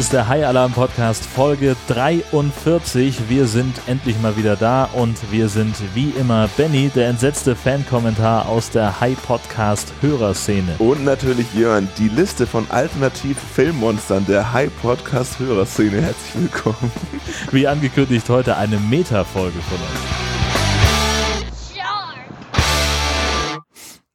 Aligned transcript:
ist 0.00 0.14
der 0.14 0.28
High 0.28 0.46
Alarm 0.46 0.72
Podcast 0.72 1.26
Folge 1.26 1.76
43. 1.88 3.28
Wir 3.28 3.46
sind 3.46 3.78
endlich 3.86 4.18
mal 4.22 4.34
wieder 4.34 4.56
da 4.56 4.84
und 4.94 5.30
wir 5.30 5.50
sind 5.50 5.76
wie 5.94 6.08
immer 6.18 6.48
Benny, 6.56 6.88
der 6.88 7.08
entsetzte 7.08 7.54
Fan-Kommentar 7.54 8.48
aus 8.48 8.70
der 8.70 8.98
High 8.98 9.22
Podcast 9.22 9.92
Hörerszene. 10.00 10.76
Und 10.78 11.04
natürlich 11.04 11.52
Jörn, 11.52 11.86
die 11.98 12.08
Liste 12.08 12.46
von 12.46 12.64
alternativen 12.70 13.36
Filmmonstern 13.36 14.24
der 14.24 14.54
High 14.54 14.70
Podcast 14.80 15.38
Hörerszene. 15.38 16.00
Herzlich 16.00 16.44
willkommen. 16.44 16.90
Wie 17.50 17.68
angekündigt, 17.68 18.26
heute 18.30 18.56
eine 18.56 18.78
Meta-Folge 18.78 19.58
von 19.60 19.78
uns. 19.78 20.00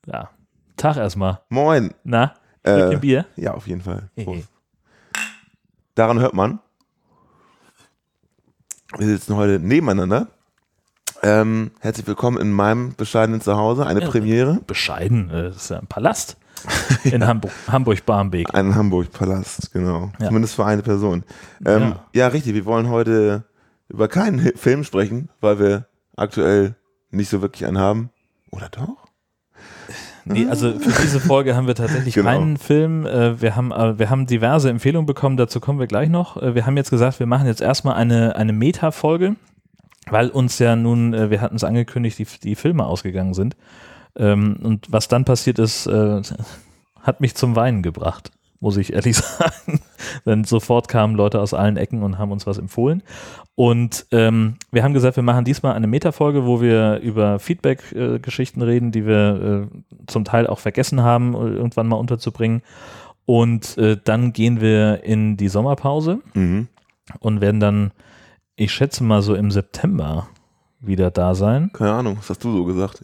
Ja, 0.07 0.31
Tag 0.77 0.97
erstmal. 0.97 1.41
Moin. 1.49 1.93
Na, 2.03 2.33
Äh, 2.63 2.75
mit 2.77 2.93
dem 2.93 2.99
Bier? 3.01 3.25
Ja, 3.35 3.53
auf 3.53 3.67
jeden 3.67 3.81
Fall. 3.81 4.09
Hehe. 4.15 4.45
Daran 5.95 6.19
hört 6.19 6.33
man. 6.33 6.59
Wir 8.97 9.07
sitzen 9.07 9.35
heute 9.35 9.59
nebeneinander. 9.59 10.27
Ähm, 11.23 11.71
herzlich 11.79 12.05
willkommen 12.07 12.37
in 12.39 12.51
meinem 12.51 12.93
bescheidenen 12.95 13.41
Zuhause. 13.41 13.85
Eine 13.85 14.01
Ja. 14.01 14.09
Premiere. 14.09 14.59
Bescheiden, 14.67 15.29
äh, 15.29 15.43
das 15.43 15.55
ist 15.55 15.69
ja 15.69 15.79
ein 15.79 15.87
Palast 15.87 16.37
in 17.03 17.25
Hamburg, 17.25 17.51
Hamburg-Barmbek. 17.67 18.53
Ein 18.53 18.75
Hamburg-Palast, 18.75 19.71
genau. 19.71 20.11
Ja. 20.19 20.27
Zumindest 20.27 20.55
für 20.55 20.65
eine 20.65 20.83
Person. 20.83 21.23
Ähm, 21.65 21.81
Ja. 21.81 22.05
ja. 22.13 22.27
richtig. 22.27 22.53
Wir 22.53 22.65
wollen 22.65 22.89
heute 22.89 23.45
über 23.87 24.07
keinen 24.07 24.39
Film 24.57 24.83
sprechen, 24.83 25.29
weil 25.41 25.59
wir 25.59 25.87
aktuell 26.15 26.75
nicht 27.09 27.29
so 27.29 27.41
wirklich 27.41 27.65
einen 27.65 27.77
haben. 27.79 28.09
Oder 28.51 28.69
doch? 28.69 29.04
Nee, 30.25 30.47
also 30.47 30.71
für 30.79 31.01
diese 31.03 31.19
Folge 31.19 31.55
haben 31.55 31.67
wir 31.67 31.75
tatsächlich 31.75 32.13
Genau. 32.15 32.29
keinen 32.31 32.57
Film. 32.57 33.05
Äh, 33.05 33.39
Wir 33.41 33.55
haben, 33.55 33.71
äh, 33.71 33.97
wir 33.99 34.09
haben 34.09 34.25
diverse 34.25 34.69
Empfehlungen 34.69 35.05
bekommen, 35.05 35.37
dazu 35.37 35.59
kommen 35.59 35.79
wir 35.79 35.87
gleich 35.87 36.09
noch. 36.09 36.41
Äh, 36.41 36.55
Wir 36.55 36.65
haben 36.65 36.77
jetzt 36.77 36.89
gesagt, 36.89 37.19
wir 37.19 37.27
machen 37.27 37.45
jetzt 37.47 37.61
erstmal 37.61 37.95
eine, 37.95 38.35
eine 38.35 38.51
Meta-Folge, 38.53 39.35
weil 40.09 40.29
uns 40.29 40.57
ja 40.59 40.75
nun, 40.75 41.13
äh, 41.13 41.29
wir 41.29 41.41
hatten 41.41 41.55
es 41.55 41.63
angekündigt, 41.63 42.17
die, 42.19 42.25
die 42.43 42.55
Filme 42.55 42.85
ausgegangen 42.85 43.33
sind. 43.33 43.55
Ähm, 44.15 44.57
Und 44.63 44.91
was 44.91 45.07
dann 45.07 45.25
passiert 45.25 45.59
ist, 45.59 45.85
äh, 45.87 46.21
hat 47.01 47.21
mich 47.21 47.35
zum 47.35 47.55
Weinen 47.55 47.83
gebracht, 47.83 48.31
muss 48.65 48.77
ich 48.77 48.93
ehrlich 48.93 49.15
sagen. 49.17 49.79
Denn 50.25 50.43
sofort 50.43 50.87
kamen 50.87 51.13
Leute 51.15 51.39
aus 51.39 51.53
allen 51.53 51.77
Ecken 51.77 52.01
und 52.01 52.17
haben 52.17 52.31
uns 52.31 52.47
was 52.47 52.57
empfohlen. 52.57 53.03
Und 53.53 54.07
ähm, 54.11 54.55
wir 54.71 54.83
haben 54.83 54.95
gesagt, 54.95 55.17
wir 55.17 55.23
machen 55.23 55.45
diesmal 55.45 55.75
eine 55.75 55.85
Meta-Folge, 55.85 56.47
wo 56.47 56.61
wir 56.61 56.97
über 56.97 57.37
Feedback-Geschichten 57.37 58.63
reden, 58.63 58.91
die 58.91 59.05
wir 59.05 59.69
äh, 59.71 59.77
zum 60.07 60.25
Teil 60.25 60.47
auch 60.47 60.57
vergessen 60.57 61.03
haben, 61.03 61.35
äh, 61.35 61.37
irgendwann 61.55 61.87
mal 61.87 61.97
unterzubringen. 61.97 62.63
Und 63.27 63.77
äh, 63.77 63.97
dann 64.03 64.33
gehen 64.33 64.59
wir 64.61 65.03
in 65.03 65.37
die 65.37 65.47
Sommerpause 65.47 66.19
Mhm. 66.33 66.67
und 67.19 67.41
werden 67.41 67.59
dann, 67.59 67.91
ich 68.55 68.73
schätze 68.73 69.03
mal 69.03 69.21
so 69.21 69.35
im 69.35 69.51
September 69.51 70.27
wieder 70.87 71.11
da 71.11 71.35
sein. 71.35 71.69
Keine 71.73 71.93
Ahnung, 71.93 72.17
was 72.19 72.29
hast 72.29 72.43
du 72.43 72.51
so 72.51 72.65
gesagt? 72.65 73.01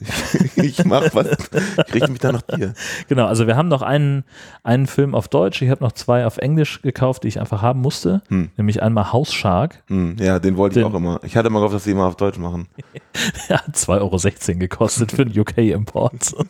Ich, 0.55 0.57
ich 0.79 0.85
mach 0.85 1.13
was. 1.13 1.27
Ich 1.87 1.93
richte 1.93 2.11
mich 2.11 2.19
da 2.19 2.31
nach 2.31 2.41
dir. 2.41 2.73
Genau, 3.07 3.25
also 3.27 3.47
wir 3.47 3.55
haben 3.55 3.67
noch 3.69 3.81
einen, 3.81 4.23
einen 4.63 4.87
Film 4.87 5.15
auf 5.15 5.27
Deutsch, 5.27 5.61
ich 5.61 5.69
habe 5.69 5.83
noch 5.83 5.91
zwei 5.93 6.25
auf 6.25 6.37
Englisch 6.37 6.81
gekauft, 6.81 7.23
die 7.23 7.27
ich 7.29 7.39
einfach 7.39 7.61
haben 7.61 7.81
musste, 7.81 8.21
Hm. 8.29 8.49
nämlich 8.57 8.81
einmal 8.83 9.11
House 9.11 9.33
Shark, 9.33 9.83
Hm, 9.87 10.15
ja, 10.19 10.39
den 10.39 10.57
wollte 10.57 10.79
ich 10.79 10.85
Den- 10.85 10.91
auch 10.93 10.97
immer. 10.97 11.19
Ich 11.23 11.35
hatte 11.37 11.47
immer 11.47 11.59
gehofft, 11.59 11.75
dass 11.75 11.83
sie 11.83 11.91
immer 11.91 12.05
auf 12.07 12.15
Deutsch 12.15 12.37
machen. 12.37 12.67
hat 13.49 13.75
2,16 13.75 14.49
Euro 14.51 14.59
gekostet 14.59 15.11
für 15.11 15.25
den 15.25 15.39
UK-Import. 15.39 16.35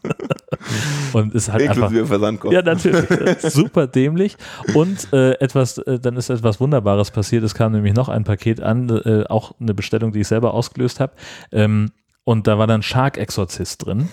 und 1.14 1.34
ist 1.34 1.52
halt 1.52 1.62
einfach 1.64 1.84
Inklusive 1.84 2.08
Versandkosten. 2.08 2.56
Ja, 2.56 2.62
natürlich. 2.62 3.40
Super 3.42 3.88
dämlich. 3.88 4.38
Und 4.74 5.12
äh, 5.14 5.32
etwas, 5.40 5.78
äh, 5.80 6.00
dann 6.00 6.18
ist 6.18 6.30
etwas 6.30 6.60
Wunderbares 6.60 7.12
passiert. 7.12 7.44
Es 7.44 7.54
kam 7.54 7.72
nämlich 7.72 7.94
noch 7.94 8.10
ein 8.10 8.24
Paket 8.24 8.62
an, 8.62 8.90
äh, 8.90 9.24
auch 9.30 9.54
eine 9.60 9.74
Bestellung, 9.74 10.12
die 10.12 10.22
ich 10.22 10.28
selber 10.28 10.54
ausgelöst 10.54 11.00
habe. 11.00 11.14
Ähm, 11.52 11.92
und 12.24 12.48
da 12.48 12.58
war 12.58 12.68
dann 12.68 12.82
Shark 12.82 13.18
Exorzist 13.18 13.86
drin. 13.86 14.10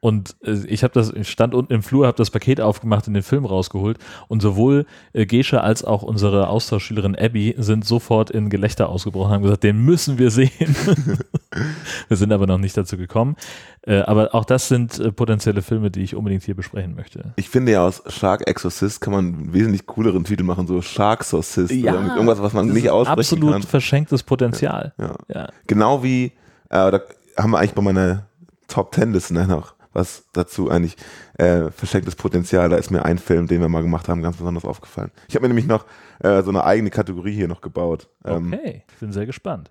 Und 0.00 0.36
äh, 0.44 0.52
ich 0.68 0.84
habe 0.84 0.94
das, 0.94 1.10
ich 1.10 1.28
stand 1.28 1.54
unten 1.54 1.72
im 1.72 1.82
Flur, 1.82 2.06
habe 2.06 2.16
das 2.16 2.30
Paket 2.30 2.60
aufgemacht 2.60 3.08
und 3.08 3.14
den 3.14 3.24
Film 3.24 3.44
rausgeholt. 3.44 3.98
Und 4.28 4.40
sowohl 4.40 4.86
äh, 5.12 5.26
Gesche 5.26 5.62
als 5.62 5.84
auch 5.84 6.02
unsere 6.02 6.48
Austauschschülerin 6.48 7.16
Abby 7.16 7.54
sind 7.58 7.84
sofort 7.84 8.30
in 8.30 8.48
Gelächter 8.48 8.88
ausgebrochen 8.88 9.28
und 9.30 9.34
haben 9.34 9.42
gesagt, 9.42 9.64
den 9.64 9.84
müssen 9.84 10.18
wir 10.18 10.30
sehen. 10.30 10.50
wir 12.08 12.16
sind 12.16 12.32
aber 12.32 12.46
noch 12.46 12.58
nicht 12.58 12.76
dazu 12.76 12.96
gekommen. 12.96 13.36
Äh, 13.82 14.00
aber 14.00 14.34
auch 14.34 14.44
das 14.44 14.68
sind 14.68 15.00
äh, 15.00 15.10
potenzielle 15.10 15.62
Filme, 15.62 15.90
die 15.90 16.02
ich 16.02 16.14
unbedingt 16.14 16.44
hier 16.44 16.54
besprechen 16.54 16.94
möchte. 16.94 17.32
Ich 17.34 17.48
finde 17.48 17.72
ja 17.72 17.84
aus 17.84 18.02
Shark 18.06 18.46
Exorcist 18.46 19.00
kann 19.00 19.12
man 19.12 19.34
einen 19.34 19.52
wesentlich 19.52 19.86
cooleren 19.86 20.22
Titel 20.22 20.44
machen, 20.44 20.68
so 20.68 20.80
Shark 20.80 21.20
Exorcist 21.20 21.72
Ja, 21.72 21.92
oder 21.94 22.14
irgendwas, 22.14 22.40
was 22.40 22.52
man 22.52 22.68
nicht 22.68 22.90
aussprechen 22.90 23.18
Absolut 23.18 23.52
kann. 23.52 23.62
verschenktes 23.62 24.22
Potenzial. 24.22 24.92
Ja. 24.98 25.16
Ja. 25.28 25.48
Genau 25.66 26.04
wie, 26.04 26.26
äh, 26.70 26.90
da 26.90 27.00
haben 27.36 27.50
wir 27.50 27.58
eigentlich 27.58 27.74
bei 27.74 27.82
meiner 27.82 28.26
Top 28.68 28.92
Ten 28.92 29.12
Liste 29.12 29.34
noch 29.34 29.77
was 29.92 30.24
dazu 30.32 30.70
eigentlich 30.70 30.96
äh, 31.34 31.70
verschenktes 31.70 32.16
Potenzial. 32.16 32.68
Da 32.68 32.76
ist 32.76 32.90
mir 32.90 33.04
ein 33.04 33.18
Film, 33.18 33.46
den 33.46 33.60
wir 33.60 33.68
mal 33.68 33.82
gemacht 33.82 34.08
haben, 34.08 34.22
ganz 34.22 34.36
besonders 34.36 34.64
aufgefallen. 34.64 35.10
Ich 35.28 35.34
habe 35.34 35.42
mir 35.42 35.48
nämlich 35.48 35.66
noch 35.66 35.84
äh, 36.20 36.42
so 36.42 36.50
eine 36.50 36.64
eigene 36.64 36.90
Kategorie 36.90 37.32
hier 37.34 37.48
noch 37.48 37.60
gebaut. 37.60 38.08
Ähm, 38.24 38.52
Okay, 38.52 38.84
ich 38.88 38.96
bin 38.98 39.12
sehr 39.12 39.26
gespannt. 39.26 39.70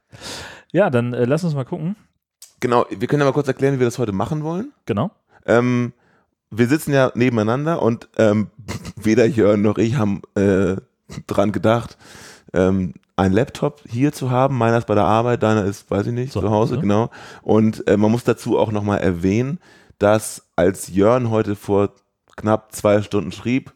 Ja, 0.71 0.89
dann 0.89 1.13
äh, 1.13 1.25
lass 1.25 1.43
uns 1.43 1.55
mal 1.55 1.65
gucken. 1.65 1.95
Genau, 2.59 2.85
wir 2.89 3.07
können 3.07 3.21
ja 3.21 3.25
mal 3.25 3.33
kurz 3.33 3.47
erklären, 3.47 3.75
wie 3.75 3.79
wir 3.79 3.87
das 3.87 3.99
heute 3.99 4.11
machen 4.11 4.43
wollen. 4.43 4.71
Genau. 4.85 5.11
Ähm, 5.45 5.93
wir 6.49 6.67
sitzen 6.67 6.93
ja 6.93 7.11
nebeneinander 7.13 7.81
und 7.81 8.09
ähm, 8.17 8.47
weder 8.95 9.25
Jörn 9.25 9.61
noch 9.61 9.77
ich 9.77 9.95
haben 9.95 10.21
äh, 10.35 10.77
dran 11.27 11.51
gedacht, 11.51 11.97
ähm, 12.53 12.93
einen 13.15 13.33
Laptop 13.33 13.81
hier 13.87 14.13
zu 14.13 14.29
haben. 14.31 14.57
Meiner 14.57 14.77
ist 14.77 14.87
bei 14.87 14.95
der 14.95 15.03
Arbeit, 15.05 15.43
deiner 15.43 15.65
ist, 15.65 15.89
weiß 15.89 16.07
ich 16.07 16.13
nicht, 16.13 16.31
Zu 16.31 16.39
zu 16.41 16.49
Hause, 16.49 16.75
Hause. 16.75 16.81
genau. 16.81 17.09
Und 17.41 17.87
äh, 17.87 17.97
man 17.97 18.11
muss 18.11 18.23
dazu 18.23 18.57
auch 18.59 18.71
nochmal 18.71 18.99
erwähnen, 18.99 19.59
dass 19.99 20.47
als 20.55 20.87
Jörn 20.89 21.29
heute 21.29 21.55
vor 21.55 21.91
knapp 22.35 22.73
zwei 22.73 23.01
Stunden 23.01 23.31
schrieb, 23.31 23.73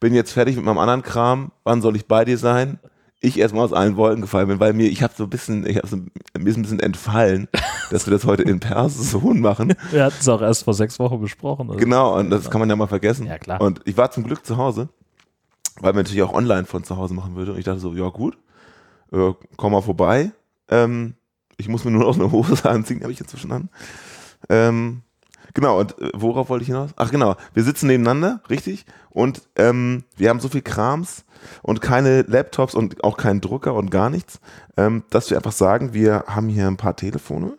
bin 0.00 0.14
jetzt 0.14 0.32
fertig 0.32 0.56
mit 0.56 0.64
meinem 0.64 0.78
anderen 0.78 1.02
Kram, 1.02 1.52
wann 1.64 1.82
soll 1.82 1.96
ich 1.96 2.06
bei 2.06 2.24
dir 2.24 2.38
sein? 2.38 2.78
Ich 3.20 3.36
erstmal 3.36 3.64
aus 3.64 3.72
allen 3.72 3.96
Wolken 3.96 4.20
gefallen 4.20 4.46
bin, 4.46 4.60
weil 4.60 4.72
mir, 4.72 4.88
ich 4.88 5.02
habe 5.02 5.12
so 5.16 5.24
ein 5.24 5.30
bisschen, 5.30 5.66
ich 5.66 5.76
habe 5.76 5.88
so, 5.88 5.96
ein 5.96 6.44
bisschen 6.44 6.78
entfallen, 6.78 7.48
dass 7.90 8.06
wir 8.06 8.12
das 8.12 8.24
heute 8.24 8.44
in 8.44 8.60
Person 8.60 9.40
machen. 9.40 9.74
Wir 9.90 10.04
hatten 10.04 10.18
es 10.20 10.28
auch 10.28 10.40
erst 10.40 10.64
vor 10.64 10.74
sechs 10.74 11.00
Wochen 11.00 11.20
besprochen. 11.20 11.68
Also 11.68 11.80
Genau, 11.80 12.16
und 12.16 12.30
das 12.30 12.48
kann 12.48 12.60
man 12.60 12.70
ja 12.70 12.76
mal 12.76 12.86
vergessen. 12.86 13.26
Ja, 13.26 13.38
klar. 13.38 13.60
Und 13.60 13.80
ich 13.86 13.96
war 13.96 14.12
zum 14.12 14.22
Glück 14.22 14.46
zu 14.46 14.56
Hause, 14.56 14.88
weil 15.80 15.94
man 15.94 16.04
natürlich 16.04 16.22
auch 16.22 16.32
online 16.32 16.64
von 16.64 16.84
zu 16.84 16.96
Hause 16.96 17.14
machen 17.14 17.34
würde. 17.34 17.52
Und 17.52 17.58
ich 17.58 17.64
dachte 17.64 17.80
so, 17.80 17.92
ja 17.92 18.08
gut, 18.08 18.38
äh, 19.12 19.32
komm 19.56 19.72
mal 19.72 19.82
vorbei. 19.82 20.30
Ähm, 20.68 21.14
ich 21.56 21.68
muss 21.68 21.84
mir 21.84 21.90
nur 21.90 22.04
noch 22.04 22.14
eine 22.14 22.30
Hose 22.30 22.64
anziehen, 22.70 23.02
habe 23.02 23.12
ich 23.12 23.20
inzwischen 23.20 23.50
an. 23.50 23.68
Ähm, 24.48 25.02
genau, 25.54 25.80
und 25.80 25.98
äh, 26.00 26.10
worauf 26.14 26.48
wollte 26.48 26.62
ich 26.62 26.68
hinaus? 26.68 26.90
Ach 26.96 27.10
genau, 27.10 27.36
wir 27.54 27.62
sitzen 27.62 27.86
nebeneinander, 27.86 28.40
richtig? 28.50 28.84
Und 29.10 29.42
ähm, 29.56 30.04
wir 30.16 30.28
haben 30.30 30.40
so 30.40 30.48
viel 30.48 30.62
Krams 30.62 31.24
und 31.62 31.80
keine 31.80 32.22
Laptops 32.22 32.74
und 32.74 33.02
auch 33.04 33.16
keinen 33.16 33.40
Drucker 33.40 33.74
und 33.74 33.90
gar 33.90 34.10
nichts, 34.10 34.40
ähm, 34.76 35.04
dass 35.10 35.30
wir 35.30 35.36
einfach 35.36 35.52
sagen, 35.52 35.92
wir 35.94 36.24
haben 36.26 36.48
hier 36.48 36.66
ein 36.66 36.76
paar 36.76 36.96
Telefone, 36.96 37.54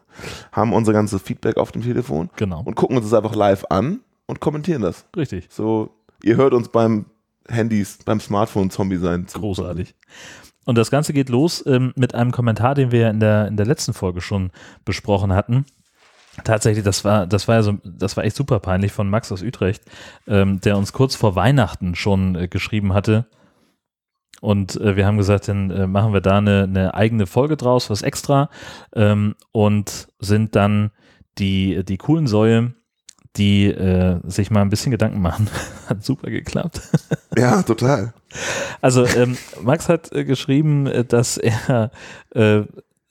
haben 0.51 0.73
unser 0.73 0.93
ganzes 0.93 1.21
Feedback 1.21 1.57
auf 1.57 1.71
dem 1.71 1.81
Telefon 1.81 2.29
Genau. 2.35 2.61
und 2.63 2.75
gucken 2.75 2.97
uns 2.97 3.09
das 3.09 3.17
einfach 3.17 3.35
live 3.35 3.65
an 3.69 3.99
und 4.27 4.39
kommentieren 4.39 4.81
das. 4.81 5.05
Richtig. 5.15 5.47
So, 5.49 5.91
ihr 6.23 6.37
hört 6.37 6.53
uns 6.53 6.69
beim 6.69 7.05
Handys, 7.47 7.99
beim 8.05 8.19
Smartphone-Zombie 8.19 8.97
sein. 8.97 9.25
Großartig. 9.33 9.95
Und 10.65 10.77
das 10.77 10.91
Ganze 10.91 11.13
geht 11.13 11.29
los 11.29 11.63
ähm, 11.65 11.93
mit 11.95 12.13
einem 12.13 12.31
Kommentar, 12.31 12.75
den 12.75 12.91
wir 12.91 13.09
in 13.09 13.19
der, 13.19 13.47
in 13.47 13.57
der 13.57 13.65
letzten 13.65 13.93
Folge 13.93 14.21
schon 14.21 14.51
besprochen 14.85 15.33
hatten. 15.33 15.65
Tatsächlich, 16.43 16.83
das 16.83 17.03
war, 17.05 17.27
das 17.27 17.47
war 17.47 17.55
ja 17.55 17.63
so, 17.63 17.77
das 17.83 18.17
war 18.17 18.23
echt 18.23 18.35
super 18.35 18.59
peinlich 18.59 18.91
von 18.91 19.09
Max 19.09 19.31
aus 19.31 19.41
Utrecht, 19.41 19.83
ähm, 20.27 20.59
der 20.61 20.77
uns 20.77 20.93
kurz 20.93 21.15
vor 21.15 21.35
Weihnachten 21.35 21.95
schon 21.95 22.35
äh, 22.35 22.47
geschrieben 22.47 22.93
hatte. 22.93 23.27
Und 24.41 24.79
äh, 24.79 24.95
wir 24.95 25.05
haben 25.05 25.17
gesagt, 25.17 25.47
dann 25.47 25.69
äh, 25.69 25.87
machen 25.87 26.13
wir 26.13 26.21
da 26.21 26.37
eine, 26.37 26.63
eine 26.63 26.93
eigene 26.93 27.27
Folge 27.27 27.57
draus, 27.57 27.89
was 27.89 28.01
extra. 28.01 28.49
Ähm, 28.93 29.35
und 29.51 30.07
sind 30.19 30.55
dann 30.55 30.91
die, 31.37 31.83
die 31.83 31.97
coolen 31.97 32.27
Säue, 32.27 32.73
die 33.35 33.67
äh, 33.67 34.19
sich 34.23 34.51
mal 34.51 34.61
ein 34.61 34.69
bisschen 34.69 34.91
Gedanken 34.91 35.21
machen. 35.21 35.49
Hat 35.87 36.03
super 36.03 36.29
geklappt. 36.29 36.81
Ja, 37.37 37.61
total. 37.63 38.13
Also 38.81 39.05
ähm, 39.05 39.37
Max 39.61 39.89
hat 39.89 40.11
äh, 40.11 40.23
geschrieben, 40.23 40.87
äh, 40.87 41.05
dass 41.05 41.37
er 41.37 41.91
äh, 42.31 42.61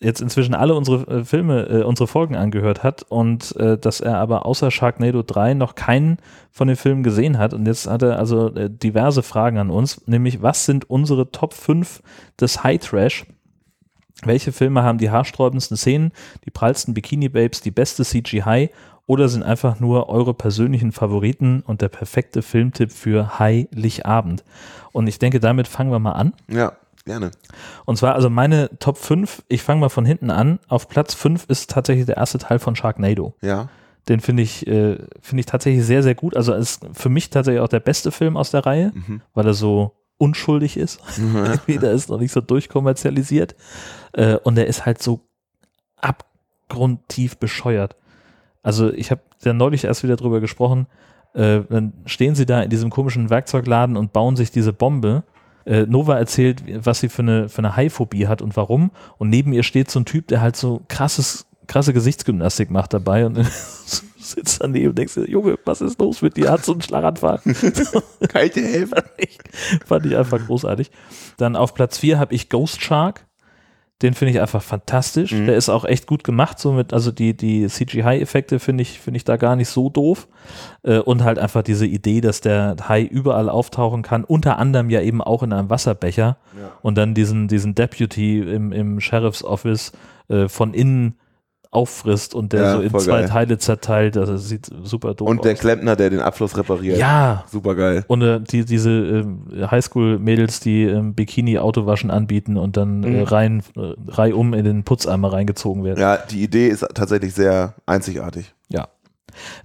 jetzt 0.01 0.21
inzwischen 0.21 0.55
alle 0.55 0.75
unsere 0.75 1.07
äh, 1.09 1.25
Filme, 1.25 1.63
äh, 1.69 1.83
unsere 1.83 2.07
Folgen 2.07 2.37
angehört 2.37 2.83
hat 2.83 3.03
und 3.09 3.55
äh, 3.57 3.77
dass 3.77 4.01
er 4.01 4.19
aber 4.19 4.47
außer 4.47 4.71
Sharknado 4.71 5.23
3 5.23 5.55
noch 5.55 5.75
keinen 5.75 6.19
von 6.51 6.69
den 6.69 6.77
Filmen 6.77 7.03
gesehen 7.03 7.39
hat. 7.39 7.53
Und 7.53 7.67
jetzt 7.67 7.89
hat 7.89 8.03
er 8.03 8.19
also 8.19 8.55
äh, 8.55 8.71
diverse 8.71 9.23
Fragen 9.23 9.59
an 9.59 9.71
uns, 9.71 10.07
nämlich 10.07 10.43
was 10.43 10.65
sind 10.67 10.89
unsere 10.89 11.31
Top 11.33 11.53
5 11.53 12.03
des 12.41 12.63
High 12.63 12.81
Trash? 12.81 13.27
Welche 14.25 14.51
Filme 14.53 14.83
haben 14.83 14.99
die 14.99 15.11
haarsträubendsten 15.11 15.77
Szenen, 15.77 16.13
die 16.45 16.51
prallsten 16.51 16.93
Bikini-Babes, 16.95 17.61
die 17.61 17.71
beste 17.71 18.05
CGI 18.05 18.71
oder 19.07 19.29
sind 19.29 19.43
einfach 19.43 19.81
nur 19.81 20.09
eure 20.09 20.35
persönlichen 20.35 20.93
Favoriten 20.93 21.63
und 21.65 21.83
der 21.83 21.89
perfekte 21.89 22.43
Filmtipp 22.43 22.93
für 22.93 23.39
Heiligabend. 23.39 24.45
Und 24.93 25.07
ich 25.07 25.19
denke, 25.19 25.41
damit 25.41 25.69
fangen 25.69 25.93
wir 25.93 26.01
mal 26.01 26.13
an. 26.13 26.35
Ja, 26.49 26.73
gerne. 27.09 27.31
Und 27.85 27.97
zwar 27.99 28.15
also 28.15 28.31
meine 28.31 28.71
Top 28.79 28.97
5, 28.99 29.43
ich 29.49 29.63
fange 29.63 29.81
mal 29.81 29.89
von 29.89 30.05
hinten 30.05 30.31
an. 30.31 30.59
Auf 30.69 30.89
Platz 30.89 31.15
5 31.15 31.47
ist 31.49 31.71
tatsächlich 31.71 32.07
der 32.07 32.17
erste 32.19 32.39
Teil 32.39 32.59
von 32.61 32.77
Sharknado. 32.77 33.35
Ja. 33.43 33.69
Den 34.09 34.21
finde 34.21 34.43
ich, 34.43 34.67
äh, 34.67 34.97
finde 35.21 35.41
ich 35.41 35.47
tatsächlich 35.47 35.85
sehr, 35.85 36.03
sehr 36.03 36.15
gut. 36.15 36.37
Also 36.37 36.55
ist 36.55 36.87
für 36.93 37.09
mich 37.09 37.31
tatsächlich 37.31 37.61
auch 37.61 37.69
der 37.69 37.81
beste 37.81 38.11
Film 38.11 38.37
aus 38.37 38.51
der 38.51 38.65
Reihe, 38.65 38.93
Mhm. 38.95 39.21
weil 39.35 39.47
er 39.47 39.55
so 39.55 39.93
unschuldig 40.17 40.77
ist. 40.77 41.01
Irgendwie, 41.19 41.79
der 41.79 41.93
ist 41.93 42.09
noch 42.09 42.19
nicht 42.19 42.33
so 42.33 42.41
durchkommerzialisiert. 42.41 43.55
Äh, 44.13 44.37
und 44.37 44.55
der 44.55 44.67
ist 44.67 44.87
halt 44.87 45.03
so 45.03 45.21
abgrundtief 45.97 47.37
bescheuert. 47.39 47.97
Also 48.63 48.93
ich 48.93 49.11
habe 49.11 49.21
ja 49.43 49.53
neulich 49.53 49.85
erst 49.85 50.03
wieder 50.03 50.17
drüber 50.17 50.41
gesprochen. 50.41 50.87
Äh, 51.35 51.61
dann 51.69 51.93
stehen 52.07 52.35
sie 52.35 52.47
da 52.47 52.63
in 52.63 52.71
diesem 52.71 52.91
komischen 52.91 53.31
Werkzeugladen 53.31 53.97
und 53.97 54.13
bauen 54.13 54.37
sich 54.37 54.51
diese 54.51 54.73
Bombe. 54.73 55.23
Äh, 55.69 55.85
Nova 55.87 56.17
erzählt, 56.17 56.63
was 56.83 57.01
sie 57.01 57.11
für 57.11 57.21
eine, 57.21 57.51
für 57.51 57.59
eine 57.59 57.77
Haiphobie 57.77 58.27
hat 58.27 58.41
und 58.41 58.57
warum. 58.57 58.91
Und 59.19 59.29
neben 59.29 59.53
ihr 59.53 59.63
steht 59.63 59.91
so 59.91 60.01
ein 60.01 60.07
Typ, 60.07 60.27
der 60.29 60.41
halt 60.41 60.57
so 60.57 60.81
krasses, 60.89 61.47
krasse 61.67 61.93
Gesichtsgymnastik 61.93 62.71
macht 62.71 62.95
dabei 62.95 63.27
und 63.27 63.37
sitzt 64.19 64.63
daneben 64.63 64.89
und 64.89 64.99
denkst 64.99 65.13
dir, 65.13 65.29
Junge, 65.29 65.59
was 65.67 65.83
ist 65.83 66.01
los 66.01 66.23
mit 66.23 66.39
dir? 66.39 66.51
Hat 66.51 66.65
so 66.65 66.73
einen 66.73 66.81
Schlaganfall? 66.81 67.41
Helfen? 68.65 68.95
fand, 68.95 69.07
ich, 69.19 69.39
fand 69.85 70.07
ich 70.07 70.17
einfach 70.17 70.47
großartig. 70.47 70.91
Dann 71.37 71.55
auf 71.55 71.75
Platz 71.75 71.99
4 71.99 72.19
habe 72.19 72.35
ich 72.35 72.49
Ghost 72.49 72.83
Shark. 72.83 73.27
Den 74.01 74.15
finde 74.15 74.31
ich 74.33 74.41
einfach 74.41 74.63
fantastisch. 74.63 75.33
Mhm. 75.33 75.47
Der 75.47 75.57
ist 75.57 75.69
auch 75.69 75.85
echt 75.85 76.07
gut 76.07 76.23
gemacht, 76.23 76.61
so 76.61 76.73
mit, 76.73 76.93
also 76.93 77.11
die, 77.11 77.37
die 77.37 77.67
CGI-Effekte 77.67 78.61
finde 78.61 78.83
ich, 78.83 79.01
finde 79.01 79.17
ich 79.17 79.25
da 79.25 79.37
gar 79.37 79.57
nicht 79.57 79.69
so 79.69 79.91
doof. 79.91 80.29
Äh, 80.85 80.99
und 80.99 81.25
halt 81.25 81.39
einfach 81.41 81.63
diese 81.63 81.87
Idee, 81.87 82.21
dass 82.21 82.41
der 82.41 82.77
Hai 82.89 83.03
überall 83.03 83.49
auftauchen 83.49 84.03
kann, 84.03 84.23
unter 84.23 84.59
anderem 84.59 84.89
ja 84.91 85.01
eben 85.01 85.21
auch 85.21 85.43
in 85.43 85.53
einem 85.53 85.69
Wasserbecher 85.69 86.37
Ja. 86.57 86.71
und 86.83 86.97
dann 86.97 87.15
diesen, 87.15 87.49
diesen 87.49 87.75
Deputy 87.75 88.39
im, 88.41 88.71
im 88.73 89.01
Sheriff's 89.01 89.43
Office 89.43 89.93
äh, 90.29 90.47
von 90.49 90.75
innen 90.75 91.17
auffrisst 91.71 92.35
und 92.35 92.53
der 92.53 92.63
Ja, 92.63 92.73
so 92.75 92.81
in 92.81 92.91
zwei 92.91 93.21
geil. 93.21 93.29
Teile 93.29 93.59
zerteilt. 93.59 94.17
Also 94.17 94.33
das 94.33 94.49
sieht 94.49 94.71
super 94.85 95.15
doof 95.15 95.29
Und 95.29 95.45
der 95.45 95.53
aus. 95.53 95.59
Klempner, 95.59 95.97
der 95.97 96.11
den 96.11 96.21
Abfluss 96.21 96.57
repariert. 96.57 96.97
Ja, 96.99 97.45
Super 97.51 97.75
geil. 97.75 98.05
und 98.09 98.23
äh, 98.23 98.41
die, 98.41 98.65
diese 98.65 98.91
ähm, 98.91 99.45
Highschool-Mädels, 99.71 100.61
die 100.61 100.85
ähm, 100.85 101.15
Bikini-Autowaschen 101.15 102.11
anbieten 102.11 102.57
und 102.57 102.77
dann 102.77 103.03
äh, 103.05 103.09
Mhm. 103.09 103.23
rein, 103.25 103.63
äh, 103.77 103.93
reihum 104.09 104.55
in 104.55 104.65
den 104.65 104.85
Putzeimer 104.85 105.33
reingezogen 105.33 105.85
werden. 105.85 106.01
Ja, 106.01 106.17
die 106.17 106.43
Idee 106.43 106.69
ist 106.69 106.87
tatsächlich 106.95 107.35
sehr 107.35 107.75
einzigartig. 107.87 108.55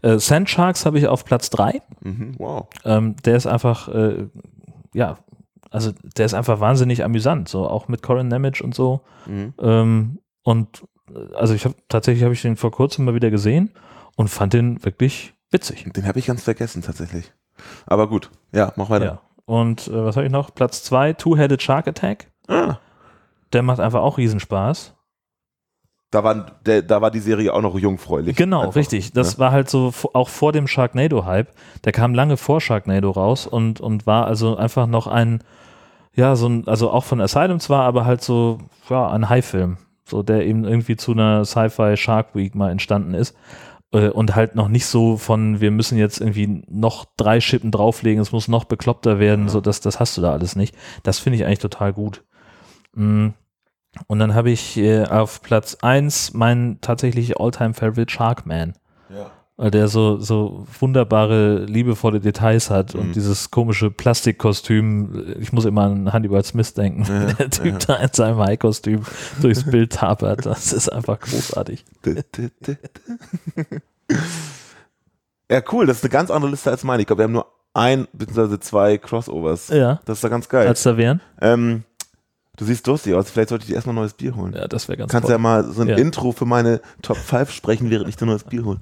Äh, 0.03 0.19
Sand 0.19 0.49
Sharks 0.49 0.85
habe 0.85 0.99
ich 0.99 1.07
auf 1.07 1.25
Platz 1.25 1.49
3. 1.49 1.81
Mhm. 2.01 2.35
Wow. 2.37 2.67
Ähm, 2.85 3.15
der 3.25 3.37
ist 3.37 3.47
einfach, 3.47 3.87
äh, 3.87 4.27
ja, 4.93 5.17
also 5.71 5.91
der 6.17 6.25
ist 6.27 6.35
einfach 6.35 6.59
wahnsinnig 6.59 7.03
amüsant, 7.03 7.49
so 7.49 7.67
auch 7.67 7.87
mit 7.87 8.03
Corin 8.03 8.27
Nemec 8.27 8.61
und 8.63 8.75
so. 8.75 9.01
Mhm. 9.25 9.53
Ähm, 9.59 10.19
und 10.43 10.83
äh, 10.83 10.85
also 11.33 11.53
ich 11.53 11.65
habe 11.65 11.75
tatsächlich 11.89 12.23
habe 12.23 12.33
ich 12.33 12.41
den 12.41 12.55
vor 12.57 12.71
kurzem 12.71 13.05
mal 13.05 13.15
wieder 13.15 13.29
gesehen 13.31 13.71
und 14.15 14.29
fand 14.29 14.53
den 14.53 14.83
wirklich 14.83 15.33
witzig. 15.51 15.85
Den 15.93 16.07
habe 16.07 16.19
ich 16.19 16.25
ganz 16.27 16.43
vergessen 16.43 16.81
tatsächlich. 16.81 17.31
Aber 17.85 18.07
gut. 18.07 18.31
Ja, 18.51 18.73
mach 18.75 18.89
weiter. 18.89 19.05
Ja. 19.05 19.21
Und 19.45 19.87
äh, 19.87 20.05
was 20.05 20.15
habe 20.15 20.25
ich 20.25 20.31
noch? 20.31 20.53
Platz 20.55 20.83
2, 20.83 21.13
Two-Headed 21.13 21.61
Shark 21.61 21.87
Attack. 21.87 22.31
Ah, 22.47 22.77
Der 23.51 23.61
macht 23.61 23.79
einfach 23.79 24.01
auch 24.01 24.17
Riesenspaß. 24.17 24.93
da, 26.11 26.23
war, 26.23 26.45
der, 26.65 26.81
da 26.81 27.01
war 27.01 27.11
die 27.11 27.19
Serie 27.19 27.53
auch 27.53 27.61
noch 27.61 27.77
jungfräulich. 27.77 28.35
Genau, 28.37 28.61
Einfach, 28.61 28.75
richtig. 28.75 29.11
Das 29.13 29.33
ne? 29.33 29.39
war 29.39 29.51
halt 29.51 29.69
so 29.69 29.93
auch 30.13 30.29
vor 30.29 30.51
dem 30.53 30.67
Sharknado-Hype. 30.67 31.51
Der 31.83 31.91
kam 31.91 32.13
lange 32.13 32.37
vor 32.37 32.61
Sharknado 32.61 33.11
raus 33.11 33.45
und, 33.47 33.81
und 33.81 34.07
war 34.07 34.27
also 34.27 34.55
einfach 34.55 34.87
noch 34.87 35.07
ein, 35.07 35.43
ja, 36.15 36.35
so 36.35 36.47
ein, 36.47 36.67
also 36.67 36.89
auch 36.91 37.03
von 37.03 37.19
Asylum 37.19 37.59
zwar, 37.59 37.83
aber 37.83 38.05
halt 38.05 38.21
so, 38.21 38.59
ja, 38.89 39.09
ein 39.09 39.27
High-Film. 39.29 39.77
So, 40.05 40.23
der 40.23 40.45
eben 40.45 40.65
irgendwie 40.65 40.95
zu 40.97 41.13
einer 41.13 41.45
Sci-Fi 41.45 41.95
Shark 41.97 42.35
Week 42.35 42.55
mal 42.55 42.71
entstanden 42.71 43.13
ist. 43.13 43.35
Äh, 43.91 44.09
Und 44.09 44.35
halt 44.35 44.55
noch 44.55 44.67
nicht 44.67 44.85
so 44.85 45.17
von, 45.17 45.61
wir 45.61 45.71
müssen 45.71 45.97
jetzt 45.97 46.19
irgendwie 46.19 46.63
noch 46.69 47.05
drei 47.17 47.39
Schippen 47.39 47.71
drauflegen, 47.71 48.21
es 48.21 48.31
muss 48.31 48.47
noch 48.47 48.65
bekloppter 48.65 49.19
werden, 49.19 49.47
so 49.49 49.61
das, 49.61 49.79
das 49.79 49.99
hast 49.99 50.17
du 50.17 50.21
da 50.21 50.33
alles 50.33 50.55
nicht. 50.55 50.75
Das 51.03 51.19
finde 51.19 51.37
ich 51.37 51.45
eigentlich 51.45 51.59
total 51.59 51.93
gut. 51.93 52.23
Mm. 52.95 53.29
Und 54.07 54.19
dann 54.19 54.33
habe 54.33 54.49
ich 54.49 54.75
äh, 54.77 55.03
auf 55.05 55.41
Platz 55.43 55.77
1 55.81 56.33
meinen 56.33 56.81
tatsächlich 56.81 57.39
All-Time-Favorite 57.39 58.11
Sharkman 58.11 58.73
Ja. 59.09 59.31
Weil 59.55 59.69
der 59.71 59.87
so, 59.87 60.17
so 60.19 60.65
wunderbare, 60.79 61.65
liebevolle 61.65 62.19
Details 62.19 62.69
hat 62.71 62.95
und 62.95 63.09
Mhm. 63.09 63.13
dieses 63.13 63.51
komische 63.51 63.91
Plastikkostüm. 63.91 65.35
Ich 65.39 65.53
muss 65.53 65.65
immer 65.65 65.83
an 65.83 66.11
Hannibal 66.11 66.43
Smith 66.43 66.73
denken, 66.73 67.03
Ja, 67.07 67.33
der 67.33 67.49
Typ 67.49 67.65
ja. 67.65 67.77
da 67.79 67.95
in 67.97 68.09
seinem 68.13 68.39
Hai-Kostüm 68.39 69.01
durchs 69.41 69.63
Bild 69.63 69.93
tapert. 69.93 70.45
Das 70.45 70.73
ist 70.73 70.89
einfach 70.89 71.19
großartig. 71.19 71.85
Ja, 75.49 75.61
cool. 75.71 75.85
Das 75.85 75.97
ist 75.97 76.03
eine 76.03 76.09
ganz 76.11 76.31
andere 76.31 76.51
Liste 76.51 76.71
als 76.71 76.83
meine. 76.83 77.01
Ich 77.01 77.07
glaube, 77.07 77.19
wir 77.19 77.23
haben 77.25 77.33
nur 77.33 77.45
ein 77.73 78.07
bzw. 78.13 78.59
zwei 78.59 78.97
Crossovers. 78.97 79.69
Ja, 79.69 79.99
Das 80.05 80.17
ist 80.17 80.23
doch 80.23 80.29
ganz 80.29 80.49
geil. 80.49 80.67
als 80.67 80.83
da 80.83 80.97
wären. 80.97 81.21
Ähm, 81.41 81.83
du 82.57 82.65
siehst 82.65 82.87
lustig 82.87 83.13
aus. 83.13 83.29
Vielleicht 83.29 83.49
sollte 83.49 83.63
ich 83.63 83.67
dir 83.69 83.75
erstmal 83.75 83.93
ein 83.93 83.97
neues 83.97 84.13
Bier 84.13 84.35
holen. 84.35 84.53
Ja, 84.53 84.67
das 84.67 84.87
wäre 84.87 84.97
ganz 84.97 85.11
Kannst 85.11 85.25
toll. 85.27 85.33
ja 85.33 85.37
mal 85.37 85.63
so 85.71 85.81
ein 85.81 85.89
Ja. 85.89 85.97
Intro 85.97 86.31
für 86.31 86.45
meine 86.45 86.81
Top 87.01 87.17
5 87.17 87.51
sprechen, 87.51 87.89
während 87.89 88.09
ich 88.09 88.15
dir 88.15 88.25
ein 88.25 88.29
neues 88.29 88.43
Bier 88.45 88.63
hole. 88.65 88.79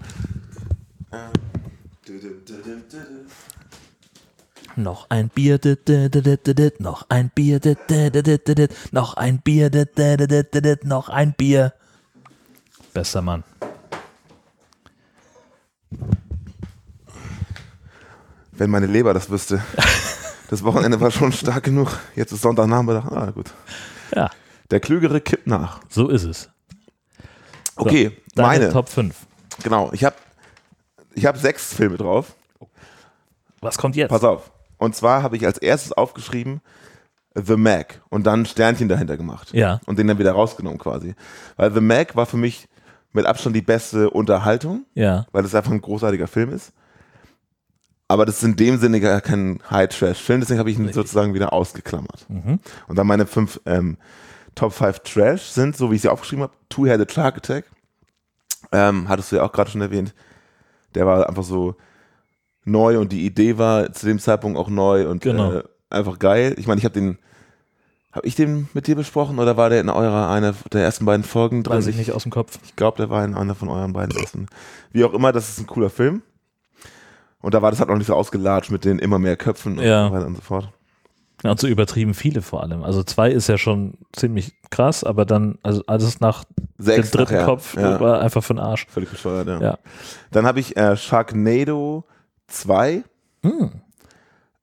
Noch 4.77 5.09
ein 5.09 5.29
Bier, 5.29 5.59
noch 6.79 7.09
ein 7.09 7.29
Bier, 7.29 7.59
noch 8.91 9.13
ein 9.15 9.41
Bier, 9.41 9.69
noch 10.83 11.09
ein 11.09 11.33
Bier. 11.33 11.73
Bester 12.93 13.21
Mann. 13.21 13.43
Wenn 18.53 18.69
meine 18.69 18.85
Leber 18.85 19.13
das 19.13 19.29
wüsste. 19.29 19.61
Das 20.49 20.63
Wochenende 20.63 20.99
war 20.99 21.11
schon 21.11 21.31
stark 21.31 21.63
genug. 21.63 21.97
Jetzt 22.15 22.31
ist 22.31 22.41
Sonntagnachmittag. 22.41 23.05
Ah, 23.11 23.31
gut. 23.31 23.51
Ja, 24.13 24.29
Der 24.69 24.79
Klügere 24.79 25.21
kippt 25.21 25.47
nach. 25.47 25.79
so 25.89 26.09
ist 26.09 26.23
es. 26.23 26.49
Okay, 27.75 28.17
Deine 28.35 28.47
meine. 28.47 28.71
Top 28.71 28.89
5. 28.89 29.15
Genau. 29.63 29.89
Ich 29.93 30.03
habe 30.03 30.15
ich 31.13 31.25
hab 31.25 31.37
sechs 31.37 31.73
Filme 31.73 31.97
drauf. 31.97 32.35
Was 33.61 33.77
kommt 33.77 33.95
jetzt? 33.95 34.09
Pass 34.09 34.23
auf. 34.23 34.51
Und 34.77 34.95
zwar 34.95 35.23
habe 35.23 35.37
ich 35.37 35.45
als 35.45 35.57
erstes 35.57 35.93
aufgeschrieben 35.93 36.61
The 37.35 37.55
Mac 37.55 38.01
und 38.09 38.25
dann 38.25 38.41
ein 38.41 38.45
Sternchen 38.45 38.89
dahinter 38.89 39.15
gemacht. 39.15 39.53
Ja. 39.53 39.79
Und 39.85 39.99
den 39.99 40.07
dann 40.07 40.19
wieder 40.19 40.33
rausgenommen 40.33 40.79
quasi. 40.79 41.15
Weil 41.55 41.71
The 41.71 41.81
Mac 41.81 42.15
war 42.15 42.25
für 42.25 42.37
mich 42.37 42.67
mit 43.13 43.25
Abstand 43.25 43.55
die 43.55 43.61
beste 43.61 44.09
Unterhaltung, 44.09 44.85
Ja, 44.93 45.25
weil 45.31 45.45
es 45.45 45.55
einfach 45.55 45.71
ein 45.71 45.81
großartiger 45.81 46.27
Film 46.27 46.51
ist. 46.51 46.73
Aber 48.07 48.25
das 48.25 48.37
ist 48.37 48.43
in 48.43 48.55
dem 48.57 48.77
Sinne 48.77 48.99
gar 48.99 49.21
kein 49.21 49.61
High-Trash-Film, 49.69 50.41
deswegen 50.41 50.59
habe 50.59 50.69
ich 50.69 50.77
ihn 50.77 50.91
sozusagen 50.91 51.33
wieder 51.33 51.53
ausgeklammert. 51.53 52.25
Mhm. 52.29 52.59
Und 52.87 52.95
dann 52.97 53.07
meine 53.07 53.25
fünf 53.25 53.61
ähm, 53.65 53.97
Top 54.55 54.73
5 54.73 54.99
Trash 54.99 55.43
sind, 55.43 55.77
so 55.77 55.91
wie 55.91 55.95
ich 55.95 56.01
sie 56.01 56.09
aufgeschrieben 56.09 56.43
habe, 56.43 56.53
Two-Headed 56.69 57.11
Shark 57.11 57.37
Attack. 57.37 57.65
Ähm, 58.71 59.07
hattest 59.07 59.31
du 59.31 59.37
ja 59.37 59.43
auch 59.43 59.51
gerade 59.51 59.71
schon 59.71 59.81
erwähnt. 59.81 60.13
Der 60.95 61.05
war 61.07 61.27
einfach 61.27 61.43
so 61.43 61.75
neu 62.65 62.99
und 62.99 63.11
die 63.11 63.25
Idee 63.25 63.57
war 63.57 63.91
zu 63.93 64.05
dem 64.05 64.19
Zeitpunkt 64.19 64.57
auch 64.57 64.69
neu 64.69 65.07
und 65.09 65.21
Genau. 65.23 65.51
äh, 65.53 65.63
einfach 65.89 66.19
geil. 66.19 66.55
Ich 66.57 66.67
meine, 66.67 66.79
ich 66.79 66.85
habe 66.85 66.93
den, 66.93 67.17
habe 68.11 68.27
ich 68.27 68.35
den 68.35 68.69
mit 68.73 68.87
dir 68.87 68.95
besprochen 68.95 69.39
oder 69.39 69.57
war 69.57 69.69
der 69.69 69.81
in 69.81 69.89
eurer, 69.89 70.29
einer 70.29 70.53
der 70.71 70.83
ersten 70.83 71.05
beiden 71.05 71.23
Folgen 71.23 71.63
drin? 71.63 71.77
weiß 71.77 71.87
ich 71.87 71.95
nicht 71.97 72.11
aus 72.11 72.23
dem 72.23 72.31
Kopf. 72.31 72.59
Ich 72.63 72.75
glaube, 72.75 72.97
der 72.97 73.09
war 73.09 73.23
in 73.25 73.33
einer 73.35 73.55
von 73.55 73.69
euren 73.69 73.93
beiden 73.93 74.15
ersten. 74.19 74.47
Wie 74.91 75.03
auch 75.03 75.13
immer, 75.13 75.31
das 75.31 75.49
ist 75.49 75.59
ein 75.59 75.67
cooler 75.67 75.89
Film. 75.89 76.21
Und 77.41 77.53
da 77.55 77.61
war 77.63 77.71
das 77.71 77.79
halt 77.79 77.89
noch 77.89 77.97
nicht 77.97 78.07
so 78.07 78.13
ausgelatscht 78.13 78.69
mit 78.69 78.85
den 78.85 78.99
immer 78.99 79.17
mehr 79.17 79.35
Köpfen 79.37 79.79
und 79.79 79.83
Ja. 79.83 80.07
so 80.09 80.13
weiter 80.13 80.27
und 80.27 80.35
so 80.35 80.41
fort. 80.41 80.69
Ja, 81.43 81.51
und 81.51 81.59
so 81.59 81.67
übertrieben 81.67 82.13
viele 82.13 82.41
vor 82.41 82.61
allem. 82.63 82.83
Also 82.83 83.03
zwei 83.03 83.31
ist 83.31 83.47
ja 83.47 83.57
schon 83.57 83.95
ziemlich 84.13 84.53
krass, 84.69 85.03
aber 85.03 85.25
dann, 85.25 85.57
also 85.63 85.83
alles 85.87 86.19
nach 86.19 86.43
Sechs 86.77 87.09
dem 87.11 87.17
dritten 87.17 87.33
nachher. 87.33 87.45
Kopf 87.45 87.75
Ja. 87.75 87.99
war 87.99 88.21
einfach 88.21 88.43
für 88.43 88.53
den 88.53 88.59
Arsch. 88.59 88.85
Völlig 88.89 89.09
bescheuert, 89.09 89.47
ja. 89.47 89.59
Ja. 89.59 89.77
Dann 90.31 90.45
habe 90.45 90.59
ich 90.59 90.77
äh, 90.77 90.95
Sharknado 90.95 92.05
2 92.47 93.03
Hm. 93.43 93.71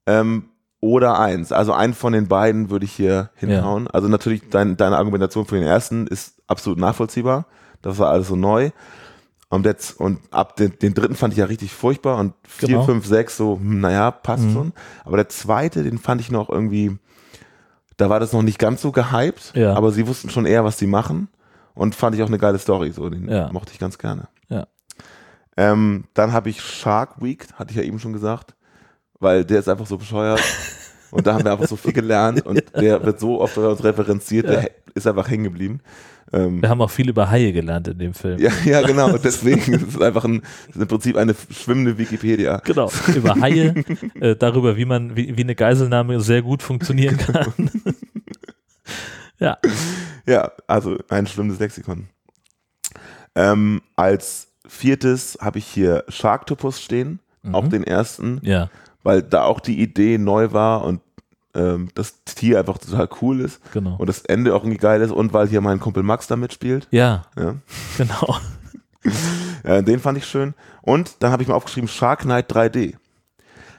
ähm, 0.06 0.44
oder 0.80 1.18
1. 1.18 1.50
Also 1.50 1.73
einen 1.73 1.94
von 1.94 2.12
den 2.12 2.28
beiden 2.28 2.70
würde 2.70 2.85
ich 2.85 2.92
hier 2.92 3.30
hinhauen. 3.35 3.88
Also 3.88 4.06
natürlich 4.06 4.49
dein, 4.49 4.76
deine 4.76 4.97
Argumentation 4.97 5.47
für 5.47 5.56
den 5.56 5.64
ersten 5.66 6.06
ist 6.06 6.40
absolut 6.47 6.78
nachvollziehbar. 6.78 7.47
Das 7.82 7.99
war 7.99 8.11
alles 8.11 8.28
so 8.28 8.37
neu. 8.37 8.70
Und, 9.50 9.64
jetzt, 9.64 9.99
und 9.99 10.21
ab 10.31 10.57
den, 10.57 10.78
den 10.78 10.93
dritten 10.93 11.14
fand 11.14 11.33
ich 11.33 11.38
ja 11.38 11.47
richtig 11.47 11.73
furchtbar 11.73 12.19
und 12.19 12.35
4, 12.47 12.69
Genau. 12.69 12.85
5, 12.85 13.07
6 13.07 13.37
so, 13.37 13.57
hm, 13.57 13.81
naja, 13.81 14.11
passt 14.11 14.45
Mhm. 14.45 14.52
schon. 14.52 14.73
Aber 15.05 15.17
der 15.17 15.28
zweite, 15.31 15.83
den 15.83 15.97
fand 15.99 16.21
ich 16.21 16.31
noch 16.31 16.50
irgendwie, 16.50 16.99
da 17.97 18.11
war 18.11 18.21
das 18.21 18.33
noch 18.35 18.43
nicht 18.43 18.59
ganz 18.59 18.83
so 18.83 18.93
gehypt, 18.93 19.52
Ja. 19.55 19.75
aber 19.75 19.90
sie 19.90 20.07
wussten 20.07 20.28
schon 20.28 20.45
eher, 20.45 20.64
was 20.64 20.76
sie 20.78 20.87
machen 20.87 21.28
und 21.75 21.95
fand 21.95 22.14
ich 22.14 22.23
auch 22.23 22.26
eine 22.28 22.38
geile 22.38 22.59
Story, 22.59 22.90
so, 22.93 23.09
den 23.09 23.26
Ja. 23.31 23.50
mochte 23.50 23.73
ich 23.73 23.78
ganz 23.78 23.97
gerne. 23.97 24.28
Ja. 24.50 24.67
Ähm, 25.57 26.05
dann 26.14 26.33
habe 26.33 26.50
ich 26.50 26.61
Shark 26.62 27.23
Week, 27.23 27.47
hatte 27.55 27.71
ich 27.71 27.76
ja 27.78 27.83
eben 27.85 27.99
schon 27.99 28.12
gesagt, 28.12 28.55
weil 29.19 29.45
der 29.47 29.61
ist 29.61 29.69
einfach 29.69 29.87
so 29.87 29.97
bescheuert. 29.97 30.40
Und 31.10 31.26
da 31.26 31.34
haben 31.34 31.44
wir 31.44 31.52
einfach 31.52 31.66
so 31.68 31.76
viel 31.76 31.92
gelernt 31.92 32.44
und 32.46 32.62
der 32.74 33.04
wird 33.04 33.18
so 33.20 33.40
oft 33.40 33.54
bei 33.56 33.66
uns 33.66 33.82
referenziert, 33.82 34.46
Ja. 34.46 34.52
der 34.60 34.70
ist 34.94 35.06
einfach 35.06 35.28
hängen 35.30 35.44
geblieben. 35.44 35.80
Ähm, 36.32 36.60
Wir 36.60 36.68
haben 36.68 36.82
auch 36.82 36.90
viel 36.90 37.08
über 37.08 37.30
Haie 37.30 37.52
gelernt 37.54 37.88
in 37.88 37.98
dem 37.98 38.12
Film. 38.12 38.38
ja, 38.38 38.50
ja, 38.66 38.82
genau. 38.82 39.12
Und 39.14 39.24
deswegen 39.24 39.72
ist 39.72 39.88
es 39.94 40.00
einfach 40.00 40.24
ein, 40.26 40.42
ist 40.68 40.76
im 40.76 40.86
Prinzip 40.86 41.16
eine 41.16 41.34
schwimmende 41.50 41.96
Wikipedia. 41.96 42.58
Genau, 42.64 42.90
über 43.14 43.34
Haie, 43.40 43.74
äh, 44.20 44.36
darüber, 44.36 44.76
wie 44.76 44.84
man, 44.84 45.16
wie, 45.16 45.36
wie 45.36 45.42
eine 45.42 45.54
Geiselnahme 45.54 46.20
sehr 46.20 46.42
gut 46.42 46.62
funktionieren 46.62 47.16
kann. 47.16 47.70
ja, 49.38 49.56
Ja, 50.26 50.52
also 50.66 50.98
ein 51.08 51.26
schwimmendes 51.26 51.60
Lexikon. 51.60 52.08
Ähm, 53.34 53.80
als 53.96 54.48
viertes 54.66 55.38
habe 55.40 55.58
ich 55.58 55.66
hier 55.66 56.04
Sharktopus 56.08 56.80
stehen, 56.82 57.20
auch 57.52 57.68
den 57.68 57.84
ersten, 57.84 58.40
ja, 58.42 58.68
weil 59.02 59.23
da 59.23 59.45
auch 59.45 59.61
die 59.61 59.81
Idee 59.81 60.19
neu 60.19 60.52
war 60.52 60.85
und 60.85 61.00
ähm, 61.55 61.88
das 61.95 62.25
Tier 62.25 62.59
einfach 62.59 62.78
total 62.78 63.09
cool 63.21 63.40
ist 63.40 63.61
genau. 63.73 63.97
und 63.97 64.07
das 64.07 64.21
Ende 64.23 64.55
auch 64.55 64.62
irgendwie 64.62 64.78
geil 64.78 65.00
ist 65.00 65.11
und 65.11 65.33
weil 65.33 65.49
hier 65.49 65.61
mein 65.61 65.81
Kumpel 65.81 66.02
Max 66.02 66.26
da 66.26 66.37
mitspielt. 66.37 66.88
Ja, 66.90 67.25
Ja. 67.37 67.55
genau. 67.97 68.37
Äh, 69.64 69.83
den 69.83 69.99
fand 69.99 70.17
ich 70.19 70.26
schön. 70.26 70.55
Und 70.83 71.17
dann 71.19 71.33
habe 71.33 71.43
ich 71.43 71.49
mir 71.49 71.55
aufgeschrieben 71.55 71.88
Shark 71.88 72.21
Knight 72.21 72.50
3D. 72.50 72.95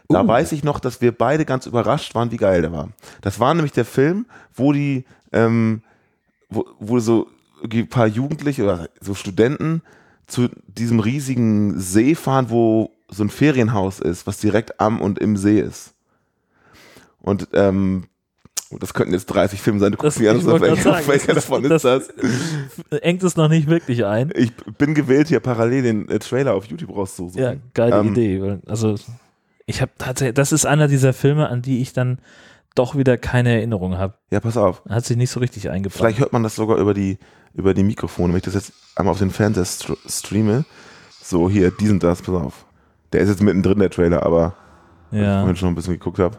Da 0.07 0.23
Uh. 0.23 0.27
weiß 0.27 0.51
ich 0.51 0.63
noch, 0.63 0.79
dass 0.79 1.01
wir 1.01 1.11
beide 1.11 1.45
ganz 1.45 1.65
überrascht 1.67 2.15
waren, 2.15 2.31
wie 2.31 2.37
geil 2.37 2.61
der 2.61 2.71
war. 2.71 2.89
Das 3.21 3.39
war 3.39 3.53
nämlich 3.53 3.71
der 3.71 3.85
Film, 3.85 4.25
wo 4.53 4.73
die, 4.73 5.05
ähm, 5.31 5.81
wo, 6.49 6.65
wo 6.79 6.99
so 6.99 7.27
ein 7.63 7.87
paar 7.87 8.07
Jugendliche 8.07 8.63
oder 8.63 8.89
so 8.99 9.13
Studenten 9.13 9.81
zu 10.27 10.49
diesem 10.67 10.99
riesigen 10.99 11.79
See 11.79 12.15
fahren, 12.15 12.49
wo 12.49 12.91
so 13.09 13.23
ein 13.23 13.29
Ferienhaus 13.29 13.99
ist, 13.99 14.27
was 14.27 14.37
direkt 14.37 14.79
am 14.79 15.01
und 15.01 15.19
im 15.19 15.35
See 15.37 15.59
ist. 15.59 15.93
Und 17.21 17.47
ähm, 17.53 18.05
das 18.79 18.93
könnten 18.93 19.13
jetzt 19.13 19.25
30 19.27 19.61
Filme 19.61 19.79
sein. 19.79 19.91
Du 19.91 19.97
guckst 19.97 20.17
Das- 20.17 20.21
mir 20.21 20.31
an, 20.31 20.37
auf 20.47 20.61
welcher, 20.61 21.07
welcher 21.07 21.33
davon 21.33 21.65
ist 21.65 21.83
das-? 21.83 22.09
Engt 23.01 23.23
es 23.23 23.35
noch 23.35 23.49
nicht 23.49 23.67
wirklich 23.67 24.05
ein. 24.05 24.31
Ich 24.35 24.55
bin 24.77 24.93
gewählt, 24.93 25.27
hier 25.27 25.39
parallel 25.39 25.81
den 25.83 26.09
äh, 26.09 26.19
Trailer 26.19 26.53
auf 26.53 26.65
YouTube 26.65 26.95
rauszusuchen. 26.95 27.41
Ja, 27.41 27.55
geile 27.73 27.99
Ähm, 27.99 28.09
Idee. 28.13 28.59
Also, 28.67 28.95
ich 29.65 29.81
habe 29.81 29.91
tatsächlich, 29.97 30.35
das 30.35 30.51
ist 30.51 30.65
einer 30.65 30.87
dieser 30.87 31.13
Filme, 31.13 31.49
an 31.49 31.61
die 31.61 31.81
ich 31.81 31.93
dann 31.93 32.19
doch 32.75 32.95
wieder 32.95 33.17
keine 33.17 33.51
Erinnerung 33.55 33.97
habe. 33.97 34.13
Ja, 34.31 34.39
pass 34.39 34.55
auf. 34.55 34.83
Hat 34.87 35.03
sich 35.03 35.17
nicht 35.17 35.31
so 35.31 35.39
richtig 35.39 35.69
eingebracht. 35.69 35.97
Vielleicht 35.99 36.19
hört 36.19 36.31
man 36.33 36.43
das 36.43 36.55
sogar 36.55 36.77
über 36.77 36.93
die, 36.93 37.17
über 37.55 37.73
die 37.73 37.83
Mikrofone, 37.83 38.31
wenn 38.33 38.37
ich 38.37 38.43
das 38.43 38.53
jetzt 38.53 38.71
einmal 38.95 39.11
auf 39.13 39.19
den 39.19 39.31
Fernseher 39.31 39.65
str 39.65 39.95
streame. 40.07 40.63
So, 41.21 41.49
hier, 41.49 41.71
diesen 41.71 41.99
das, 41.99 42.21
pass 42.21 42.35
auf. 42.35 42.65
Der 43.13 43.21
ist 43.21 43.29
jetzt 43.29 43.41
mittendrin, 43.41 43.79
der 43.79 43.89
Trailer, 43.89 44.23
aber 44.23 44.55
weil 45.11 45.21
ich 45.21 45.25
ja. 45.25 45.39
vorhin 45.39 45.55
schon 45.55 45.69
ein 45.69 45.75
bisschen 45.75 45.93
geguckt 45.93 46.19
habe. 46.19 46.37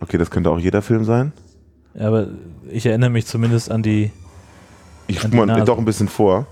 Okay, 0.00 0.16
das 0.16 0.30
könnte 0.30 0.50
auch 0.50 0.58
jeder 0.58 0.82
Film 0.82 1.04
sein. 1.04 1.32
ja, 1.94 2.08
aber 2.08 2.28
ich 2.68 2.86
erinnere 2.86 3.10
mich 3.10 3.26
zumindest 3.26 3.70
an 3.70 3.82
die. 3.82 4.10
Ich 5.06 5.20
die 5.20 5.36
mal 5.36 5.46
Nase. 5.46 5.64
doch 5.64 5.78
ein 5.78 5.84
bisschen 5.84 6.08
vor. 6.08 6.46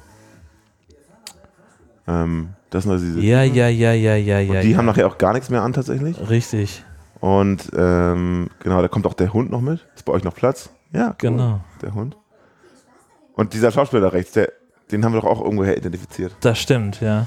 Ähm, 2.06 2.50
das 2.70 2.84
sind 2.84 2.92
also 2.92 3.04
diese. 3.04 3.20
Ja, 3.20 3.42
ja, 3.42 3.68
ja, 3.68 3.92
ja, 3.92 4.16
ja, 4.16 4.40
ja. 4.40 4.60
die 4.60 4.72
ja. 4.72 4.78
haben 4.78 4.86
nachher 4.86 5.06
auch 5.06 5.16
gar 5.16 5.32
nichts 5.32 5.48
mehr 5.48 5.62
an, 5.62 5.72
tatsächlich. 5.72 6.18
Richtig, 6.28 6.84
Und 7.20 7.70
ähm, 7.74 8.50
genau, 8.60 8.82
da 8.82 8.88
kommt 8.88 9.06
auch 9.06 9.14
der 9.14 9.32
Hund 9.32 9.50
noch 9.50 9.60
mit. 9.60 9.86
Ist 9.94 10.04
bei 10.04 10.12
euch 10.12 10.24
noch 10.24 10.34
Platz? 10.34 10.70
Ja, 10.92 11.08
cool. 11.08 11.14
genau. 11.18 11.60
Der 11.82 11.94
Hund. 11.94 12.16
Und 13.34 13.54
dieser 13.54 13.70
Schauspieler 13.70 14.12
rechts, 14.12 14.32
der, 14.32 14.52
den 14.90 15.04
haben 15.04 15.12
wir 15.14 15.20
doch 15.20 15.28
auch 15.28 15.40
irgendwoher 15.40 15.76
identifiziert. 15.76 16.34
Das 16.40 16.58
stimmt, 16.58 17.00
ja. 17.00 17.26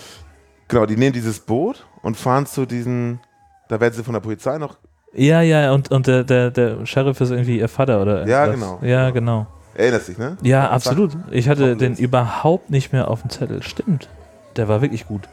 Genau, 0.72 0.86
die 0.88 0.96
nehmen 0.98 1.14
dieses 1.14 1.40
Boot 1.40 1.86
und 2.02 2.18
fahren 2.18 2.46
zu 2.48 2.66
diesen, 2.66 3.20
da 3.68 3.80
werden 3.80 3.94
sie 3.94 4.04
von 4.04 4.14
der 4.14 4.22
Polizei 4.22 4.58
noch, 4.58 4.78
Ja, 5.14 5.42
ja, 5.42 5.72
und, 5.74 5.92
und 5.92 6.08
der, 6.08 6.24
der, 6.24 6.50
der 6.50 6.86
Sheriff 6.86 7.20
ist 7.22 7.30
irgendwie 7.30 7.60
ihr 7.60 7.68
Vater 7.70 8.02
oder 8.02 8.26
Ja, 8.28 8.46
irgendwas. 8.48 8.80
genau. 8.80 8.90
Ja, 8.90 9.10
genau. 9.12 9.48
erinnerst 9.76 10.08
dich, 10.08 10.18
ne? 10.18 10.38
Ja, 10.42 10.70
absolut. 10.70 11.12
Ich 11.30 11.48
hatte 11.50 11.76
den 11.76 11.96
überhaupt 11.96 12.70
nicht 12.70 12.92
mehr 12.94 13.10
auf 13.10 13.22
dem 13.22 13.30
Zettel. 13.30 13.62
Stimmt. 13.62 14.10
Der 14.56 14.68
war 14.68 14.82
wirklich 14.82 15.06
gut. 15.08 15.28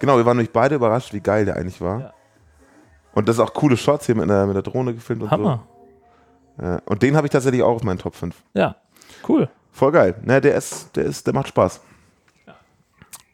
Genau, 0.00 0.16
wir 0.16 0.24
waren 0.26 0.36
nämlich 0.36 0.52
beide 0.52 0.76
überrascht, 0.76 1.12
wie 1.12 1.20
geil 1.20 1.44
der 1.44 1.56
eigentlich 1.56 1.80
war. 1.80 2.00
Ja. 2.00 2.12
Und 3.14 3.28
das 3.28 3.36
ist 3.36 3.40
auch 3.40 3.54
coole 3.54 3.76
Shots 3.76 4.06
hier 4.06 4.14
mit 4.14 4.28
der, 4.28 4.46
mit 4.46 4.54
der 4.54 4.62
Drohne 4.62 4.94
gefilmt 4.94 5.22
und 5.22 5.30
Hammer. 5.30 5.64
so. 6.58 6.62
Ja, 6.64 6.80
und 6.86 7.02
den 7.02 7.16
habe 7.16 7.26
ich 7.26 7.30
tatsächlich 7.32 7.62
auch 7.62 7.76
auf 7.76 7.82
meinen 7.82 7.98
Top 7.98 8.14
5. 8.14 8.34
Ja, 8.54 8.76
cool. 9.28 9.48
Voll 9.72 9.92
geil. 9.92 10.14
Ne, 10.22 10.40
der 10.40 10.54
ist, 10.54 10.94
der 10.96 11.04
ist, 11.04 11.26
der 11.26 11.34
macht 11.34 11.48
Spaß. 11.48 11.80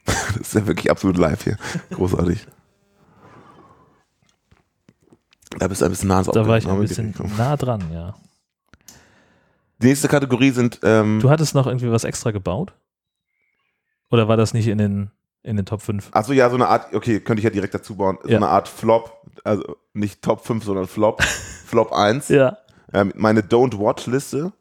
Das 0.33 0.37
ist 0.49 0.55
ja 0.55 0.67
wirklich 0.67 0.91
absolut 0.91 1.17
live 1.19 1.45
hier. 1.45 1.57
Großartig. 1.91 2.47
Da 5.59 5.69
bist 5.69 5.81
du 5.81 5.85
ein 5.85 5.91
bisschen 5.91 6.09
nah 6.09 6.15
ans 6.17 6.29
Da 6.29 6.47
war 6.47 6.57
ich 6.59 6.67
ein 6.67 6.81
bisschen 6.81 7.15
nah 7.37 7.57
dran, 7.57 7.85
ja. 7.93 8.15
Die 9.81 9.87
nächste 9.89 10.09
Kategorie 10.09 10.51
sind, 10.51 10.81
ähm, 10.83 11.21
Du 11.21 11.29
hattest 11.31 11.55
noch 11.55 11.67
irgendwie 11.67 11.91
was 11.91 12.05
extra 12.05 12.31
gebaut? 12.31 12.73
Oder 14.11 14.29
war 14.29 14.37
das 14.37 14.55
nicht 14.55 14.69
in 14.69 14.79
den, 14.79 15.11
in 15.43 15.57
den 15.57 15.67
Top 15.67 15.83
5? 15.83 16.11
Achso, 16.13 16.33
ja, 16.33 16.49
so 16.49 16.55
eine 16.57 16.69
Art, 16.69 16.95
okay, 16.95 17.21
könnte 17.21 17.41
ich 17.41 17.45
ja 17.45 17.51
direkt 17.51 17.75
dazu 17.75 17.97
bauen. 17.97 18.19
So 18.23 18.29
Ja. 18.31 18.37
eine 18.37 18.49
Art 18.49 18.69
Flop, 18.69 19.27
also 19.45 19.77
nicht 19.93 20.23
Top 20.23 20.45
5, 20.47 20.65
sondern 20.65 20.87
Flop. 20.87 21.23
Flop 21.67 21.93
1. 21.93 22.29
Ja. 22.29 22.59
Ähm, 22.93 23.13
meine 23.17 23.41
Don't 23.41 23.79
Watch 23.79 24.07
Liste 24.07 24.53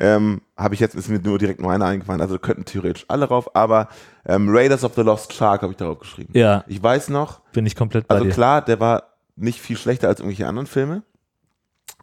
ähm, 0.00 0.40
habe 0.56 0.74
ich 0.74 0.80
jetzt, 0.80 0.94
ist 0.94 1.08
mir 1.08 1.18
nur 1.18 1.38
direkt 1.38 1.60
nur 1.60 1.72
eine 1.72 1.84
eingefallen, 1.84 2.20
also 2.20 2.38
könnten 2.38 2.64
theoretisch 2.64 3.04
alle 3.08 3.26
rauf, 3.26 3.54
aber 3.56 3.88
ähm, 4.24 4.46
Raiders 4.48 4.84
of 4.84 4.94
the 4.94 5.00
Lost 5.02 5.32
Shark 5.32 5.62
habe 5.62 5.72
ich 5.72 5.76
darauf 5.76 5.98
geschrieben. 5.98 6.32
Ja, 6.36 6.64
Ich 6.68 6.80
weiß 6.82 7.08
noch, 7.08 7.40
bin 7.52 7.66
ich 7.66 7.74
komplett 7.74 8.06
bei 8.06 8.14
also 8.14 8.26
dir. 8.26 8.32
klar, 8.32 8.62
der 8.62 8.78
war 8.78 9.02
nicht 9.36 9.60
viel 9.60 9.76
schlechter 9.76 10.06
als 10.08 10.20
irgendwelche 10.20 10.46
anderen 10.46 10.66
Filme, 10.68 11.02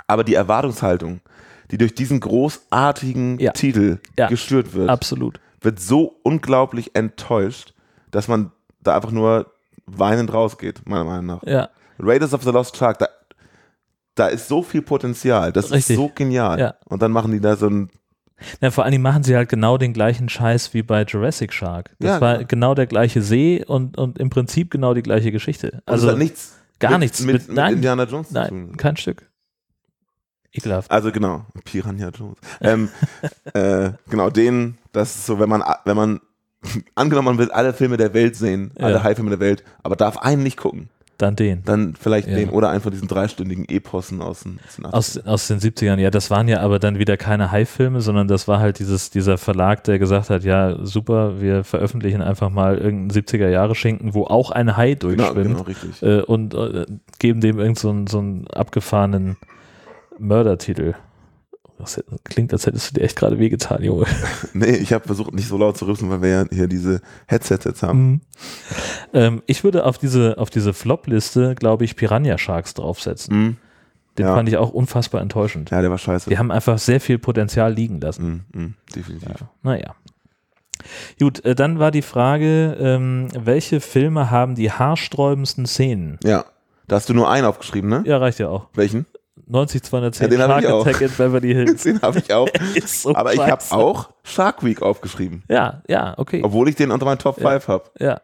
aber 0.08 0.24
die 0.26 0.34
Erwartungshaltung, 0.36 1.22
die 1.72 1.78
durch 1.78 1.96
diesen 1.96 2.20
großartigen 2.20 3.40
Ja. 3.40 3.54
Titel 3.54 4.00
Ja. 4.18 4.28
gestört 4.28 4.74
wird, 4.74 4.90
Absolut. 4.90 5.40
wird 5.62 5.80
so 5.80 6.20
unglaublich 6.24 6.94
enttäuscht, 6.96 7.74
dass 8.12 8.28
man 8.28 8.52
da 8.82 8.96
einfach 8.98 9.12
nur 9.12 9.52
weinend 9.86 10.34
rausgeht, 10.34 10.82
meiner 10.86 11.06
Meinung 11.06 11.26
nach. 11.26 11.44
Ja, 11.44 11.70
Raiders 12.00 12.34
of 12.34 12.44
the 12.44 12.50
Lost 12.50 12.76
Shark, 12.76 13.00
da, 13.00 13.08
da 14.16 14.28
ist 14.28 14.50
so 14.50 14.62
viel 14.62 14.82
Potenzial, 14.82 15.54
das 15.54 15.72
Richtig. 15.72 15.92
ist 15.92 15.96
so 15.96 16.12
genial. 16.14 16.60
Ja. 16.60 16.74
Und 16.86 17.02
dann 17.02 17.12
machen 17.14 17.32
die 17.32 17.40
da 17.40 17.56
so 17.56 17.68
ein, 17.68 17.90
Na, 18.62 18.72
vor 18.72 18.86
allem 18.86 19.02
machen 19.02 19.24
sie 19.24 19.36
halt 19.36 19.50
genau 19.50 19.78
den 19.78 19.94
gleichen 19.94 20.30
Scheiß 20.30 20.74
wie 20.74 20.84
bei 20.84 21.04
Jurassic 21.04 21.54
Shark. 21.54 21.96
Das 22.00 22.10
Ja, 22.10 22.22
war 22.22 22.36
genau. 22.38 22.48
genau 22.48 22.76
der 22.76 22.88
gleiche 22.88 23.22
See 23.22 23.64
und, 23.66 23.98
und 23.98 24.18
im 24.20 24.30
Prinzip 24.30 24.72
genau 24.72 24.94
die 24.94 25.04
gleiche 25.04 25.32
Geschichte. 25.32 25.82
also 25.86 26.08
Also 26.08 26.18
nichts 26.18 26.58
gar 26.80 26.92
mit, 26.92 27.00
nichts 27.02 27.22
mit, 27.22 27.34
mit- 27.34 27.48
mit 27.48 27.56
nein. 27.58 27.74
Indiana 27.76 28.04
Jones 28.06 28.30
zu 28.30 28.34
nein, 28.34 28.50
tun. 28.50 28.78
kein 28.78 28.98
Stück. 28.98 29.28
Ekelhaft. 30.54 30.92
Also 30.92 31.12
genau, 31.12 31.46
Piranha 31.64 32.10
Jones. 32.10 32.38
Ähm, 32.60 32.90
äh, 33.54 33.92
genau, 34.10 34.30
den, 34.30 34.78
das 34.92 35.16
ist 35.16 35.26
so, 35.26 35.40
wenn 35.40 35.48
man, 35.50 35.64
wenn 35.86 35.96
man, 35.96 36.20
angenommen, 36.96 37.26
man 37.28 37.38
will 37.38 37.52
alle 37.52 37.74
Filme 37.74 37.98
der 37.98 38.14
Welt 38.14 38.36
sehen, 38.36 38.72
Ja. 38.78 38.88
alle 38.88 39.04
High-Filme 39.04 39.30
der 39.30 39.40
Welt, 39.40 39.64
aber 39.84 39.96
darf 39.96 40.18
einen 40.18 40.44
nicht 40.44 40.58
gucken, 40.58 40.90
Dann 41.22 41.36
den. 41.36 41.64
dann 41.66 41.94
vielleicht 42.00 42.28
Ja. 42.28 42.36
den 42.36 42.50
oder 42.50 42.80
von 42.82 42.92
diesen 42.92 43.08
dreistündigen 43.08 43.66
Epossen 43.70 44.22
aus 44.22 44.42
den, 44.44 44.60
aus 44.68 44.76
den 44.76 44.86
80ern. 44.86 44.92
Aus, 44.94 45.18
aus 45.26 45.48
den 45.48 45.60
70ern, 45.60 46.00
ja, 46.00 46.10
das 46.10 46.30
waren 46.32 46.48
ja 46.48 46.62
aber 46.62 46.80
dann 46.80 46.98
wieder 47.00 47.18
keine 47.18 47.52
High-Filme, 47.52 48.02
sondern 48.02 48.28
das 48.28 48.48
war 48.48 48.60
halt 48.60 48.80
dieses, 48.80 49.10
dieser 49.12 49.38
Verlag, 49.38 49.84
der 49.84 50.00
gesagt 50.00 50.30
hat, 50.30 50.44
ja, 50.44 50.78
super, 50.84 51.40
wir 51.42 51.64
veröffentlichen 51.64 52.22
einfach 52.22 52.50
mal 52.50 52.78
irgendeinen 52.78 53.12
70er-Jahre-Schinken, 53.12 54.14
wo 54.14 54.24
auch 54.24 54.52
ein 54.52 54.76
Hai 54.78 54.96
Genau, 54.96 55.16
durchschwimmt 55.16 55.48
genau, 55.48 55.62
richtig. 55.62 56.02
äh, 56.04 56.22
und 56.22 56.54
äh, 56.54 56.86
geben 57.20 57.42
dem 57.42 57.60
irgend 57.60 57.80
so 57.80 57.90
einen, 57.90 58.08
so 58.08 58.20
einen 58.20 58.48
abgefahrenen 58.48 59.38
Mördertitel. 60.20 60.94
Das 61.82 62.04
klingt, 62.24 62.54
als 62.54 62.66
hättest 62.66 62.90
du 62.92 63.00
dir 63.00 63.06
echt 63.06 63.16
gerade 63.18 63.40
wehgetan, 63.40 63.84
Junge. 63.84 64.06
Nee, 64.54 64.76
ich 64.78 64.94
habe 64.94 65.06
versucht, 65.06 65.34
nicht 65.34 65.48
so 65.48 65.58
laut 65.58 65.78
zu 65.78 65.86
rüsten, 65.86 66.10
weil 66.10 66.22
wir 66.22 66.30
ja 66.30 66.46
hier 66.52 66.68
diese 66.68 67.02
Headsets 67.28 67.66
jetzt 67.66 67.84
haben. 67.84 68.00
Mhm. 68.12 68.22
Ähm, 69.14 69.44
ich 69.48 69.64
würde 69.64 69.86
auf 69.86 69.98
diese, 69.98 70.38
auf 70.38 70.50
diese 70.50 70.74
Flop-Liste, 70.74 71.56
glaube 71.56 71.86
ich, 71.86 71.96
Piranha 71.96 72.38
Sharks 72.38 72.74
draufsetzen. 72.74 73.36
Mhm. 73.38 73.58
Den 74.18 74.26
Ja. 74.26 74.36
fand 74.36 74.50
ich 74.50 74.58
auch 74.58 74.72
unfassbar 74.72 75.22
enttäuschend. 75.22 75.70
Ja, 75.72 75.82
der 75.82 75.90
war 75.90 75.98
scheiße. 75.98 76.30
Die 76.30 76.38
haben 76.38 76.52
einfach 76.52 76.78
sehr 76.78 77.00
viel 77.00 77.18
Potenzial 77.18 77.74
liegen 77.74 78.02
lassen. 78.02 78.46
Mhm, 78.54 78.62
mhm, 78.62 78.74
definitiv. 78.96 79.46
Naja. 79.64 79.96
Gut, 81.20 81.46
äh, 81.46 81.56
dann 81.56 81.80
war 81.80 81.92
die 81.92 82.02
Frage, 82.02 82.76
ähm, 82.80 83.28
welche 83.38 83.80
Filme 83.80 84.32
haben 84.32 84.56
die 84.56 84.72
haarsträubendsten 84.72 85.66
Szenen? 85.66 86.18
Ja. 86.24 86.46
Da 86.88 86.98
hast 86.98 87.08
du 87.08 87.14
nur 87.14 87.30
einen 87.30 87.46
aufgeschrieben, 87.46 87.90
ne? 87.90 88.04
Ja, 88.06 88.18
reicht 88.18 88.40
ja 88.40 88.50
auch. 88.50 88.68
Welchen? 88.74 89.06
90210 89.52 90.24
Ja, 90.24 90.48
den 90.48 90.64
Shark. 90.64 90.88
Attack 90.88 91.02
in 91.02 91.12
Beverly 91.12 91.54
Hills. 91.54 91.84
Den 91.84 92.02
habe 92.02 92.20
ich 92.20 92.34
auch. 92.34 92.48
So 92.86 93.14
Aber 93.16 93.34
ich 93.34 93.40
habe 93.40 93.62
auch 93.72 94.10
Shark 94.24 94.64
Week 94.64 94.82
aufgeschrieben. 94.82 95.44
Ja, 95.50 95.82
ja, 95.88 96.14
okay. 96.18 96.42
Obwohl 96.44 96.70
ich 96.70 96.76
den 96.76 96.92
unter 96.92 97.06
meinen 97.06 97.20
Top 97.20 97.40
Ja. 97.42 97.52
5 97.52 97.68
habe. 97.68 97.84
Ja. 98.00 98.22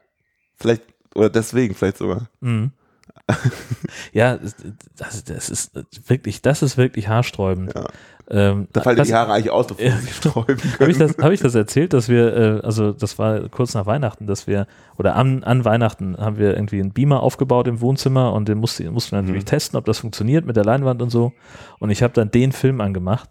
Vielleicht, 0.56 0.84
oder 1.16 1.30
deswegen 1.30 1.76
vielleicht 1.76 1.98
sogar. 1.98 2.28
Mhm. 2.40 2.72
Ja, 4.14 4.38
das, 4.98 5.24
das 5.24 5.50
ist 5.50 5.72
wirklich, 6.10 6.42
das 6.42 6.62
ist 6.62 6.78
wirklich 6.78 7.08
haarsträubend. 7.08 7.74
Ja. 7.76 7.86
Ähm, 8.30 8.68
Da 8.74 8.82
fallen 8.82 9.02
die 9.02 9.14
Haare 9.14 9.32
eigentlich 9.34 9.52
aus, 9.52 9.68
bevor 9.68 9.90
sie 9.92 10.08
sträuben 10.12 10.58
Habe 10.58 10.78
können. 10.78 10.92
ich, 10.92 10.98
das, 10.98 11.18
hab 11.18 11.32
ich 11.32 11.40
das 11.40 11.56
erzählt, 11.56 11.94
dass 11.94 12.10
wir, 12.10 12.36
äh, 12.36 12.66
also 12.66 12.92
das 12.92 13.18
war 13.18 13.48
kurz 13.48 13.74
nach 13.74 13.86
Weihnachten, 13.86 14.28
dass 14.28 14.48
wir, 14.48 14.68
oder 14.98 15.16
an, 15.16 15.44
an 15.46 15.64
Weihnachten 15.64 16.18
haben 16.18 16.38
wir 16.38 16.54
irgendwie 16.56 16.82
einen 16.82 16.92
Beamer 16.92 17.22
aufgebaut 17.24 17.68
im 17.70 17.80
Wohnzimmer 17.80 18.34
und 18.34 18.50
den 18.50 18.58
musste, 18.58 18.90
mussten 18.92 19.12
wir 19.16 19.22
natürlich 19.22 19.44
Mhm. 19.44 19.48
testen, 19.48 19.78
ob 19.78 19.86
das 19.86 20.00
funktioniert 20.00 20.46
mit 20.46 20.58
der 20.58 20.66
Leinwand 20.66 21.02
und 21.02 21.10
so. 21.10 21.32
Und 21.80 21.90
ich 21.90 22.04
habe 22.04 22.14
dann 22.14 22.30
den 22.30 22.52
Film 22.52 22.82
angemacht 22.82 23.30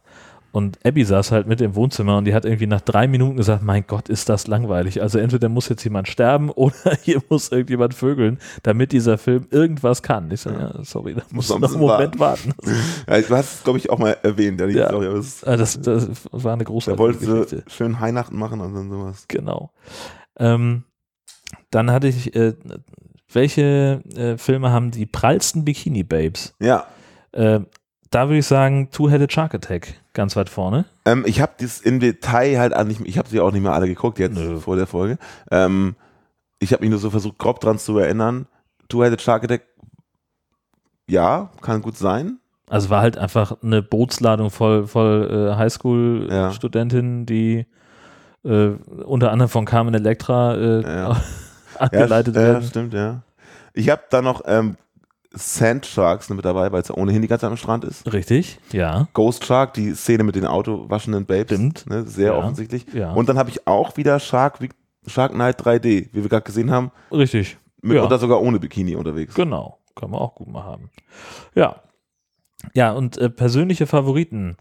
und 0.57 0.79
Abby 0.87 1.05
saß 1.05 1.33
halt 1.33 1.47
mit 1.47 1.61
im 1.61 1.75
Wohnzimmer 1.75 2.17
und 2.17 2.25
die 2.25 2.33
hat 2.35 2.47
irgendwie 2.47 2.67
nach 2.67 2.81
drei 2.81 3.07
Minuten 3.07 3.37
gesagt, 3.37 3.63
mein 3.63 3.85
Gott, 3.87 4.09
ist 4.09 4.29
das 4.31 4.47
langweilig. 4.47 5.03
Also 5.03 5.19
entweder 5.19 5.51
muss 5.51 5.69
jetzt 5.69 5.85
jemand 5.85 6.09
sterben 6.09 6.51
oder 6.65 6.75
hier 7.03 7.21
muss 7.29 7.53
irgendjemand 7.53 7.93
vögeln, 7.93 8.39
damit 8.63 8.93
dieser 8.93 9.19
Film 9.19 9.47
irgendwas 9.51 10.03
kann. 10.03 10.31
Ich 10.31 10.41
sage, 10.41 10.59
ja, 10.59 10.83
sorry, 10.85 11.15
da 11.15 11.23
musst 11.31 11.51
du 11.51 11.59
noch 11.59 11.59
ein 11.59 11.61
noch 11.63 11.71
einen 11.73 11.81
Moment 11.99 12.19
warten. 12.19 12.55
Ja, 13.09 13.21
du 13.21 13.37
hast 13.37 13.55
es, 13.57 13.65
glaube 13.65 13.79
ich, 13.79 13.91
auch 13.91 13.99
mal 13.99 14.17
erwähnt, 14.23 14.59
ja, 14.61 14.67
die 14.67 14.75
Ja. 14.75 14.89
Story, 14.89 15.07
es- 15.19 15.45
Ah, 15.45 15.57
Das, 15.57 15.79
das 15.81 16.09
war 16.33 16.55
eine 16.55 16.65
Da 16.65 16.69
großartige 16.71 16.99
wolltest 16.99 17.27
Geschichte. 17.51 17.65
schön 17.71 18.01
Weihnachten 18.01 18.39
machen 18.39 18.61
und 18.61 18.75
dann 18.75 18.89
sowas. 18.91 19.25
Genau. 19.29 19.71
Ähm, 20.39 20.85
dann 21.71 21.91
hatte 21.91 22.09
ich, 22.09 22.35
äh, 22.35 22.55
welche 23.33 24.01
äh, 24.17 24.39
Filme 24.39 24.71
haben 24.71 24.91
die 24.91 25.07
prallsten 25.07 25.65
Bikini-Babes? 25.65 26.55
Ja, 26.61 26.87
Äh, 27.33 27.61
da 28.17 28.29
würde 28.29 28.39
ich 28.39 28.47
sagen, 28.47 28.89
Two-Headed 28.91 29.31
Shark 29.31 29.55
Attack, 29.55 29.93
ganz 30.15 30.37
weit 30.37 30.49
vorne. 30.49 30.87
ähm, 31.05 31.25
ich 31.27 31.43
habe 31.43 31.53
das 31.61 31.83
im 31.83 32.01
Detail 32.01 32.59
halt 32.59 32.87
nicht, 32.87 33.03
ich 33.05 33.19
habe 33.19 33.29
sie 33.29 33.41
auch 33.41 33.53
nicht 33.53 33.63
mehr 33.63 33.75
alle 33.75 33.87
geguckt 33.89 34.19
jetzt 34.19 34.39
Nö. 34.39 34.59
vor 34.59 34.75
der 34.77 34.87
Folge. 34.87 35.19
Ähm, 35.51 35.97
ich 36.59 36.73
habe 36.73 36.81
mich 36.81 36.89
nur 36.89 36.99
so 36.99 37.11
versucht, 37.11 37.37
grob 37.37 37.61
dran 37.61 37.79
zu 37.79 37.99
erinnern. 37.99 38.47
Two-Headed 38.89 39.21
Shark 39.21 39.45
Attack, 39.45 39.65
ja, 41.07 41.51
kann 41.61 41.83
gut 41.83 41.99
sein. 41.99 42.39
Also 42.71 42.89
war 42.89 43.03
halt 43.03 43.19
einfach 43.19 43.59
eine 43.63 43.83
Bootsladung 43.83 44.51
voll, 44.51 44.87
voll 44.87 45.29
äh, 45.31 45.49
Ja. 45.49 45.59
Highschool-Studentinnen, 45.59 47.27
die 47.27 47.67
äh, 48.47 48.69
unter 49.05 49.31
anderem 49.31 49.51
von 49.51 49.67
Carmen 49.67 49.93
Electra 49.95 50.55
äh, 50.55 50.81
Ja. 50.83 51.21
angeleitet 51.79 52.35
ja, 52.35 52.41
werden. 52.41 52.63
Ja, 52.63 52.67
stimmt, 52.69 52.95
ja. 52.95 53.21
Ich 53.75 53.91
habe 53.91 54.05
da 54.09 54.23
noch 54.23 54.41
ähm, 54.47 54.77
Sand 55.37 55.87
Sharks 55.87 56.29
mit 56.31 56.45
dabei, 56.45 56.73
weil 56.73 56.83
es 56.83 56.89
ja 56.89 56.95
ohnehin 56.97 57.23
die 57.23 57.29
ganze 57.29 57.43
Zeit 57.43 57.51
am 57.51 57.57
Strand 57.57 57.85
ist. 57.85 58.11
Richtig, 58.13 58.59
ja, 58.73 59.07
Ghost 59.13 59.45
Shark, 59.45 59.75
die 59.75 59.95
Szene 59.95 60.25
mit 60.25 60.35
den 60.35 60.47
autowaschenden 60.47 61.27
Babes. 61.27 61.55
Stimmt. 61.57 61.87
Ne, 61.89 62.05
sehr 62.05 62.33
Ja. 62.33 62.39
offensichtlich. 62.39 62.87
ja. 62.93 63.13
Und 63.13 63.29
dann 63.29 63.39
habe 63.39 63.51
ich 63.51 63.67
auch 63.67 63.97
wieder 63.97 64.19
Shark, 64.19 64.59
Shark 65.07 65.33
Knight 65.33 65.61
3D, 65.61 66.09
wie 66.13 66.23
wir 66.23 66.29
gerade 66.29 66.45
gesehen 66.45 66.71
haben, 66.71 66.91
Richtig. 67.13 67.59
mit 67.83 67.97
Ja. 67.97 68.05
oder 68.05 68.19
sogar 68.19 68.41
ohne 68.43 68.59
Bikini 68.59 68.97
unterwegs. 68.97 69.35
Genau, 69.35 69.79
kann 69.95 70.11
man 70.11 70.21
auch 70.21 70.35
gut 70.35 70.49
mal 70.49 70.65
haben. 70.65 70.91
Ja. 71.55 71.77
Ja, 72.75 72.93
und 72.93 73.19
äh, 73.19 73.29
persönliche 73.29 73.87
Favoriten. 73.87 74.57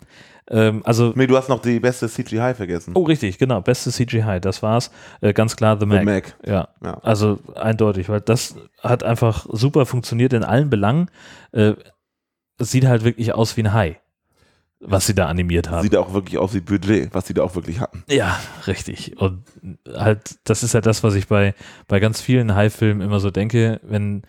Ähm, 0.49 0.81
also, 0.85 1.11
Nee, 1.15 1.25
du 1.27 1.35
hast 1.37 1.49
noch 1.49 1.61
die 1.61 1.79
beste 1.79 2.07
CGI 2.07 2.53
vergessen. 2.53 2.91
oh, 2.95 3.03
richtig, 3.03 3.37
genau, 3.39 3.61
beste 3.61 3.91
CGI, 3.91 4.39
das 4.41 4.61
war's. 4.61 4.91
Äh, 5.21 5.33
ganz 5.33 5.55
klar 5.55 5.79
The 5.79 5.85
Mac. 5.87 5.99
The 5.99 6.05
Mac. 6.05 6.35
Ja, 6.45 6.67
Ja. 6.83 6.99
also 7.01 7.39
eindeutig, 7.55 8.09
weil 8.09 8.21
das 8.21 8.55
hat 8.81 9.03
einfach 9.03 9.47
super 9.51 9.85
funktioniert 9.87 10.33
in 10.33 10.43
allen 10.43 10.69
Belangen. 10.69 11.09
Äh, 11.51 11.73
es 12.59 12.71
sieht 12.71 12.85
halt 12.85 13.03
wirklich 13.03 13.33
aus 13.33 13.57
wie 13.57 13.63
ein 13.63 13.73
Hai, 13.73 13.99
was 14.79 15.07
sie 15.07 15.15
da 15.15 15.25
animiert 15.27 15.69
haben. 15.71 15.81
Sieht 15.81 15.95
auch 15.95 16.13
wirklich 16.13 16.37
aus 16.37 16.53
wie 16.53 16.61
Budget, 16.61 17.13
was 17.13 17.25
die 17.25 17.33
da 17.33 17.41
auch 17.43 17.55
wirklich 17.55 17.79
hatten. 17.79 18.03
Ja, 18.07 18.39
richtig. 18.67 19.17
Und 19.19 19.43
halt, 19.91 20.37
das 20.43 20.61
ist 20.61 20.73
ja 20.73 20.81
das, 20.81 21.03
was 21.03 21.15
ich 21.15 21.27
bei, 21.27 21.55
bei 21.87 21.99
ganz 21.99 22.21
vielen 22.21 22.53
Haifilmen 22.55 23.01
immer 23.01 23.19
so 23.19 23.31
denke, 23.31 23.79
wenn 23.83 24.21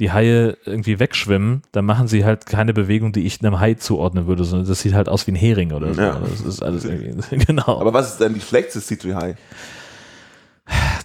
die 0.00 0.10
Haie 0.12 0.56
irgendwie 0.64 0.98
wegschwimmen, 0.98 1.62
dann 1.72 1.84
machen 1.84 2.08
sie 2.08 2.24
halt 2.24 2.46
keine 2.46 2.72
Bewegung, 2.74 3.12
die 3.12 3.24
ich 3.26 3.40
einem 3.44 3.60
Hai 3.60 3.74
zuordnen 3.74 4.26
würde, 4.26 4.42
sondern 4.44 4.66
das 4.68 4.80
sieht 4.80 4.94
halt 4.94 5.08
aus 5.08 5.26
wie 5.26 5.32
ein 5.32 5.36
Hering 5.36 5.72
oder 5.72 5.94
so. 5.94 6.00
Ja. 6.00 6.18
Das 6.20 6.40
ist 6.40 6.62
alles 6.62 6.84
irgendwie, 6.84 7.36
genau. 7.46 7.80
Aber 7.80 7.92
was 7.92 8.12
ist 8.12 8.20
denn 8.20 8.34
die 8.34 8.40
schlechteste 8.40 8.96
CGI? 8.96 9.34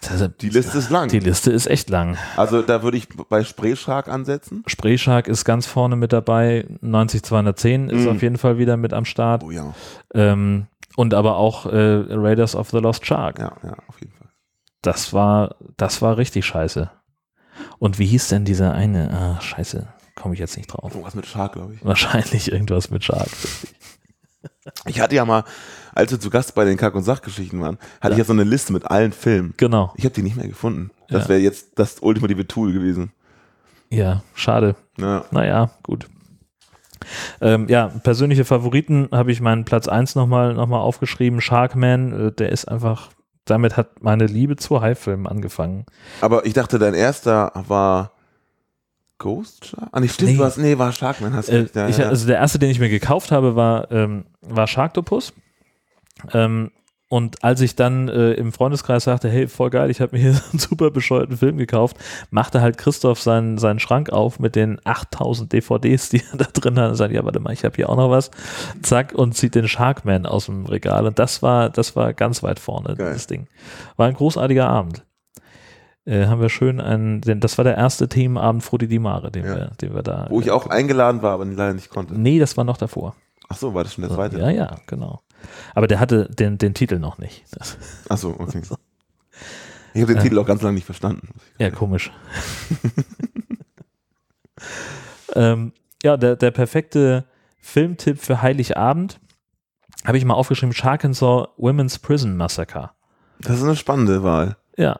Das- 0.01 0.29
Die 0.41 0.50
Liste 0.50 0.77
ist 0.77 0.89
lang. 0.89 1.10
die 1.10 1.19
Liste 1.19 1.52
ist 1.52 1.67
echt 1.67 1.89
lang. 1.89 2.17
Also 2.38 2.62
da 2.62 2.82
würde 2.82 2.97
ich 2.97 3.10
bei 3.30 3.43
Spray 3.43 3.75
Shark 3.75 4.08
ansetzen. 4.08 4.63
Spreeshark 4.65 5.28
ist 5.28 5.43
ganz 5.43 5.67
vorne 5.67 5.95
mit 5.97 6.13
dabei, 6.13 6.65
90210 6.82 7.89
ist 7.89 8.06
Mhm. 8.06 8.08
auf 8.10 8.21
jeden 8.21 8.38
Fall 8.38 8.58
wieder 8.58 8.78
mit 8.78 8.93
am 8.93 9.04
Start. 9.06 9.43
Oh 9.43 9.52
ja. 9.52 9.73
Ähm, 10.13 10.67
und 10.95 11.13
aber 11.13 11.36
auch 11.36 11.65
äh, 11.65 11.75
Raiders 12.10 12.56
of 12.56 12.69
the 12.69 12.78
Lost 12.78 13.06
Shark. 13.06 13.38
Ja, 13.39 13.52
ja, 13.63 13.75
auf 13.88 13.99
jeden 13.99 14.13
Fall. 14.13 14.30
Das 14.82 15.13
war, 15.13 15.56
das 15.75 16.02
war 16.02 16.17
richtig 16.17 16.45
scheiße. 16.45 16.89
Und 17.80 17.98
wie 18.00 18.06
hieß 18.06 18.28
denn 18.30 18.46
dieser 18.46 18.74
eine? 18.74 19.12
Ah, 19.12 19.42
scheiße, 19.42 19.88
komme 20.15 20.34
ich 20.34 20.39
jetzt 20.39 20.58
nicht 20.58 20.68
drauf. 20.68 20.92
Irgendwas 20.92 21.15
mit 21.15 21.26
Shark, 21.26 21.54
glaube 21.54 21.74
ich. 21.76 21.84
Wahrscheinlich 21.86 22.52
irgendwas 22.52 22.89
mit 22.92 23.04
Shark. 23.04 23.30
Ich 24.86 25.00
hatte 25.02 25.15
ja 25.15 25.26
mal, 25.26 25.44
als 25.96 26.12
wir 26.12 26.20
zu 26.20 26.30
Gast 26.30 26.56
bei 26.56 26.63
den 26.63 26.78
Kack- 26.78 26.96
und 26.96 27.04
Sachgeschichten 27.04 27.60
waren, 27.62 27.78
hatte 28.00 28.08
Ja. 28.08 28.12
ich 28.12 28.18
ja 28.20 28.24
so 28.26 28.34
eine 28.34 28.44
Liste 28.44 28.72
mit 28.72 28.86
allen 28.86 29.12
Filmen. 29.12 29.54
Genau. 29.58 29.94
Ich 29.98 30.06
habe 30.06 30.13
die 30.13 30.22
nicht 30.24 30.36
mehr 30.38 30.48
gefunden. 30.48 30.92
Das 31.10 31.24
Ja. 31.24 31.30
wäre 31.30 31.39
jetzt 31.39 31.80
das 31.80 31.98
ultimative 32.02 32.48
Tool 32.48 32.72
gewesen. 32.72 33.12
Ja, 33.89 34.24
schade. 34.36 34.76
Ja. 34.98 35.26
Naja, 35.32 35.72
gut. 35.84 36.08
Ähm, 37.42 37.68
ja, 37.70 37.88
persönliche 37.88 38.46
Favoriten 38.46 39.10
habe 39.12 39.32
ich 39.32 39.42
meinen 39.42 39.65
Platz 39.65 39.88
1 39.88 40.15
nochmal 40.15 40.54
noch 40.54 40.68
mal 40.68 40.80
aufgeschrieben. 40.80 41.42
Sharkman, 41.42 42.28
äh, 42.28 42.32
der 42.32 42.52
ist 42.52 42.65
einfach, 42.68 43.10
damit 43.45 43.78
hat 43.78 44.04
meine 44.04 44.25
Liebe 44.25 44.56
zu 44.56 44.82
Haifilmen 44.82 45.28
angefangen. 45.28 45.86
Aber 46.21 46.45
ich 46.45 46.54
dachte, 46.54 46.80
dein 46.80 46.93
erster 46.93 47.52
war 47.67 48.12
Ghost 49.17 49.65
Shark? 49.65 49.89
Ah, 49.91 49.99
nicht 49.99 50.13
stimmt, 50.13 50.38
Nee. 50.38 50.43
hast, 50.43 50.58
nee, 50.58 50.78
war 50.78 50.91
Sharkman, 50.91 51.34
hast 51.34 51.49
du 51.49 51.54
Äh, 51.54 51.67
ja, 51.73 51.89
ich. 51.89 51.99
Also 51.99 52.25
der 52.25 52.38
erste, 52.38 52.58
den 52.58 52.69
ich 52.69 52.80
mir 52.80 52.89
gekauft 52.89 53.32
habe, 53.32 53.56
war, 53.56 53.91
ähm, 53.91 54.25
war 54.41 54.65
Sharktopus. 54.67 55.34
Ähm, 56.34 56.71
und 57.10 57.43
als 57.43 57.60
ich 57.62 57.76
dann 57.76 58.08
äh, 58.08 58.34
im 58.34 58.52
Freundeskreis 58.54 59.06
sagte, 59.06 59.30
hey, 59.30 59.48
voll 59.48 59.72
geil, 59.72 59.89
ich 59.89 60.00
habe 60.00 60.15
mir 60.15 60.22
hier 60.22 60.34
so 60.36 60.43
einen 60.52 60.60
super 60.60 60.91
bescheuerten 60.91 61.38
Film 61.38 61.58
gekauft, 61.58 61.98
machte 62.30 62.62
halt 62.62 62.78
Christoph 62.78 63.19
seinen, 63.19 63.58
seinen 63.58 63.80
Schrank 63.80 64.12
auf 64.12 64.39
mit 64.39 64.56
den 64.56 64.80
8000 64.84 65.52
DVDs, 65.52 66.10
die 66.10 66.22
er 66.32 66.38
da 66.38 66.45
drin 66.45 66.80
hat 66.80 66.89
und 66.91 66.95
sagt, 66.95 67.12
ja, 67.13 67.26
warte 67.26 67.39
mal, 67.39 67.52
ich 67.52 67.65
habe 67.65 67.76
hier 67.76 67.89
auch 67.89 67.98
noch 67.98 68.12
was. 68.12 68.30
Zack, 68.84 69.13
und 69.15 69.34
zieht 69.36 69.56
den 69.56 69.67
Sharkman 69.67 70.26
aus 70.28 70.45
dem 70.45 70.65
Regal. 70.67 71.08
Und 71.08 71.17
das 71.19 71.41
war, 71.41 71.69
das 71.69 71.95
war 71.95 72.13
ganz 72.13 72.43
weit 72.43 72.60
vorne, 72.60 72.95
Geil. 72.95 73.08
dieses 73.10 73.26
Ding. 73.28 73.48
War 73.98 74.08
ein 74.08 74.13
großartiger 74.13 74.69
Abend. 74.69 75.04
Äh, 76.06 76.28
haben 76.28 76.41
wir 76.41 76.50
schön 76.50 76.80
einen, 76.80 77.22
den, 77.22 77.39
das 77.39 77.58
war 77.58 77.65
der 77.65 77.76
erste 77.76 78.08
Themenabend 78.08 78.63
Frodi 78.63 78.88
di 78.88 79.00
Mare, 79.00 79.32
den, 79.32 79.45
Ja. 79.45 79.56
wir, 79.56 79.72
den 79.82 79.93
wir 79.95 80.04
da. 80.04 80.28
Wo 80.30 80.39
ich 80.41 80.52
auch 80.52 80.67
eingeladen 80.67 81.22
war, 81.24 81.34
aber 81.34 81.45
leider 81.45 81.74
nicht 81.74 81.89
konnte. 81.89 82.13
Nee, 82.13 82.39
das 82.39 82.56
war 82.56 82.63
noch 82.63 82.78
davor. 82.78 83.15
Ach 83.50 83.58
so, 83.58 83.74
war 83.74 83.84
das 83.84 83.95
schon 83.95 84.04
der 84.04 84.13
zweite? 84.13 84.38
Ja, 84.39 84.50
ja, 84.52 84.78
genau. 84.86 85.22
Aber 85.75 85.88
der 85.88 85.99
hatte 85.99 86.28
den, 86.30 86.58
den 86.58 86.73
Titel 86.73 86.99
noch 86.99 87.17
nicht. 87.17 87.43
Das, 87.52 87.78
Ach 88.10 88.17
so, 88.17 88.36
okay. 88.39 88.62
Ich 89.93 90.02
habe 90.02 90.13
den 90.13 90.17
Äh. 90.17 90.23
Titel 90.23 90.38
auch 90.39 90.45
ganz 90.45 90.62
lange 90.62 90.75
nicht 90.75 90.86
verstanden. 90.86 91.30
ja, 91.58 91.69
komisch. 91.71 92.12
ähm, 95.36 95.73
ja, 96.04 96.17
der, 96.17 96.36
der 96.36 96.52
perfekte 96.52 97.25
Filmtipp 97.60 98.19
für 98.19 98.41
Heiligabend 98.41 99.19
habe 100.06 100.17
ich 100.17 100.25
mal 100.25 100.34
aufgeschrieben: 100.34 100.73
Sharkensaw 100.73 101.47
Women's 101.58 101.99
Prison 101.99 102.38
Massacre. 102.38 102.91
Das 103.41 103.58
ist 103.58 103.63
eine 103.63 103.75
spannende 103.75 104.23
Wahl. 104.23 104.58
Ja. 104.78 104.99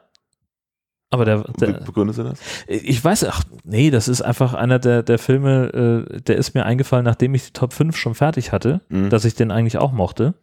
Aber 1.10 1.24
der, 1.24 1.42
der 1.60 1.72
begründest 1.72 2.20
du 2.20 2.22
das? 2.22 2.38
ich 2.68 3.04
weiß, 3.04 3.24
ach 3.24 3.42
nee, 3.64 3.90
das 3.90 4.06
ist 4.06 4.22
einfach 4.22 4.54
einer 4.54 4.78
der, 4.78 5.02
der 5.02 5.18
Filme, 5.18 6.06
äh, 6.08 6.20
der 6.20 6.36
ist 6.36 6.54
mir 6.54 6.64
eingefallen, 6.64 7.04
nachdem 7.04 7.34
ich 7.34 7.46
die 7.46 7.52
Top 7.52 7.72
5 7.72 7.96
schon 7.96 8.14
fertig 8.14 8.52
hatte. 8.52 8.80
Mhm. 8.88 9.10
dass 9.10 9.24
ich 9.24 9.34
den 9.34 9.50
eigentlich 9.50 9.78
auch 9.78 9.92
mochte. 9.92 10.34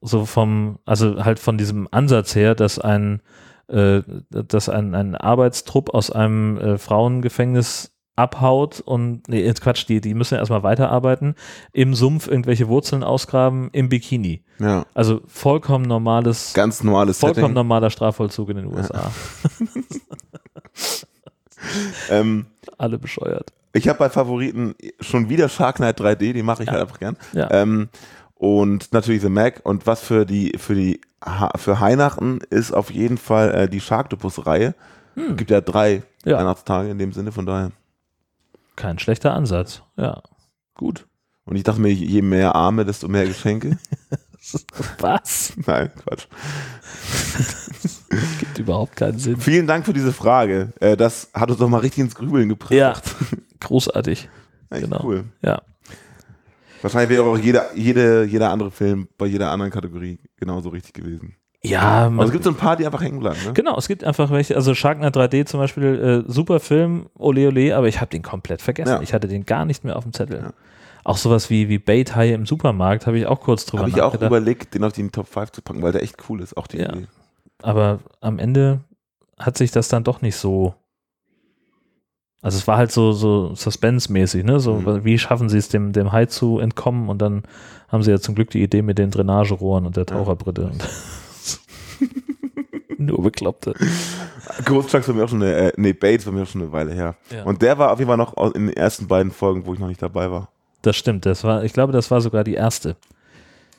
So 0.00 0.24
vom, 0.24 0.78
also 0.84 1.24
halt 1.24 1.40
von 1.40 1.58
diesem 1.58 1.88
Ansatz 1.90 2.36
her, 2.36 2.54
dass 2.54 2.78
ein, 2.78 3.22
äh, 3.66 4.02
dass 4.30 4.68
ein, 4.68 4.94
ein 4.94 5.16
Arbeitstrupp 5.16 5.92
aus 5.92 6.12
einem 6.12 6.58
äh, 6.58 6.78
Frauengefängnis 6.78 7.95
abhaut 8.16 8.80
und, 8.80 9.28
nee, 9.28 9.44
jetzt 9.44 9.60
Quatsch, 9.60 9.86
die, 9.88 10.00
die 10.00 10.14
müssen 10.14 10.34
ja 10.34 10.40
erstmal 10.40 10.62
weiterarbeiten, 10.62 11.34
im 11.72 11.94
Sumpf 11.94 12.26
irgendwelche 12.28 12.66
Wurzeln 12.68 13.04
ausgraben, 13.04 13.68
im 13.72 13.88
Bikini. 13.90 14.42
Ja, 14.58 14.86
Also 14.94 15.20
vollkommen 15.26 15.84
normales, 15.84 16.54
ganz 16.54 16.82
normales 16.82 17.18
vollkommen 17.18 17.42
Setting. 17.42 17.54
normaler 17.54 17.90
Strafvollzug 17.90 18.48
in 18.50 18.56
den 18.56 18.66
USA. 18.66 19.10
Ähm, 22.10 22.46
Alle 22.78 22.98
bescheuert. 22.98 23.52
ich 23.72 23.88
habe 23.88 23.98
bei 23.98 24.10
Favoriten 24.10 24.74
schon 25.00 25.28
wieder 25.28 25.48
Shark 25.48 25.76
Knight 25.76 26.00
3D, 26.00 26.32
die 26.32 26.42
mache 26.42 26.62
ich 26.62 26.66
Ja. 26.68 26.74
halt 26.74 26.82
einfach 26.82 26.98
gern. 27.00 27.16
Ja. 27.32 27.50
Ähm, 27.50 27.88
und 28.34 28.92
natürlich 28.92 29.22
The 29.22 29.28
Mac. 29.30 29.60
Und 29.64 29.86
was 29.86 30.00
für 30.00 30.26
die, 30.26 30.52
für 30.58 30.74
die, 30.74 31.00
für 31.56 31.80
Weihnachten 31.80 32.38
ist 32.50 32.72
auf 32.72 32.90
jeden 32.90 33.16
Fall 33.18 33.52
äh, 33.54 33.68
die 33.68 33.80
Sharktopus-Reihe. 33.80 34.74
Hm. 35.14 35.36
Gibt 35.36 35.50
ja 35.50 35.60
drei 35.60 36.02
Ja. 36.24 36.38
Weihnachtstage 36.38 36.90
in 36.90 36.98
dem 36.98 37.12
Sinne, 37.12 37.32
von 37.32 37.46
daher. 37.46 37.70
Kein 38.76 38.98
schlechter 38.98 39.34
Ansatz. 39.34 39.82
Ja. 39.96 40.22
Gut. 40.74 41.06
Und 41.44 41.56
ich 41.56 41.62
dachte 41.62 41.80
mir, 41.80 41.92
je 41.92 42.22
mehr 42.22 42.54
Arme, 42.54 42.84
desto 42.84 43.08
mehr 43.08 43.26
Geschenke. 43.26 43.78
Was? 44.98 45.54
Nein, 45.66 45.90
Quatsch. 45.96 46.26
Gibt 48.38 48.58
überhaupt 48.58 48.96
keinen 48.96 49.18
Sinn. 49.18 49.38
Vielen 49.38 49.66
Dank 49.66 49.86
für 49.86 49.92
diese 49.92 50.12
Frage. 50.12 50.72
Äh, 50.80 50.96
das 50.96 51.30
hat 51.34 51.50
uns 51.50 51.58
doch 51.58 51.68
mal 51.68 51.78
richtig 51.78 52.04
ins 52.04 52.14
Grübeln 52.14 52.48
gebracht. 52.48 52.72
Ja, 52.72 52.94
großartig. 53.60 54.28
Echt 54.70 54.82
genau. 54.82 55.00
cool. 55.04 55.24
Ja. 55.42 55.62
Wahrscheinlich 56.82 57.10
wäre 57.10 57.24
auch 57.24 57.38
jeder, 57.38 57.74
jede, 57.74 58.24
jeder 58.24 58.50
andere 58.50 58.70
Film 58.70 59.08
bei 59.18 59.26
jeder 59.26 59.50
anderen 59.50 59.72
Kategorie 59.72 60.20
genauso 60.36 60.68
richtig 60.68 60.94
gewesen. 60.94 61.36
Ja, 61.62 62.08
man, 62.10 62.24
es 62.26 62.32
gibt 62.32 62.44
so 62.44 62.50
ein 62.50 62.56
paar, 62.56 62.76
die 62.76 62.86
einfach 62.86 63.02
hängen 63.02 63.18
bleiben. 63.18 63.38
Ne? 63.44 63.52
genau, 63.54 63.76
es 63.76 63.88
gibt 63.88 64.04
einfach 64.04 64.30
welche, 64.30 64.54
also 64.54 64.74
Sharknet 64.74 65.16
3D 65.16 65.46
zum 65.46 65.58
Beispiel, 65.58 66.24
äh, 66.28 66.30
super 66.30 66.60
Film, 66.60 67.06
ole 67.18 67.48
ole, 67.48 67.74
aber 67.76 67.88
ich 67.88 68.00
habe 68.00 68.10
den 68.10 68.22
komplett 68.22 68.62
vergessen. 68.62 68.90
Ja. 68.92 69.00
Ich 69.02 69.12
hatte 69.12 69.26
den 69.26 69.44
gar 69.46 69.64
nicht 69.64 69.82
mehr 69.82 69.96
auf 69.96 70.04
dem 70.04 70.12
Zettel. 70.12 70.40
Ja. 70.40 70.52
Auch 71.02 71.16
sowas 71.16 71.50
wie, 71.50 71.68
wie 71.68 71.78
Bait-Hai 71.78 72.32
im 72.34 72.46
Supermarkt 72.46 73.06
habe 73.06 73.18
ich 73.18 73.26
auch 73.26 73.40
kurz 73.40 73.64
drüber 73.66 73.82
Habe 73.82 73.90
ich 73.90 73.96
auch 74.02 74.12
nachgedacht. 74.12 74.28
überlegt, 74.30 74.74
den 74.74 74.84
auf 74.84 74.92
die 74.92 75.08
Top 75.08 75.26
5 75.28 75.52
zu 75.52 75.62
packen, 75.62 75.82
weil 75.82 75.92
der 75.92 76.02
echt 76.02 76.16
cool 76.28 76.40
ist. 76.40 76.56
Auch 76.56 76.66
die 76.66 76.78
Ja. 76.78 76.90
Idee. 76.92 77.06
aber 77.62 78.00
am 78.20 78.38
Ende 78.38 78.80
hat 79.38 79.56
sich 79.56 79.70
das 79.70 79.88
dann 79.88 80.04
doch 80.04 80.20
nicht 80.22 80.36
so. 80.36 80.74
Also 82.42 82.58
es 82.58 82.66
war 82.68 82.76
halt 82.76 82.92
so, 82.92 83.12
so 83.12 83.54
Suspense-mäßig, 83.54 84.44
ne? 84.44 84.60
So, 84.60 84.74
Mhm. 84.74 85.04
wie 85.04 85.18
schaffen 85.18 85.48
sie 85.48 85.58
es, 85.58 85.68
dem, 85.68 85.92
dem 85.92 86.12
Hai 86.12 86.26
zu 86.26 86.58
entkommen? 86.58 87.08
Und 87.08 87.20
dann 87.22 87.42
haben 87.88 88.02
sie 88.02 88.10
ja 88.10 88.20
zum 88.20 88.34
Glück 88.34 88.50
die 88.50 88.62
Idee 88.62 88.82
mit 88.82 88.98
den 88.98 89.10
Drainagerohren 89.10 89.86
und 89.86 89.96
der 89.96 90.06
Taucherbrille. 90.06 90.66
Und 90.66 90.84
Nur 92.98 93.22
Bekloppte. 93.22 93.74
Trucks 94.64 95.06
war 95.08 95.14
mir 95.14 95.24
auch 95.24 95.28
schon 95.28 95.42
eine, 95.42 95.54
äh, 95.54 95.72
nee, 95.76 95.92
Bates 95.92 96.24
war 96.26 96.32
mir 96.32 96.42
auch 96.42 96.46
schon 96.46 96.62
eine 96.62 96.72
Weile 96.72 96.92
her. 96.94 97.16
Ja. 97.30 97.44
Und 97.44 97.60
der 97.62 97.78
war 97.78 97.92
auf 97.92 97.98
jeden 97.98 98.08
Fall 98.08 98.16
noch 98.16 98.36
in 98.54 98.68
den 98.68 98.76
ersten 98.76 99.06
beiden 99.06 99.32
Folgen, 99.32 99.66
wo 99.66 99.74
ich 99.74 99.78
noch 99.78 99.88
nicht 99.88 100.00
dabei 100.02 100.30
war. 100.30 100.48
Das 100.82 100.96
stimmt, 100.96 101.26
das 101.26 101.44
war, 101.44 101.64
ich 101.64 101.72
glaube, 101.72 101.92
das 101.92 102.10
war 102.10 102.20
sogar 102.20 102.44
die 102.44 102.54
erste. 102.54 102.96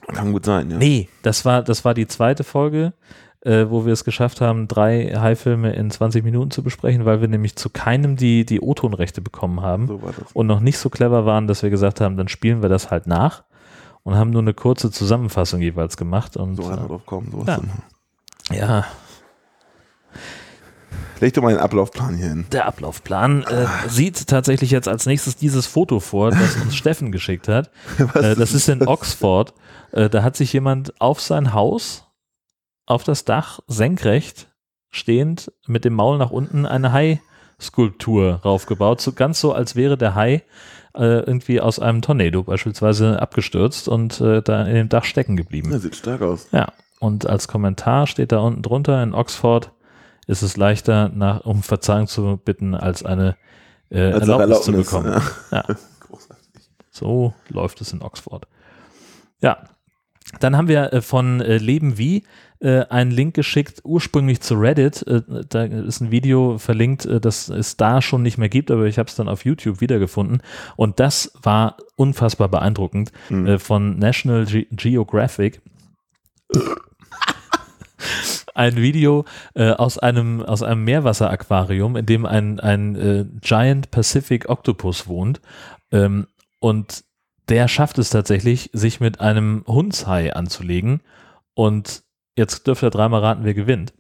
Kann 0.08 0.32
gut 0.34 0.46
sein, 0.46 0.70
ja. 0.70 0.78
Nee, 0.78 1.10
das 1.24 1.46
war, 1.46 1.64
das 1.64 1.84
war 1.84 1.94
die 1.94 2.08
zweite 2.08 2.44
Folge, 2.44 2.94
äh, 3.42 3.66
wo 3.70 3.86
wir 3.86 3.94
es 3.94 4.04
geschafft 4.04 4.40
haben, 4.40 4.68
drei 4.68 5.14
Hai-Filme 5.18 5.74
in 5.74 5.90
20 5.90 6.24
Minuten 6.24 6.52
zu 6.52 6.64
besprechen, 6.64 7.06
weil 7.06 7.20
wir 7.22 7.28
nämlich 7.28 7.56
zu 7.56 7.70
keinem 7.70 8.16
die, 8.16 8.46
die 8.46 8.62
O-Ton-Rechte 8.62 9.22
bekommen 9.22 9.62
haben. 9.62 9.88
So 9.88 10.02
war 10.02 10.14
das. 10.18 10.32
und 10.34 10.48
noch 10.48 10.60
nicht 10.60 10.78
so 10.78 10.90
clever 10.90 11.26
waren, 11.26 11.48
dass 11.48 11.64
wir 11.64 11.70
gesagt 11.70 12.02
haben, 12.02 12.18
dann 12.18 12.28
spielen 12.28 12.62
wir 12.62 12.70
das 12.70 12.92
halt 12.92 13.08
nach 13.08 13.44
und 14.04 14.16
haben 14.16 14.30
nur 14.30 14.42
eine 14.42 14.54
kurze 14.54 14.92
Zusammenfassung 14.92 15.62
jeweils 15.62 15.98
gemacht. 15.98 16.38
Und 16.38 16.56
So 16.56 16.68
einfach 16.68 16.88
drauf 16.88 17.06
kommen. 17.06 17.32
Sowas 17.32 17.48
Ja. 17.48 17.60
Ja, 18.52 18.86
Leg 21.20 21.34
doch 21.34 21.42
mal 21.42 21.50
den 21.50 21.60
Ablaufplan 21.60 22.16
hier 22.16 22.28
hin. 22.28 22.46
der 22.52 22.66
Ablaufplan 22.68 23.44
äh, 23.44 23.66
sieht 23.88 24.28
tatsächlich 24.28 24.70
jetzt 24.72 24.88
als 24.88 25.06
nächstes 25.06 25.36
dieses 25.36 25.66
Foto 25.66 26.00
vor, 26.00 26.30
das 26.32 26.56
uns 26.58 26.76
Steffen 26.76 27.12
geschickt 27.12 27.48
hat. 27.48 27.72
Äh, 28.14 28.36
das 28.36 28.54
ist 28.54 28.70
in 28.70 28.86
Oxford. 28.88 29.54
Äh, 29.92 30.10
da 30.10 30.22
hat 30.24 30.36
sich 30.36 30.54
jemand 30.54 31.00
auf 31.02 31.20
sein 31.20 31.54
Haus, 31.54 32.06
auf 32.86 33.04
das 33.04 33.26
Dach, 33.26 33.60
senkrecht 33.68 34.48
stehend, 34.90 35.52
mit 35.66 35.86
dem 35.86 35.94
Maul 35.94 36.18
nach 36.18 36.30
unten 36.32 36.66
eine 36.66 36.92
Hai-Skulptur 36.92 38.42
raufgebaut. 38.46 39.02
So, 39.02 39.12
ganz 39.14 39.40
so, 39.40 39.54
als 39.54 39.76
wäre 39.76 39.98
der 39.98 40.16
Hai 40.16 40.44
äh, 40.96 41.20
irgendwie 41.20 41.60
aus 41.62 41.80
einem 41.80 42.02
Tornado 42.02 42.44
beispielsweise 42.44 43.22
abgestürzt 43.22 43.88
und 43.88 44.22
äh, 44.22 44.42
da 44.42 44.66
in 44.66 44.76
dem 44.76 44.90
Dach 44.90 45.04
stecken 45.04 45.36
geblieben. 45.36 45.72
Ja, 45.72 45.80
sieht 45.80 45.96
stark 45.96 46.22
aus. 46.22 46.48
Ja, 46.52 46.72
und 47.00 47.28
als 47.28 47.48
Kommentar 47.48 48.08
steht 48.08 48.32
da 48.32 48.40
unten 48.40 48.62
drunter, 48.62 49.02
in 49.04 49.14
Oxford 49.14 49.72
ist 50.28 50.42
es 50.42 50.58
leichter, 50.58 51.10
nach, 51.10 51.46
um 51.46 51.64
Verzeihung 51.64 52.08
zu 52.08 52.38
bitten, 52.44 52.76
als 52.76 53.04
eine 53.06 53.38
äh, 53.90 54.12
Als 54.12 54.28
Erlaubnis, 54.28 54.62
zu 54.64 54.72
Erlaubnis, 54.72 54.92
bekommen. 54.92 55.22
ja. 55.52 55.64
Ja. 55.70 55.76
So 56.92 57.34
läuft 57.50 57.80
es 57.82 57.94
in 57.94 58.02
Oxford. 58.02 58.48
Ja. 59.40 59.58
Dann 60.40 60.58
haben 60.58 60.68
wir 60.68 60.92
äh, 60.92 61.02
von 61.02 61.40
äh, 61.42 61.58
Leben 61.58 61.98
wie 62.00 62.24
äh, 62.60 62.82
einen 62.90 63.12
Link 63.12 63.36
geschickt, 63.36 63.82
ursprünglich 63.86 64.42
zu 64.42 64.56
Reddit. 64.56 65.06
Da 65.50 65.64
ist 65.64 66.02
ein 66.02 66.10
Video 66.12 66.58
verlinkt, 66.58 67.08
das 67.22 67.48
es 67.50 67.78
da 67.78 68.02
schon 68.02 68.24
nicht 68.24 68.38
mehr 68.40 68.50
gibt, 68.50 68.72
aber 68.72 68.86
ich 68.86 68.98
habe 68.98 69.08
es 69.08 69.16
dann 69.16 69.30
auf 69.30 69.46
YouTube 69.46 69.80
wiedergefunden. 69.80 70.42
Und 70.76 71.00
das 71.00 71.32
war 71.44 71.78
unfassbar 71.98 72.50
beeindruckend 72.50 73.12
Mhm. 73.30 73.60
von 73.60 74.00
National 74.00 74.46
Ge 74.46 74.66
Geographic. 74.72 75.62
Ein 78.54 78.76
Video 78.78 79.26
äh, 79.54 79.72
aus 79.72 79.98
einem 79.98 80.42
aus 80.42 80.64
einem 80.64 80.84
Meerwasseraquarium, 80.84 81.96
in 81.96 82.06
dem 82.06 82.26
ein 82.26 82.60
ein 82.60 82.96
äh, 82.96 83.26
Giant 83.42 83.92
Pacific 83.92 84.50
Octopus 84.50 85.08
wohnt 85.08 85.42
ähm, 85.92 86.28
und 86.60 87.04
der 87.50 87.68
schafft 87.68 87.98
es 87.98 88.10
tatsächlich, 88.10 88.70
sich 88.74 89.00
mit 89.00 89.22
einem 89.22 89.64
Hundshai 89.68 90.34
anzulegen 90.34 91.02
und 91.54 92.04
jetzt 92.36 92.68
dürft 92.68 92.84
ihr 92.84 92.90
dreimal 92.90 93.22
raten, 93.22 93.44
wer 93.46 93.54
gewinnt. 93.54 93.94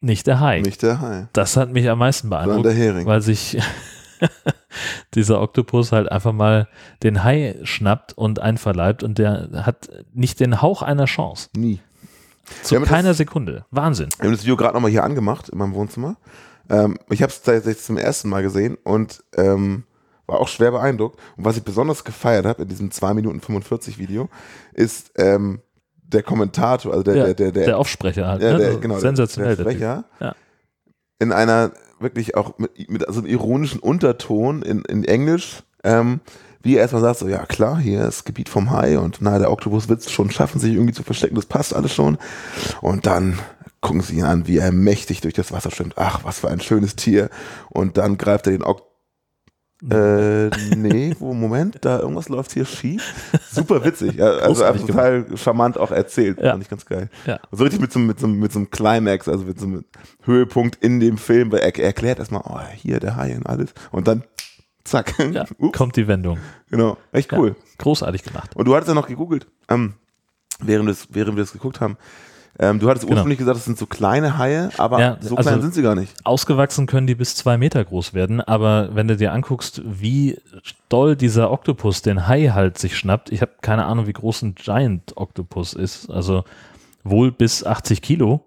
Nicht 0.00 0.26
der 0.26 0.40
Hai. 0.40 0.60
Nicht 0.60 0.82
der 0.82 1.00
Hai, 1.00 1.28
Das 1.32 1.56
hat 1.56 1.70
mich 1.70 1.88
am 1.88 1.98
meisten 1.98 2.30
beeindruckt, 2.30 2.64
der 2.64 2.72
Hering. 2.72 3.06
weil 3.06 3.20
sich 3.20 3.58
dieser 5.14 5.40
Oktopus 5.40 5.92
halt 5.92 6.10
einfach 6.10 6.32
mal 6.32 6.68
den 7.02 7.22
Hai 7.22 7.56
schnappt 7.62 8.12
und 8.14 8.40
einverleibt 8.40 9.02
und 9.02 9.18
der 9.18 9.50
hat 9.64 9.90
nicht 10.12 10.40
den 10.40 10.62
Hauch 10.62 10.82
einer 10.82 11.04
Chance. 11.04 11.50
Nie. 11.56 11.80
Zu 12.62 12.80
keiner 12.82 13.14
Sekunde. 13.14 13.64
Wahnsinn. 13.70 14.08
Wir 14.18 14.26
haben 14.26 14.32
das 14.32 14.42
Video 14.42 14.56
gerade 14.56 14.74
nochmal 14.74 14.90
hier 14.90 15.04
angemacht 15.04 15.48
in 15.48 15.58
meinem 15.58 15.74
Wohnzimmer. 15.74 16.16
Ähm, 16.70 16.98
ich 17.10 17.22
habe 17.22 17.30
es 17.32 17.42
tatsächlich 17.42 17.84
zum 17.84 17.96
ersten 17.96 18.28
Mal 18.28 18.42
gesehen 18.42 18.76
und 18.84 19.22
ähm, 19.36 19.84
war 20.26 20.40
auch 20.40 20.48
schwer 20.48 20.70
beeindruckt. 20.70 21.18
Und 21.36 21.44
was 21.44 21.56
ich 21.56 21.62
besonders 21.64 22.04
gefeiert 22.04 22.46
habe 22.46 22.62
in 22.62 22.68
diesem 22.68 22.90
2 22.90 23.14
Minuten 23.14 23.40
45 23.40 23.98
Video, 23.98 24.28
ist 24.72 25.12
ähm, 25.16 25.60
der 26.02 26.22
Kommentator, 26.22 26.92
also 26.92 27.02
der, 27.02 27.14
Ja, 27.16 27.24
der, 27.26 27.34
der, 27.34 27.52
der, 27.52 27.64
der 27.66 27.78
Aufsprecher 27.78 28.26
halt. 28.28 28.42
ja, 28.42 28.52
ne? 28.52 28.58
der, 28.58 28.76
genau, 28.76 28.98
Sensationell. 28.98 29.56
der, 29.56 29.64
der. 29.64 29.72
Sprecher, 29.72 30.04
Ja. 30.20 30.34
in 31.18 31.32
einer 31.32 31.72
wirklich 31.98 32.36
auch 32.36 32.58
mit, 32.58 32.90
mit 32.90 33.04
so 33.08 33.20
einem 33.20 33.26
ironischen 33.28 33.80
Unterton 33.80 34.62
in, 34.62 34.82
in 34.84 35.04
Englisch, 35.04 35.62
ähm, 35.84 36.20
wie 36.62 36.76
er 36.76 36.82
erstmal 36.82 37.02
sagt, 37.02 37.18
so, 37.18 37.28
ja 37.28 37.44
klar, 37.46 37.78
hier 37.78 38.04
ist 38.06 38.24
Gebiet 38.24 38.48
vom 38.48 38.70
Hai 38.70 38.98
und 38.98 39.18
na, 39.20 39.38
der 39.38 39.50
Oktopus 39.50 39.88
wird 39.88 40.00
es 40.00 40.10
schon 40.10 40.30
schaffen, 40.30 40.60
sich 40.60 40.72
irgendwie 40.74 40.94
zu 40.94 41.02
verstecken, 41.02 41.34
das 41.36 41.46
passt 41.46 41.74
alles 41.74 41.92
schon. 41.94 42.18
Und 42.80 43.06
dann 43.06 43.38
gucken 43.80 44.00
sie 44.02 44.16
ihn 44.18 44.24
an, 44.24 44.46
wie 44.46 44.58
er 44.58 44.70
mächtig 44.72 45.20
durch 45.22 45.34
das 45.34 45.50
Wasser 45.52 45.70
schwimmt. 45.72 45.94
Ach, 45.96 46.20
was 46.24 46.38
für 46.40 46.48
ein 46.48 46.60
schönes 46.60 46.94
Tier. 46.96 47.30
Und 47.70 47.96
dann 47.98 48.16
greift 48.16 48.46
er 48.46 48.52
den 48.52 48.62
Oktopus 48.62 48.90
äh, 49.90 50.48
nee, 50.76 51.12
wo, 51.18 51.34
Moment, 51.34 51.78
da 51.80 51.98
irgendwas 51.98 52.28
läuft 52.28 52.52
hier 52.52 52.64
schief. 52.64 53.02
Super 53.50 53.84
witzig. 53.84 54.14
Ja, 54.14 54.30
Also 54.30 54.62
einfach 54.62 54.86
total 54.86 55.26
charmant 55.36 55.76
auch 55.76 55.90
erzählt. 55.90 56.38
Ja. 56.40 56.52
Fand 56.52 56.62
ich 56.62 56.68
ganz 56.70 56.86
geil. 56.86 57.10
Ja. 57.26 57.40
So 57.50 57.64
richtig 57.64 57.80
mit 57.80 57.92
so, 57.92 57.98
einem- 57.98 58.06
mit, 58.06 58.20
so, 58.20 58.28
mit 58.28 58.52
so 58.52 58.60
einem 58.60 58.70
Climax, 58.70 59.26
also 59.28 59.44
mit 59.44 59.58
so 59.58 59.66
einem 59.66 59.84
Höhepunkt 60.22 60.76
in 60.84 61.00
dem 61.00 61.18
Film, 61.18 61.50
weil 61.50 61.58
er, 61.60 61.76
er 61.76 61.84
erklärt 61.86 62.20
erstmal, 62.20 62.42
oh, 62.44 62.60
hier 62.76 63.00
der 63.00 63.16
Hai 63.16 63.34
und 63.34 63.44
alles. 63.48 63.70
Und 63.90 64.06
dann 64.06 64.22
zack. 64.84 65.14
Ja, 65.32 65.44
kommt 65.72 65.96
die 65.96 66.06
Wendung. 66.08 66.38
genau. 66.70 66.96
Echt 67.12 67.32
cool. 67.32 67.48
Ja, 67.50 67.54
großartig 67.78 68.22
gemacht. 68.22 68.56
Und 68.56 68.66
du 68.66 68.74
hattest 68.74 68.88
ja 68.88 68.94
noch 68.94 69.06
gegoogelt, 69.08 69.46
ähm, 69.68 69.94
während, 70.60 70.88
das, 70.88 71.08
während 71.10 71.36
wir 71.36 71.42
das 71.42 71.52
geguckt 71.52 71.80
haben. 71.80 71.96
Ähm, 72.58 72.78
du 72.80 72.88
hattest 72.90 73.06
Genau. 73.06 73.16
ursprünglich 73.16 73.38
gesagt, 73.38 73.56
das 73.56 73.64
sind 73.64 73.78
so 73.78 73.86
kleine 73.86 74.36
Haie, 74.36 74.68
aber 74.76 75.00
Ja, 75.00 75.16
so 75.20 75.36
also- 75.36 75.48
klein 75.48 75.62
sind 75.62 75.72
sie 75.74 75.80
gar 75.82 75.94
nicht. 75.94 76.12
Ausgewachsen 76.24 76.86
können 76.86 77.06
die 77.06 77.14
bis 77.14 77.34
zwei 77.34 77.56
Meter 77.56 77.82
groß 77.82 78.12
werden, 78.12 78.42
aber 78.42 78.90
wenn 78.94 79.08
du 79.08 79.16
dir 79.16 79.32
anguckst, 79.32 79.80
wie 79.86 80.38
doll 80.90 81.16
dieser 81.16 81.50
Oktopus 81.50 82.02
den 82.02 82.28
Hai 82.28 82.48
halt 82.48 82.76
sich 82.76 82.98
schnappt, 82.98 83.32
ich 83.32 83.40
habe 83.40 83.52
keine 83.62 83.86
Ahnung, 83.86 84.06
wie 84.06 84.12
groß 84.12 84.42
ein 84.42 84.54
Giant 84.54 85.16
Oktopus 85.16 85.72
ist, 85.72 86.10
also 86.10 86.44
wohl 87.04 87.32
bis 87.32 87.64
80 87.64 88.02
Kilo 88.02 88.44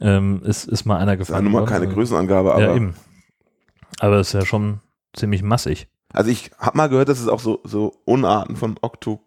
ähm, 0.00 0.42
ist, 0.44 0.66
ist 0.66 0.84
mal 0.84 0.96
einer 0.98 1.16
Das 1.16 1.28
ist 1.28 1.28
ja 1.28 1.36
gefangen 1.38 1.52
nun 1.52 1.62
mal 1.62 1.68
keine 1.68 1.84
Also- 1.84 1.94
Größenangabe, 1.94 2.52
aber 2.54 2.62
ja, 2.62 2.74
eben. 2.74 2.94
Aber 4.00 4.18
ist 4.18 4.32
ja 4.32 4.44
schon 4.44 4.80
ziemlich 5.14 5.42
massig. 5.42 5.88
also 6.12 6.30
ich 6.30 6.50
habe 6.58 6.76
mal 6.76 6.88
gehört, 6.88 7.08
dass 7.08 7.20
es 7.20 7.28
auch 7.28 7.40
so, 7.40 7.60
so 7.64 8.00
Unarten 8.04 8.56
von 8.56 8.76
Oktopie, 8.80 9.22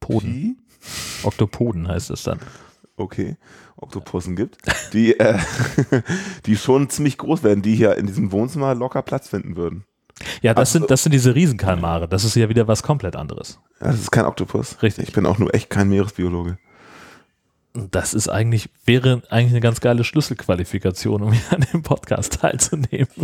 Poden. 0.00 0.62
Oktopoden 1.24 1.88
heißt 1.88 2.10
es 2.10 2.22
dann. 2.22 2.38
okay, 2.96 3.36
Oktopussen 3.76 4.36
gibt, 4.36 4.58
die, 4.92 5.18
äh, 5.18 5.38
die 6.46 6.56
schon 6.56 6.88
ziemlich 6.88 7.18
groß 7.18 7.42
werden, 7.42 7.62
die 7.62 7.74
hier 7.74 7.96
in 7.96 8.06
diesem 8.06 8.30
Wohnzimmer 8.32 8.74
locker 8.74 9.02
Platz 9.02 9.28
finden 9.28 9.56
würden. 9.56 9.84
Ja, 10.42 10.54
das 10.54 10.68
Also- 10.70 10.78
sind, 10.80 10.90
das 10.90 11.02
sind 11.02 11.12
diese 11.12 11.34
Riesenkalmare. 11.34 12.08
Das 12.08 12.24
ist 12.24 12.36
ja 12.36 12.48
wieder 12.48 12.68
was 12.68 12.82
komplett 12.82 13.16
anderes. 13.16 13.60
Das 13.80 13.96
ist 13.98 14.10
kein 14.10 14.24
Oktopus. 14.24 14.82
Richtig. 14.82 15.08
Ich 15.08 15.14
bin 15.14 15.26
auch 15.26 15.38
nur 15.38 15.54
echt 15.54 15.68
kein 15.68 15.88
Meeresbiologe. 15.90 16.58
Das 17.76 18.14
ist 18.14 18.28
eigentlich, 18.28 18.70
wäre 18.86 19.22
eigentlich 19.28 19.52
eine 19.52 19.60
ganz 19.60 19.80
geile 19.80 20.02
Schlüsselqualifikation, 20.02 21.22
um 21.22 21.32
hier 21.32 21.52
an 21.52 21.66
dem 21.72 21.82
Podcast 21.82 22.40
teilzunehmen. 22.40 23.08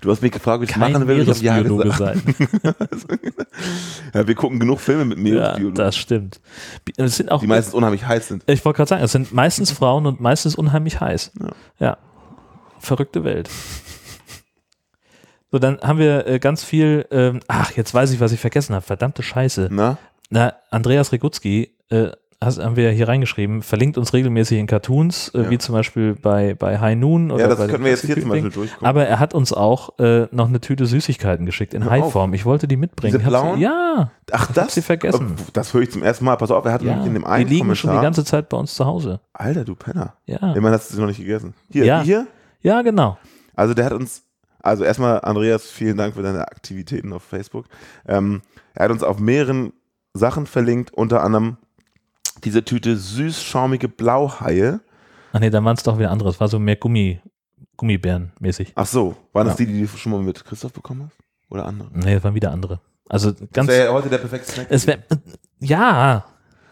Du 0.00 0.10
hast 0.10 0.20
mich 0.20 0.32
gefragt, 0.32 0.60
wie 0.60 0.64
ich 0.64 0.70
Kein 0.70 0.92
machen 0.92 1.08
will. 1.08 1.20
Ich 1.20 1.28
hab 1.28 1.36
ja 1.38 1.62
gesagt. 1.62 1.98
sein. 1.98 2.22
Ja, 4.14 4.26
wir 4.26 4.34
gucken 4.34 4.60
genug 4.60 4.80
Filme 4.80 5.04
mit 5.04 5.18
Ja, 5.18 5.24
Meeresbiologen, 5.24 5.74
das 5.76 5.96
stimmt. 5.96 6.40
Es 6.96 7.16
sind 7.16 7.30
auch, 7.30 7.40
die 7.40 7.46
meistens 7.46 7.74
unheimlich 7.74 8.06
heiß 8.06 8.28
sind. 8.28 8.44
ich 8.46 8.64
wollte 8.64 8.76
gerade 8.78 8.88
sagen, 8.88 9.02
es 9.02 9.12
sind 9.12 9.32
meistens 9.32 9.70
Frauen 9.70 10.06
und 10.06 10.20
meistens 10.20 10.54
unheimlich 10.54 11.00
heiß. 11.00 11.32
Ja. 11.40 11.48
Ja. 11.78 11.98
Verrückte 12.78 13.24
Welt. 13.24 13.48
So, 15.50 15.58
dann 15.58 15.80
haben 15.80 15.98
wir 15.98 16.26
äh, 16.26 16.38
ganz 16.38 16.64
viel, 16.64 17.06
ähm, 17.10 17.40
ach, 17.48 17.72
jetzt 17.72 17.94
weiß 17.94 18.10
ich, 18.10 18.20
was 18.20 18.32
ich 18.32 18.40
vergessen 18.40 18.74
habe. 18.74 18.84
Verdammte 18.84 19.22
Scheiße. 19.22 19.68
Na? 19.70 19.98
Na, 20.28 20.54
Andreas 20.70 21.12
Regutski 21.12 21.74
äh, 21.90 22.10
hast, 22.44 22.58
haben 22.58 22.76
wir 22.76 22.90
hier 22.90 23.08
reingeschrieben, 23.08 23.62
verlinkt 23.62 23.98
uns 23.98 24.12
regelmäßig 24.12 24.58
in 24.58 24.66
Cartoons, 24.66 25.28
äh, 25.34 25.42
Ja. 25.42 25.50
wie 25.50 25.58
zum 25.58 25.74
Beispiel 25.74 26.14
bei, 26.14 26.54
bei 26.54 26.78
High 26.78 26.96
Noon. 26.96 27.30
Oder 27.30 27.42
Ja, 27.44 27.48
das 27.48 27.58
bei 27.58 27.66
können 27.66 27.84
wir 27.84 27.90
jetzt 27.90 28.04
hier 28.04 28.20
zum. 28.20 28.28
Beispiel 28.30 28.50
durchgucken. 28.50 28.86
Aber 28.86 29.06
er 29.06 29.18
hat 29.20 29.34
uns 29.34 29.52
auch 29.52 29.98
äh, 29.98 30.26
noch 30.30 30.48
eine 30.48 30.60
Tüte 30.60 30.86
Süßigkeiten 30.86 31.46
geschickt 31.46 31.74
in. 31.74 31.88
High-Form. 31.88 32.34
Ich 32.34 32.44
wollte 32.44 32.66
die 32.68 32.76
mitbringen. 32.76 33.12
Diese 33.12 33.22
Ich 33.22 33.28
blauen? 33.28 33.56
Sie, 33.58 33.62
ja, 33.64 34.10
Ach, 34.32 34.48
hab 34.56 34.70
sie 34.70 34.82
vergessen. 34.82 35.36
Oh, 35.38 35.42
Das 35.52 35.72
höre 35.74 35.82
ich 35.82 35.90
zum 35.90 36.02
ersten 36.02 36.24
Mal. 36.24 36.36
Pass 36.36 36.50
auf, 36.50 36.64
er 36.64 36.72
hat 36.72 36.82
ja. 36.82 36.90
nämlich 36.92 37.06
in 37.08 37.14
dem 37.14 37.22
Die 37.22 37.28
einen 37.28 37.48
liegen 37.48 37.64
schon 37.74 37.74
die 37.74 37.80
Kommentar. 37.96 38.02
ganze 38.02 38.24
Zeit 38.24 38.48
bei 38.48 38.56
uns 38.56 38.74
zu 38.74 38.84
Hause. 38.86 39.20
Alter, 39.32 39.64
du 39.64 39.74
Penner. 39.74 40.14
Ja, 40.26 40.38
Immerhin 40.54 40.72
hast 40.72 40.90
du 40.90 40.94
sie 40.94 41.00
noch 41.00 41.08
nicht 41.08 41.18
gegessen. 41.18 41.54
Hier, 41.70 41.84
Ja. 41.84 42.00
die 42.00 42.06
hier. 42.06 42.26
ja 42.60 42.82
genau. 42.82 43.18
Also 43.56 43.74
der 43.74 43.84
hat 43.84 43.92
uns, 43.92 44.22
also 44.62 44.82
erstmal 44.84 45.20
Andreas, 45.20 45.64
vielen 45.70 45.96
Dank 45.96 46.14
für 46.14 46.22
deine 46.22 46.40
Aktivitäten 46.48 47.12
auf 47.12 47.22
Facebook. 47.22 47.66
Ähm, 48.08 48.42
er 48.74 48.84
hat 48.86 48.90
uns 48.90 49.02
auf 49.02 49.18
mehreren 49.20 49.72
Sachen 50.14 50.46
verlinkt, 50.46 50.92
unter 50.92 51.22
anderem 51.22 51.56
diese 52.44 52.64
Tüte 52.64 52.96
süß-schaumige 52.96 53.88
Blauhaie. 53.88 54.80
Ach 55.32 55.40
nee, 55.40 55.50
dann 55.50 55.64
waren 55.64 55.76
es 55.76 55.82
doch 55.82 55.98
wieder 55.98 56.10
andere. 56.10 56.28
Es 56.30 56.38
war 56.40 56.48
so 56.48 56.58
mehr 56.58 56.76
Gummi, 56.76 57.20
Gummibären-mäßig. 57.78 58.72
Ach 58.74 58.86
so, 58.86 59.16
waren 59.32 59.46
das 59.48 59.58
Ja. 59.58 59.64
die, 59.66 59.72
die 59.72 59.80
du 59.82 59.88
schon 59.88 60.12
mal 60.12 60.20
mit 60.22 60.44
Christoph 60.44 60.72
bekommen 60.72 61.04
hast? 61.06 61.16
Oder 61.50 61.66
andere? 61.66 61.88
Nee, 61.92 62.14
es 62.14 62.24
waren 62.24 62.34
wieder 62.34 62.50
andere. 62.52 62.80
Also 63.08 63.32
ganz. 63.32 63.52
das 63.52 63.68
wäre 63.68 63.86
ja 63.88 63.92
heute 63.92 64.08
der 64.08 64.18
perfekte 64.18 64.50
Snack. 64.50 64.66
Es 64.70 64.86
wäre. 64.86 65.00
Ja. 65.60 66.24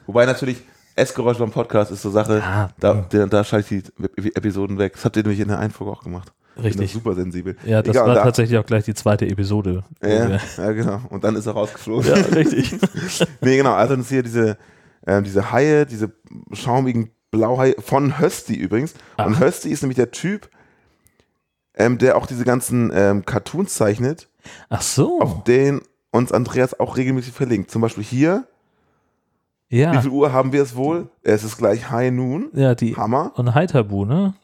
Wobei 0.06 0.26
natürlich 0.26 0.62
Essgeräusch 0.94 1.38
beim 1.38 1.50
Podcast 1.50 1.90
ist 1.90 2.02
so 2.02 2.10
Sache, 2.10 2.38
Ja, 2.38 2.68
da, 2.78 3.06
da, 3.08 3.26
da 3.26 3.44
schalte 3.44 3.74
ich 3.74 3.84
die 3.84 4.02
Ep- 4.02 4.36
Episoden 4.36 4.78
weg. 4.78 4.92
Das 4.94 5.04
habt 5.04 5.16
ihr 5.16 5.22
nämlich 5.22 5.40
in 5.40 5.48
der 5.48 5.58
Einfolge 5.58 5.92
auch 5.92 6.02
gemacht. 6.02 6.32
Richtig. 6.62 6.92
super 6.92 7.14
sensibel. 7.14 7.56
Ja, 7.64 7.80
das 7.80 7.94
Egal, 7.96 8.08
war 8.08 8.14
da- 8.16 8.24
tatsächlich 8.24 8.58
auch 8.58 8.66
gleich 8.66 8.84
die 8.84 8.92
zweite 8.92 9.26
Episode. 9.26 9.84
Ja, 10.02 10.38
ja, 10.58 10.72
genau. 10.72 11.00
Und 11.08 11.24
dann 11.24 11.34
ist 11.34 11.46
er 11.46 11.52
rausgeflogen. 11.54 12.06
ja 12.06 12.14
richtig. 12.14 12.74
Nee, 13.40 13.56
genau. 13.56 13.72
Also 13.72 13.96
das 13.96 14.08
hier 14.10 14.22
diese, 14.22 14.58
ähm, 15.06 15.24
diese 15.24 15.52
Haie, 15.52 15.86
diese 15.86 16.12
schaumigen 16.52 17.10
Blauhaie 17.30 17.74
von 17.80 18.18
Hösti 18.18 18.54
übrigens. 18.54 18.92
Und 19.16 19.36
Ach. 19.36 19.40
Hösti 19.40 19.70
ist 19.70 19.82
nämlich 19.82 19.96
der 19.96 20.10
Typ, 20.10 20.50
ähm, 21.74 21.98
der 21.98 22.16
auch 22.16 22.26
diese 22.26 22.44
ganzen 22.44 22.90
ähm, 22.94 23.24
Cartoons 23.24 23.74
zeichnet, 23.74 24.28
Ach 24.68 24.82
so. 24.82 25.20
auf 25.20 25.44
den 25.44 25.80
uns 26.10 26.30
Andreas 26.32 26.78
auch 26.78 26.96
regelmäßig 26.96 27.32
verlinkt. 27.32 27.70
Zum 27.70 27.80
Beispiel 27.80 28.04
hier. 28.04 28.44
Wie 29.70 29.78
ja. 29.80 29.98
viel 30.02 30.10
Uhr 30.10 30.32
haben 30.32 30.52
wir 30.52 30.62
es 30.62 30.76
wohl? 30.76 31.08
Es 31.22 31.44
ist 31.44 31.56
gleich 31.56 31.90
High 31.90 32.12
Noon. 32.12 32.50
Ja, 32.52 32.74
die. 32.74 32.94
Hammer. 32.94 33.32
Und 33.36 33.54
Heiterbu, 33.54 34.04
ne? 34.04 34.34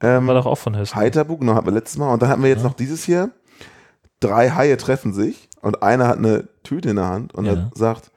Ähm, 0.00 0.26
War 0.26 0.34
doch 0.34 0.46
auch 0.46 0.58
von 0.58 0.76
Hösten. 0.76 0.96
Heiterbuch, 0.98 1.38
genau, 1.38 1.54
hatten 1.54 1.66
wir 1.68 1.72
letztes 1.72 1.96
Mal. 1.98 2.12
Und 2.12 2.20
dann 2.20 2.28
hatten 2.28 2.42
wir 2.42 2.50
jetzt 2.50 2.64
noch 2.64 2.74
dieses 2.74 3.04
hier. 3.04 3.30
Drei 4.18 4.50
Haie 4.50 4.76
treffen 4.76 5.12
sich 5.12 5.48
und 5.60 5.84
einer 5.84 6.08
hat 6.08 6.18
eine 6.18 6.48
Tüte 6.64 6.90
in 6.90 6.96
der 6.96 7.08
Hand 7.08 7.32
und 7.34 7.44
Ja. 7.44 7.52
er 7.52 7.70
sagt, 7.74 8.10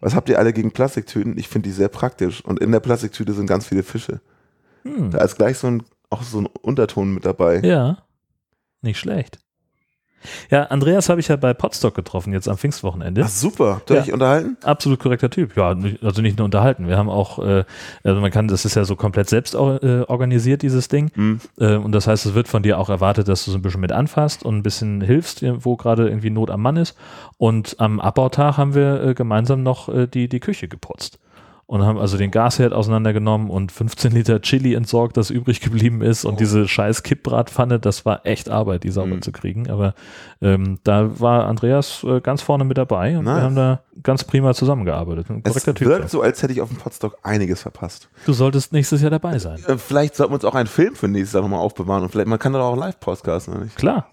was 0.00 0.14
habt 0.14 0.28
ihr 0.28 0.38
alle 0.38 0.52
gegen 0.52 0.72
Plastiktüten? 0.72 1.38
Ich 1.38 1.48
finde 1.48 1.68
die 1.68 1.74
sehr 1.74 1.88
praktisch. 1.88 2.44
Und 2.44 2.60
in 2.60 2.72
der 2.72 2.80
Plastiktüte 2.80 3.32
sind 3.32 3.46
ganz 3.46 3.66
viele 3.66 3.82
Fische. 3.82 4.20
Hm. 4.82 5.10
Da 5.10 5.18
ist 5.18 5.36
gleich 5.36 5.58
so 5.58 5.66
ein, 5.66 5.82
auch 6.08 6.22
so 6.22 6.40
ein 6.40 6.46
Unterton 6.46 7.12
mit 7.12 7.24
dabei. 7.24 7.60
Ja. 7.60 7.98
Nicht 8.82 8.98
schlecht. 8.98 9.38
Ja, 10.50 10.64
Andreas 10.64 11.08
habe 11.08 11.20
ich 11.20 11.28
ja 11.28 11.36
bei 11.36 11.54
Podstock 11.54 11.94
getroffen, 11.94 12.32
jetzt 12.32 12.48
am 12.48 12.58
Pfingstwochenende. 12.58 13.22
Ach, 13.24 13.28
super. 13.28 13.76
Habt 13.76 13.90
ihr 13.90 13.96
Ja. 13.96 14.02
euch 14.02 14.12
unterhalten? 14.12 14.56
Absolut 14.62 14.98
korrekter 15.00 15.30
Typ. 15.30 15.56
Ja, 15.56 15.74
also 16.02 16.22
nicht 16.22 16.38
nur 16.38 16.44
unterhalten. 16.44 16.88
Wir 16.88 16.96
haben 16.96 17.08
auch, 17.08 17.38
äh, 17.38 17.64
also 18.04 18.20
man 18.20 18.30
kann, 18.30 18.48
das 18.48 18.64
ist 18.64 18.74
ja 18.74 18.84
so 18.84 18.96
komplett 18.96 19.28
selbst 19.28 19.54
äh, 19.54 19.58
organisiert, 20.06 20.62
dieses 20.62 20.88
Ding. 20.88 21.10
Hm. 21.14 21.40
Äh, 21.58 21.76
und 21.76 21.92
das 21.92 22.06
heißt, 22.06 22.26
es 22.26 22.34
wird 22.34 22.48
von 22.48 22.62
dir 22.62 22.78
auch 22.78 22.88
erwartet, 22.88 23.28
dass 23.28 23.44
du 23.44 23.50
so 23.50 23.58
ein 23.58 23.62
bisschen 23.62 23.80
mit 23.80 23.92
anfasst 23.92 24.44
und 24.44 24.56
ein 24.58 24.62
bisschen 24.62 25.00
hilfst, 25.00 25.42
wo 25.64 25.76
gerade 25.76 26.08
irgendwie 26.08 26.30
Not 26.30 26.50
am 26.50 26.62
Mann 26.62 26.76
ist. 26.76 26.96
Und 27.38 27.76
am 27.78 28.00
Abbautag 28.00 28.56
haben 28.56 28.74
wir 28.74 29.02
äh, 29.02 29.14
gemeinsam 29.14 29.62
noch 29.62 29.88
äh, 29.88 30.06
die, 30.06 30.28
die 30.28 30.40
Küche 30.40 30.68
geputzt. 30.68 31.18
Und 31.70 31.84
haben 31.84 31.98
also 31.98 32.16
den 32.18 32.32
Gasherd 32.32 32.72
auseinandergenommen 32.72 33.48
und 33.48 33.70
15 33.70 34.10
Liter 34.10 34.40
Chili 34.42 34.74
entsorgt, 34.74 35.16
das 35.16 35.30
übrig 35.30 35.60
geblieben 35.60 36.02
ist. 36.02 36.24
Und 36.24 36.34
Oh. 36.34 36.36
diese 36.36 36.66
scheiß 36.66 37.04
Kippbratpfanne, 37.04 37.78
das 37.78 38.04
war 38.04 38.26
echt 38.26 38.48
Arbeit, 38.50 38.82
die 38.82 38.90
sauber 38.90 39.14
Mhm. 39.14 39.22
zu 39.22 39.30
kriegen. 39.30 39.70
Aber 39.70 39.94
ähm, 40.42 40.80
da 40.82 41.20
war 41.20 41.46
Andreas 41.46 42.02
äh, 42.02 42.20
ganz 42.20 42.42
vorne 42.42 42.64
mit 42.64 42.76
dabei 42.76 43.16
und 43.16 43.24
Nice. 43.24 43.36
wir 43.36 43.42
haben 43.44 43.54
da 43.54 43.82
ganz 44.02 44.24
prima 44.24 44.52
zusammengearbeitet. 44.52 45.30
Ein 45.30 45.42
Es 45.44 45.62
Typ. 45.62 45.80
wirkt 45.82 46.10
so, 46.10 46.22
als 46.22 46.42
hätte 46.42 46.52
ich 46.52 46.60
auf 46.60 46.70
dem 46.70 46.78
Podstock 46.78 47.16
einiges 47.22 47.62
verpasst. 47.62 48.08
Du 48.26 48.32
solltest 48.32 48.72
nächstes 48.72 49.00
Jahr 49.00 49.12
dabei 49.12 49.38
sein. 49.38 49.62
Äh, 49.68 49.78
vielleicht 49.78 50.16
sollten 50.16 50.32
wir 50.32 50.34
uns 50.38 50.44
auch 50.44 50.56
einen 50.56 50.66
Film 50.66 50.96
für 50.96 51.06
nächstes 51.06 51.34
Jahr 51.34 51.42
nochmal 51.42 51.60
aufbewahren. 51.60 52.02
Und 52.02 52.08
vielleicht, 52.10 52.26
man 52.26 52.40
kann 52.40 52.52
doch 52.52 52.62
auch 52.62 52.76
live-podcasten, 52.76 53.54
oder 53.54 53.62
nicht? 53.62 53.76
Klar. 53.76 54.08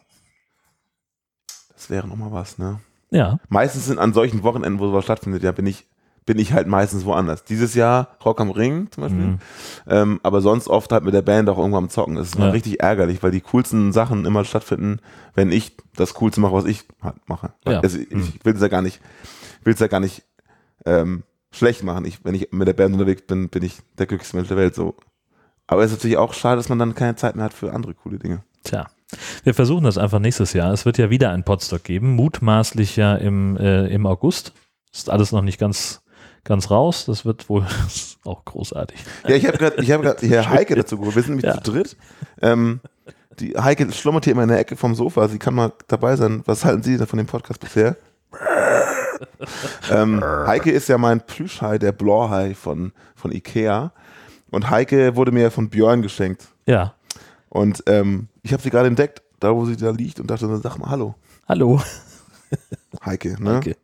Das 1.73 1.89
wäre 1.89 2.07
nochmal 2.07 2.31
was, 2.31 2.59
ne? 2.59 2.81
Ja. 3.09 3.39
Meistens 3.49 3.87
sind 3.87 3.97
an 3.97 4.13
solchen 4.13 4.43
Wochenenden, 4.43 4.79
wo 4.79 4.85
sowas 4.87 5.05
stattfindet, 5.05 5.41
ja, 5.41 5.51
bin 5.51 5.65
ich, 5.65 5.87
bin 6.27 6.37
ich 6.37 6.53
halt 6.53 6.67
meistens 6.67 7.05
woanders. 7.05 7.43
Dieses 7.45 7.73
Jahr 7.73 8.17
Rock 8.23 8.39
am 8.39 8.51
Ring 8.51 8.89
zum 8.91 9.01
Beispiel. 9.01 9.19
Mhm. 9.25 9.39
Ähm, 9.87 10.19
aber 10.21 10.41
sonst 10.41 10.67
oft 10.67 10.91
halt 10.91 11.03
mit 11.03 11.15
der 11.15 11.23
Band 11.23 11.49
auch 11.49 11.57
irgendwo 11.57 11.77
am 11.77 11.89
Zocken. 11.89 12.13
Das 12.15 12.27
ist 12.27 12.35
Ja. 12.37 12.49
richtig 12.51 12.81
ärgerlich, 12.81 13.23
weil 13.23 13.31
die 13.31 13.41
coolsten 13.41 13.91
Sachen 13.93 14.25
immer 14.25 14.45
stattfinden, 14.45 14.99
wenn 15.33 15.51
ich 15.51 15.75
das 15.95 16.13
Coolste 16.13 16.39
mache, 16.41 16.53
was 16.53 16.65
ich 16.65 16.83
halt 17.01 17.15
mache. 17.27 17.53
Ja. 17.65 17.79
Also 17.79 17.97
ich, 17.97 18.11
Mhm. 18.11 18.19
ich 18.35 18.45
will 18.45 18.53
es 18.53 18.61
ja 18.61 18.67
gar 18.67 18.83
nicht, 18.83 18.99
will 19.63 19.73
es 19.73 19.79
ja 19.79 19.87
gar 19.87 19.99
nicht 20.01 20.23
ähm, 20.85 21.23
schlecht 21.51 21.83
machen. 21.83 22.05
Ich, 22.05 22.23
wenn 22.23 22.35
ich 22.35 22.49
mit 22.51 22.67
der 22.67 22.73
Band 22.73 22.93
unterwegs 22.93 23.23
bin, 23.25 23.49
bin 23.49 23.63
ich 23.63 23.79
der 23.97 24.05
glücklichste 24.05 24.35
Mensch 24.37 24.49
der 24.49 24.57
Welt. 24.57 24.75
So. 24.75 24.95
Aber 25.65 25.81
es 25.83 25.91
ist 25.91 25.97
natürlich 25.97 26.17
auch 26.17 26.33
schade, 26.33 26.57
dass 26.57 26.69
man 26.69 26.77
dann 26.77 26.93
keine 26.93 27.15
Zeit 27.15 27.35
mehr 27.35 27.45
hat 27.45 27.53
für 27.53 27.73
andere 27.73 27.93
coole 27.93 28.19
Dinge. 28.19 28.43
Tja. 28.63 28.87
Wir 29.45 29.53
versuchen 29.53 29.85
das 29.85 29.97
einfach 29.97 30.19
nächstes 30.19 30.51
Jahr. 30.51 30.73
Es 30.73 30.85
wird 30.85 30.97
ja 30.97 31.09
wieder 31.09 31.31
ein 31.31 31.45
Podstock 31.45 31.83
geben, 31.85 32.11
mutmaßlich 32.15 32.97
ja 32.97 33.15
im, 33.15 33.55
äh, 33.55 33.87
im 33.87 34.05
August. 34.05 34.51
Ist 34.93 35.09
alles 35.09 35.31
noch 35.31 35.41
nicht 35.41 35.57
ganz, 35.59 36.01
ganz 36.47 36.71
raus. 36.71 37.05
Das 37.05 37.25
wird 37.25 37.49
wohl 37.49 37.65
auch 38.23 38.43
großartig. 38.45 38.99
Ja, 39.27 39.35
ich 39.35 39.45
habe 39.45 39.57
gerade, 39.57 39.81
ich 39.81 39.91
habe 39.91 40.03
gerade 40.03 40.25
hier 40.25 40.49
Heike 40.49 40.75
dazu 40.75 40.97
geholt. 40.97 41.15
Wir 41.15 41.23
sind 41.23 41.35
nämlich 41.35 41.45
Ja. 41.45 41.61
zu 41.63 41.71
dritt. 41.71 41.95
Ähm, 42.41 42.79
die 43.39 43.55
Heike 43.55 43.91
schlummert 43.91 44.23
hier 44.25 44.33
immer 44.33 44.43
in 44.43 44.49
der 44.49 44.59
Ecke 44.59 44.75
vom 44.75 44.95
Sofa. 44.95 45.27
Sie 45.27 45.37
kann 45.37 45.53
mal 45.53 45.71
dabei 45.87 46.15
sein. 46.15 46.41
Was 46.45 46.65
halten 46.65 46.81
Sie 46.81 46.97
von 47.05 47.17
dem 47.17 47.27
Podcast 47.27 47.59
bisher? 47.59 47.95
ähm, 49.91 50.23
Heike 50.23 50.71
ist 50.71 50.89
ja 50.89 50.97
mein 50.97 51.21
Plüschhai, 51.21 51.77
der 51.77 51.91
Blorhai 51.91 52.55
von, 52.55 52.91
von 53.15 53.31
Ikea. 53.31 53.91
Und 54.49 54.69
Heike 54.69 55.15
wurde 55.15 55.31
mir 55.31 55.51
von 55.51 55.69
Björn 55.69 56.01
geschenkt. 56.01 56.47
Ja. 56.65 56.93
Und 57.49 57.83
ähm, 57.87 58.27
ich 58.43 58.53
habe 58.53 58.61
sie 58.63 58.69
gerade 58.69 58.87
entdeckt, 58.87 59.21
da 59.39 59.53
wo 59.55 59.65
sie 59.65 59.77
da 59.77 59.91
liegt 59.91 60.19
und 60.19 60.27
dachte, 60.31 60.47
sag 60.57 60.77
mal 60.77 60.89
Hallo, 60.89 61.15
Hallo. 61.47 61.81
Heike. 63.05 63.41
Ne? 63.41 63.51
Danke. 63.51 63.77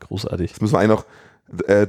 Großartig. 0.00 0.52
Das 0.52 0.60
müssen 0.60 0.74
wir 0.74 0.78
eigentlich 0.80 0.98
noch 0.98 1.04
äh, 1.66 1.86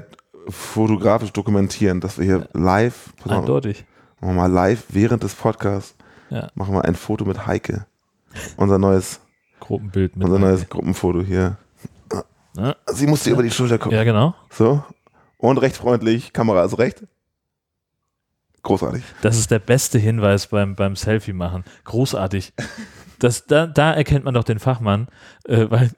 fotografisch 0.47 1.31
dokumentieren, 1.31 1.99
dass 2.01 2.17
wir 2.17 2.25
hier 2.25 2.49
live, 2.53 3.13
pass 3.17 3.25
mal, 3.27 3.39
Eindeutig. 3.39 3.85
machen 4.19 4.35
wir 4.35 4.41
mal 4.41 4.51
live 4.51 4.83
während 4.89 5.23
des 5.23 5.35
Podcasts 5.35 5.95
Ja. 6.29 6.49
machen 6.55 6.73
wir 6.73 6.83
ein 6.85 6.95
Foto 6.95 7.25
mit 7.25 7.45
Heike. 7.45 7.85
Unser 8.57 8.77
neues, 8.79 9.19
Gruppenbild 9.59 10.15
mit. 10.15 10.25
unser 10.25 10.39
neues 10.39 10.67
Gruppenfoto 10.69 11.21
hier. 11.21 11.57
Ja. 12.57 12.75
Sie 12.87 13.07
musste 13.07 13.29
über 13.29 13.43
die 13.43 13.51
Schulter 13.51 13.77
gucken. 13.77 13.97
ja, 13.97 14.03
genau. 14.03 14.33
So. 14.49 14.83
Und 15.37 15.57
recht 15.59 15.77
freundlich. 15.77 16.33
Kamera 16.33 16.63
ist 16.65 16.77
recht. 16.77 17.03
Großartig. 18.63 19.03
Das 19.21 19.37
ist 19.37 19.49
der 19.51 19.59
beste 19.59 19.97
Hinweis 19.97 20.47
beim, 20.47 20.75
beim 20.75 20.95
Selfie 20.95 21.33
machen. 21.33 21.63
Großartig. 21.85 22.53
Das, 23.19 23.45
da, 23.47 23.65
da 23.67 23.91
erkennt 23.93 24.23
man 24.25 24.33
doch 24.33 24.43
den 24.43 24.59
Fachmann, 24.59 25.07
äh, 25.45 25.65
weil 25.69 25.91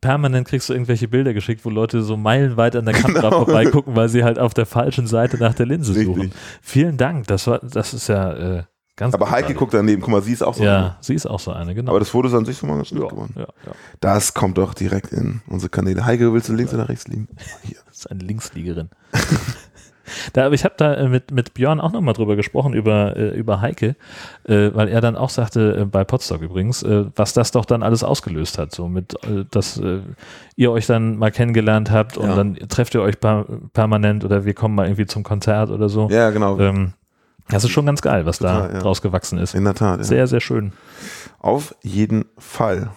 permanent 0.00 0.46
kriegst 0.46 0.68
du 0.68 0.72
irgendwelche 0.72 1.08
Bilder 1.08 1.34
geschickt, 1.34 1.64
wo 1.64 1.70
Leute 1.70 2.02
so 2.02 2.16
meilenweit 2.16 2.76
an 2.76 2.84
der 2.84 2.94
Kamera 2.94 3.30
Genau. 3.30 3.44
vorbeigucken, 3.44 3.96
weil 3.96 4.08
sie 4.08 4.24
halt 4.24 4.38
auf 4.38 4.54
der 4.54 4.66
falschen 4.66 5.06
Seite 5.06 5.38
nach 5.38 5.54
der 5.54 5.66
Linse 5.66 5.92
suchen. 5.94 6.20
Richtig. 6.22 6.38
Vielen 6.62 6.96
Dank. 6.96 7.26
Das 7.26 7.46
war, 7.46 7.58
das 7.60 7.94
ist 7.94 8.08
ja 8.08 8.58
äh, 8.58 8.62
ganz 8.96 9.14
Aber 9.14 9.30
Heike 9.30 9.54
guckt 9.54 9.74
daneben. 9.74 10.00
Guck 10.02 10.10
mal, 10.10 10.22
sie 10.22 10.32
ist 10.32 10.42
auch 10.42 10.54
so. 10.54 10.62
Ja, 10.64 10.96
sie 11.00 11.14
ist 11.14 11.26
auch 11.26 11.40
so 11.40 11.52
eine, 11.52 11.74
genau. 11.74 11.90
Aber 11.90 11.98
das 12.00 12.10
Foto 12.10 12.28
ist 12.28 12.34
an 12.34 12.44
sich 12.44 12.58
schon 12.58 12.68
mal 12.68 12.76
ganz 12.76 12.90
ja, 12.90 12.98
gut 12.98 13.10
geworden. 13.10 13.34
ja, 13.36 13.42
ja. 13.42 13.72
Das 14.00 14.34
kommt 14.34 14.58
doch 14.58 14.74
direkt 14.74 15.12
in 15.12 15.40
unsere 15.48 15.70
Kanäle. 15.70 16.04
Heike, 16.04 16.32
willst 16.32 16.48
du 16.48 16.54
links 16.54 16.72
oder 16.74 16.88
rechts 16.88 17.08
liegen? 17.08 17.28
Hier. 17.62 17.78
Das 17.86 17.98
ist 17.98 18.06
eine 18.10 18.22
Linksliegerin. 18.24 18.90
da, 20.32 20.46
aber 20.46 20.54
ich 20.54 20.64
habe 20.64 20.74
da 20.76 20.94
äh, 20.94 21.08
mit, 21.08 21.30
mit 21.30 21.54
Björn 21.54 21.80
auch 21.80 21.92
nochmal 21.92 22.14
drüber 22.14 22.36
gesprochen, 22.36 22.72
über, 22.74 23.16
äh, 23.16 23.36
über 23.38 23.60
Heike, 23.60 23.96
äh, 24.44 24.70
weil 24.74 24.88
er 24.88 25.00
dann 25.00 25.16
auch 25.16 25.30
sagte, 25.30 25.86
bei 25.90 26.04
Potsdok 26.04 26.42
übrigens, 26.42 26.84
was 27.16 27.32
das 27.32 27.50
doch 27.50 27.64
dann 27.64 27.82
alles 27.82 28.02
ausgelöst 28.04 28.58
hat, 28.58 28.74
so 28.74 28.88
mit, 28.88 29.14
dass 29.50 29.80
ihr 30.56 30.70
euch 30.72 30.86
dann 30.86 31.16
mal 31.16 31.30
kennengelernt 31.30 31.90
habt 31.90 32.16
und 32.16 32.28
Ja. 32.28 32.36
dann 32.36 32.54
trefft 32.68 32.94
ihr 32.94 33.02
euch 33.02 33.18
per 33.20 33.44
permanent 33.72 34.24
oder 34.24 34.44
wir 34.44 34.54
kommen 34.54 34.74
mal 34.74 34.86
irgendwie 34.86 35.06
zum 35.06 35.22
Konzert 35.22 35.70
oder 35.70 35.88
so. 35.88 36.08
Ja, 36.10 36.30
genau. 36.30 36.58
Ähm, 36.58 36.92
das 37.48 37.64
ist 37.64 37.70
schon 37.70 37.86
ganz 37.86 38.02
geil, 38.02 38.26
was 38.26 38.38
Total, 38.38 38.68
da 38.68 38.74
ja. 38.74 38.80
draus 38.80 39.00
gewachsen 39.02 39.38
ist. 39.38 39.54
In 39.54 39.64
der 39.64 39.74
Tat. 39.74 39.98
Ja. 39.98 40.04
Sehr, 40.04 40.26
sehr 40.26 40.40
schön. 40.40 40.72
Auf 41.38 41.74
jeden 41.82 42.26
Fall. 42.36 42.90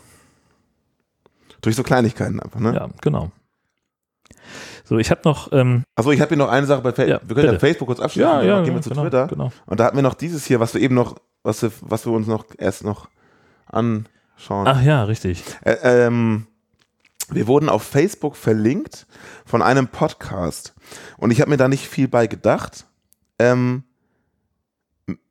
Durch 1.61 1.75
so 1.75 1.83
Kleinigkeiten 1.83 2.39
einfach, 2.39 2.59
ne? 2.59 2.73
Ja, 2.73 2.89
genau. 3.01 3.31
So, 4.83 4.97
ich 4.97 5.11
habe 5.11 5.21
noch, 5.23 5.51
ähm, 5.51 5.83
Achso, 5.95 6.11
ich 6.11 6.21
habe 6.21 6.29
hier 6.29 6.37
noch 6.37 6.49
eine 6.49 6.65
Sache 6.65 6.81
bei 6.81 6.91
Facebook. 6.91 7.21
Ja, 7.21 7.27
wir 7.27 7.35
können 7.35 7.45
ja 7.47 7.51
bitte. 7.53 7.65
Facebook 7.65 7.87
kurz 7.87 7.99
abschließen. 7.99 8.29
ja, 8.29 8.41
ja, 8.41 8.61
gehen 8.63 8.75
wir 8.75 8.81
zu 8.81 8.89
genau, 8.89 9.03
Twitter. 9.03 9.27
genau. 9.27 9.51
Und 9.65 9.79
da 9.79 9.85
hatten 9.85 9.95
wir 9.95 10.03
noch 10.03 10.13
dieses 10.13 10.45
hier, 10.45 10.59
was 10.59 10.73
wir 10.73 10.81
eben 10.81 10.95
noch, 10.95 11.15
was 11.43 11.61
wir, 11.61 11.71
was 11.81 12.05
wir 12.05 12.13
uns 12.13 12.27
noch 12.27 12.45
erst 12.57 12.83
noch 12.83 13.09
anschauen. 13.67 14.67
Ach 14.67 14.81
ja, 14.81 15.03
richtig. 15.03 15.43
Äh, 15.63 15.77
ähm, 15.83 16.47
wir 17.29 17.47
wurden 17.47 17.69
auf 17.69 17.83
Facebook 17.83 18.35
verlinkt 18.35 19.07
von 19.45 19.61
einem 19.61 19.87
Podcast. 19.87 20.73
Und 21.17 21.31
ich 21.31 21.39
habe 21.39 21.49
mir 21.49 21.57
da 21.57 21.67
nicht 21.67 21.87
viel 21.87 22.07
bei 22.07 22.27
gedacht, 22.27 22.85
ähm, 23.39 23.83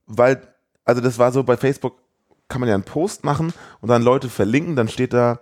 weil, 0.07 0.41
also 0.85 1.01
das 1.01 1.19
war 1.19 1.33
so, 1.33 1.45
bei 1.45 1.57
Facebook 1.57 1.99
kann 2.49 2.61
man 2.61 2.69
ja 2.69 2.75
einen 2.75 2.85
Post 2.85 3.25
machen 3.25 3.53
und 3.81 3.89
dann 3.89 4.03
Leute 4.03 4.29
verlinken, 4.29 4.77
dann 4.77 4.89
steht 4.89 5.13
da, 5.13 5.41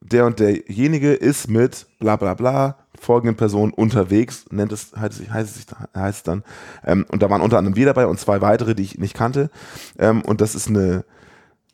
der 0.00 0.26
und 0.26 0.40
derjenige 0.40 1.12
ist 1.12 1.48
mit 1.48 1.86
bla 1.98 2.16
bla 2.16 2.34
bla 2.34 2.79
folgenden 3.00 3.36
Person 3.36 3.72
unterwegs, 3.72 4.44
nennt 4.50 4.72
es, 4.72 4.92
heißt 4.96 5.20
es, 5.20 5.30
heißt 5.30 5.56
es, 5.56 5.66
heißt 5.96 6.18
es 6.18 6.22
dann. 6.22 6.44
Ähm, 6.84 7.06
und 7.10 7.22
da 7.22 7.30
waren 7.30 7.40
unter 7.40 7.58
anderem 7.58 7.76
wir 7.76 7.86
dabei 7.86 8.06
und 8.06 8.20
zwei 8.20 8.40
weitere, 8.40 8.74
die 8.74 8.82
ich 8.82 8.98
nicht 8.98 9.14
kannte. 9.14 9.50
Ähm, 9.98 10.22
und 10.22 10.40
das 10.40 10.54
ist 10.54 10.68
eine 10.68 11.04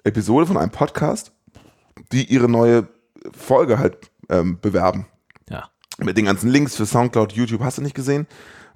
Episode 0.04 0.46
von 0.46 0.56
einem 0.56 0.70
Podcast, 0.70 1.32
die 2.12 2.24
ihre 2.24 2.48
neue 2.48 2.88
Folge 3.36 3.78
halt 3.78 3.98
ähm, 4.28 4.58
bewerben. 4.60 5.06
Ja. 5.50 5.68
Mit 5.98 6.16
den 6.16 6.26
ganzen 6.26 6.48
Links 6.48 6.76
für 6.76 6.86
Soundcloud, 6.86 7.32
YouTube, 7.32 7.62
hast 7.62 7.78
du 7.78 7.82
nicht 7.82 7.96
gesehen? 7.96 8.26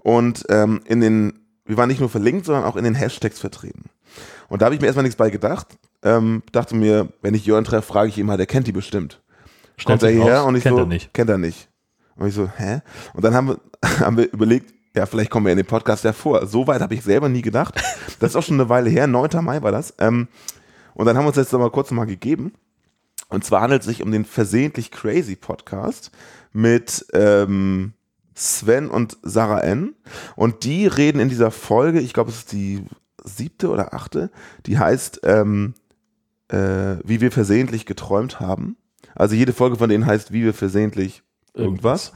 Und 0.01 0.45
ähm, 0.49 0.81
in 0.87 1.01
den, 1.01 1.41
wir 1.65 1.77
waren 1.77 1.89
nicht 1.89 2.01
nur 2.01 2.09
verlinkt, 2.09 2.47
sondern 2.47 2.65
auch 2.65 2.77
in 2.77 2.85
den 2.85 2.95
Hashtags 2.95 3.39
vertreten. 3.39 3.85
Und 4.49 4.61
da 4.61 4.67
habe 4.67 4.75
ich 4.75 4.81
mir 4.81 4.89
erstmal 4.89 5.05
nichts 5.05 5.17
bei 5.17 5.31
gedacht. 5.31 5.69
Ähm, 6.03 6.43
dachte 6.51 6.75
mir, 6.75 7.13
wenn 7.23 7.35
ich 7.35 7.47
Jörn 7.47 7.65
treffe, 7.65 7.87
frage 7.87 8.09
ich 8.09 8.19
ihn 8.19 8.27
mal, 8.27 8.37
der 8.37 8.47
kennt 8.47 8.67
die 8.67 8.73
bestimmt. 8.73 9.23
Kommt 9.85 10.03
er 10.03 10.11
hierher 10.11 10.45
und 10.45 10.57
ich 10.57 10.63
kennt 10.63 10.77
so, 10.77 10.83
er 10.83 10.87
nicht. 10.87 11.15
kennt 11.15 11.31
er 11.31 11.39
nicht. 11.39 11.70
Und 12.17 12.29
ich 12.29 12.35
so, 12.35 12.49
hä? 12.57 12.81
Und 13.15 13.25
dann 13.25 13.35
haben 13.35 13.49
wir, 13.49 13.61
haben 14.01 14.17
wir 14.17 14.33
überlegt, 14.33 14.75
ja, 14.95 15.07
vielleicht 15.07 15.31
kommen 15.31 15.47
wir 15.47 15.53
in 15.53 15.59
den 15.59 15.67
Podcast 15.67 16.05
ja 16.05 16.13
vor. 16.13 16.47
So 16.47 16.67
weit 16.67 16.81
habe 16.81 16.95
ich 16.95 17.03
selber 17.03 17.29
nie 17.29 17.43
gedacht. 17.43 17.81
Das 18.19 18.31
ist 18.31 18.37
auch 18.37 18.43
schon 18.43 18.61
eine 18.61 18.69
Weile 18.69 18.91
her, 18.91 19.07
9. 19.07 19.45
Mai 19.45 19.63
war 19.63 19.73
das. 19.73 19.95
Ähm, 19.99 20.29
und 20.95 21.07
dann 21.07 21.17
haben 21.17 21.25
wir 21.25 21.29
uns 21.29 21.37
jetzt 21.37 21.53
mal 21.53 21.71
kurz 21.71 21.91
mal 21.91 22.07
gegeben. 22.07 22.53
Und 23.29 23.45
zwar 23.45 23.61
handelt 23.61 23.83
es 23.83 23.87
sich 23.87 24.03
um 24.03 24.11
den 24.11 24.25
Versehentlich 24.25 24.91
Crazy 24.91 25.37
Podcast 25.37 26.11
mit 26.53 27.07
ähm, 27.15 27.93
Sven 28.35 28.91
und 28.91 29.17
Sarah 29.23 29.61
N. 29.61 29.95
Und 30.35 30.65
die 30.65 30.87
reden 30.89 31.21
in 31.21 31.29
dieser 31.29 31.53
Folge, 31.53 32.01
ich 32.01 32.13
glaube, 32.13 32.31
es 32.31 32.39
ist 32.39 32.53
die 32.53 32.85
siebte 33.23 33.69
oder 33.71 33.95
achte, 33.95 34.31
die 34.67 34.79
heißt, 34.79 35.21
ähm, 35.25 35.75
äh, 36.49 36.97
wie 37.05 37.21
wir 37.21 37.31
versehentlich 37.31 37.87
geträumt 37.87 38.41
haben. 38.41 38.77
Also 39.15 39.35
jede 39.35 39.53
Folge 39.53 39.77
von 39.77 39.89
denen 39.89 40.07
heißt, 40.07 40.33
wie 40.33 40.43
wir 40.43 40.55
versehentlich 40.55 41.23
irgendwas. 41.55 42.13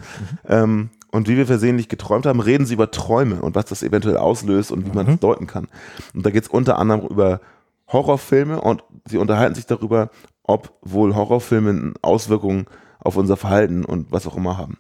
Ähm, 0.46 0.90
und 1.10 1.28
wie 1.28 1.36
wir 1.36 1.46
versehentlich 1.46 1.88
geträumt 1.88 2.26
haben, 2.26 2.40
reden 2.40 2.66
sie 2.66 2.74
über 2.74 2.90
Träume 2.90 3.40
und 3.40 3.54
was 3.54 3.66
das 3.66 3.82
eventuell 3.82 4.16
auslöst 4.16 4.72
und 4.72 4.84
wie 4.84 4.96
man 4.96 5.06
das 5.06 5.20
deuten 5.20 5.46
kann. 5.46 5.68
Und 6.12 6.26
da 6.26 6.30
geht 6.30 6.42
es 6.42 6.48
unter 6.48 6.78
anderem 6.78 7.06
über 7.06 7.40
Horrorfilme 7.86 8.60
und 8.60 8.82
sie 9.06 9.18
unterhalten 9.18 9.54
sich 9.54 9.66
darüber, 9.66 10.10
ob 10.42 10.72
wohl 10.82 11.14
Horrorfilme 11.14 11.94
Auswirkungen 12.02 12.66
auf 12.98 13.16
unser 13.16 13.36
Verhalten 13.36 13.84
und 13.84 14.10
was 14.10 14.26
auch 14.26 14.36
immer 14.36 14.56
haben. 14.58 14.78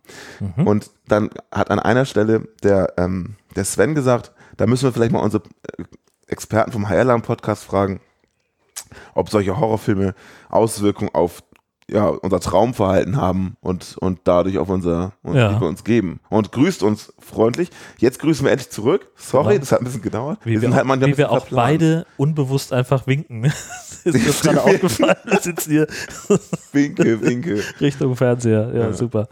Und 0.64 0.90
dann 1.06 1.30
hat 1.52 1.70
an 1.70 1.78
einer 1.78 2.04
Stelle 2.04 2.48
der, 2.62 2.94
ähm, 2.96 3.36
der 3.54 3.64
Sven 3.64 3.94
gesagt, 3.94 4.32
da 4.56 4.66
müssen 4.66 4.84
wir 4.84 4.92
vielleicht 4.92 5.12
mal 5.12 5.20
unsere 5.20 5.44
äh, 5.78 5.84
Experten 6.26 6.72
vom 6.72 6.88
High 6.88 7.00
Alarm 7.00 7.22
Podcast 7.22 7.64
fragen, 7.64 8.00
ob 9.14 9.28
solche 9.28 9.58
Horrorfilme 9.58 10.14
Auswirkungen 10.48 11.14
auf 11.14 11.42
ja, 11.90 12.06
unser 12.06 12.40
Traumverhalten 12.40 13.16
haben 13.18 13.56
und, 13.60 13.96
und 13.98 14.20
dadurch 14.24 14.56
auf 14.58 14.68
unser, 14.70 15.12
und 15.22 15.36
Ja. 15.36 15.60
wir 15.60 15.68
uns 15.68 15.84
geben. 15.84 16.20
Und 16.30 16.50
grüßt 16.50 16.82
uns 16.82 17.12
freundlich. 17.18 17.68
Jetzt 17.98 18.18
grüßen 18.20 18.44
wir 18.46 18.52
endlich 18.52 18.70
zurück. 18.70 19.08
Sorry, 19.16 19.58
das 19.58 19.70
hat 19.70 19.80
ein 19.80 19.84
bisschen 19.84 20.00
gedauert. 20.00 20.38
Wie 20.44 20.60
wir, 20.62 20.70
halt 20.72 20.82
auch, 20.82 20.86
manchmal 20.86 21.08
ein 21.08 21.12
wie 21.14 21.18
wir 21.18 21.30
auch 21.30 21.46
beide 21.50 22.06
unbewusst 22.16 22.72
einfach 22.72 23.06
winken. 23.06 23.44
ist 24.04 24.14
mir 24.14 24.20
gerade 24.54 24.62
aufgefallen. 24.64 25.16
Wir 25.24 25.38
sitzen 25.40 25.70
hier 25.72 25.86
Winke, 26.72 27.20
winke. 27.20 27.62
Richtung 27.80 28.16
Fernseher. 28.16 28.70
Ja, 28.74 28.80
Ja. 28.84 28.92
super. 28.94 29.28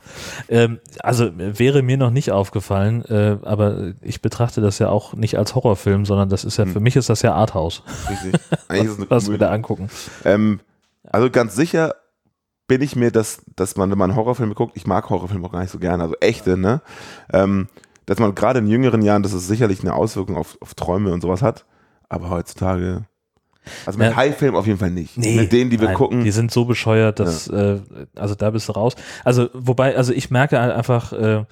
Ähm, 0.49 0.79
also 1.01 1.31
wäre 1.35 1.83
mir 1.83 1.97
noch 1.97 2.11
nicht 2.11 2.33
aufgefallen, 2.33 3.03
äh, 3.07 3.39
aber 3.43 3.93
ich 4.03 4.21
betrachte 4.21 4.61
das 4.61 4.79
ja 4.79 4.89
auch 4.91 5.15
nicht 5.15 5.39
als 5.39 5.55
Horrorfilm, 5.55 6.05
sondern 6.05 6.29
das 6.29 6.45
ist 6.45 6.59
ja, 6.59 6.65
Hm. 6.65 6.73
für 6.73 6.81
mich 6.81 6.97
ist 6.97 7.09
das 7.09 7.23
ja 7.23 7.35
Arthouse, 7.35 7.83
Richtig. 8.11 8.41
Eigentlich 8.69 8.85
ist 8.87 8.93
es 8.93 8.99
eine 8.99 9.11
was 9.11 9.31
wir 9.31 9.39
da 9.39 9.51
angucken. 9.51 9.89
Ähm, 10.25 10.61
also 11.11 11.31
ganz 11.31 11.55
sicher 11.57 11.95
bin 12.73 12.81
ich 12.81 12.97
mir, 12.97 13.11
dass, 13.11 13.43
dass 13.55 13.77
man, 13.77 13.91
wenn 13.91 13.99
man 13.99 14.17
Horrorfilme 14.17 14.55
guckt, 14.55 14.79
ich 14.79 14.87
mag 14.87 15.11
Horrorfilme 15.11 15.47
auch 15.47 15.53
gar 15.53 15.61
nicht 15.61 15.71
so 15.71 15.79
gerne, 15.79 16.03
also 16.03 16.15
echte, 16.21 16.57
ne? 16.57 16.81
Ähm, 17.31 17.69
dass 18.07 18.19
man 18.19 18.35
gerade 18.35 18.61
in 18.61 18.67
jüngeren 18.67 19.03
Jahren, 19.03 19.23
dass 19.23 19.35
es 19.35 19.47
sicherlich 19.47 19.83
eine 19.83 19.93
Auswirkung 19.93 20.37
auf, 20.39 20.57
auf 20.63 20.73
Träume 20.73 21.13
und 21.13 21.21
sowas 21.21 21.43
hat, 21.43 21.67
aber 22.09 22.31
heutzutage, 22.31 23.05
also 23.85 23.99
mit 23.99 24.09
Ja. 24.09 24.17
High-Film 24.17 24.57
auf 24.57 24.67
jeden 24.67 24.79
Fall 24.79 24.91
nicht. 24.91 25.19
mit 25.19 25.53
denen, 25.53 25.69
die 25.69 25.79
wir 25.81 25.89
nein, 25.89 25.97
gucken, 25.99 26.25
Die 26.25 26.31
sind 26.31 26.51
so 26.51 26.65
bescheuert, 26.65 27.21
dass, 27.21 27.47
äh, 27.49 27.81
also 28.17 28.35
da 28.35 28.49
bist 28.49 28.71
du 28.71 28.73
raus. 28.73 28.95
Also, 29.23 29.51
wobei, 29.53 29.95
also 29.99 30.15
ich 30.15 30.31
merke 30.31 30.59
halt 30.59 30.73
einfach, 30.73 31.13
äh, 31.13 31.45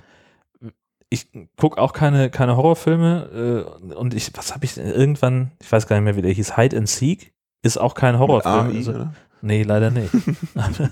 ich 1.11 1.29
gucke 1.59 1.79
auch 1.79 1.93
keine, 1.93 2.31
keine 2.31 2.57
Horrorfilme 2.57 3.67
äh, 3.91 3.95
und 3.95 4.15
ich, 4.15 4.31
was 4.39 4.55
habe 4.55 4.65
ich 4.65 4.75
denn 4.75 4.87
irgendwann, 4.87 5.51
ich 5.61 5.71
weiß 5.71 5.87
gar 5.87 5.97
nicht 5.97 6.05
mehr, 6.05 6.17
wie 6.17 6.23
der 6.23 6.33
hieß, 6.33 6.57
Hide 6.57 6.79
and 6.79 6.89
Seek 6.89 7.35
ist 7.63 7.77
auch 7.79 7.93
kein 7.95 8.15
mit 8.15 8.21
Horrorfilm. 8.21 8.71
AI, 8.71 8.77
Also, 8.79 8.91
oder? 8.93 9.13
Nee, 9.43 9.63
leider 9.63 9.91
nicht. 9.91 10.11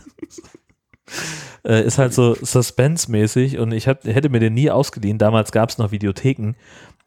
äh, 1.64 1.84
ist 1.84 1.98
halt 1.98 2.14
so 2.14 2.34
Suspense-mäßig 2.34 3.58
und 3.58 3.72
ich 3.72 3.88
hab, 3.88 4.04
hätte 4.04 4.28
mir 4.28 4.40
den 4.40 4.54
nie 4.54 4.70
ausgeliehen. 4.70 5.18
Damals 5.18 5.52
gab 5.52 5.70
es 5.70 5.78
noch 5.78 5.90
Videotheken. 5.90 6.54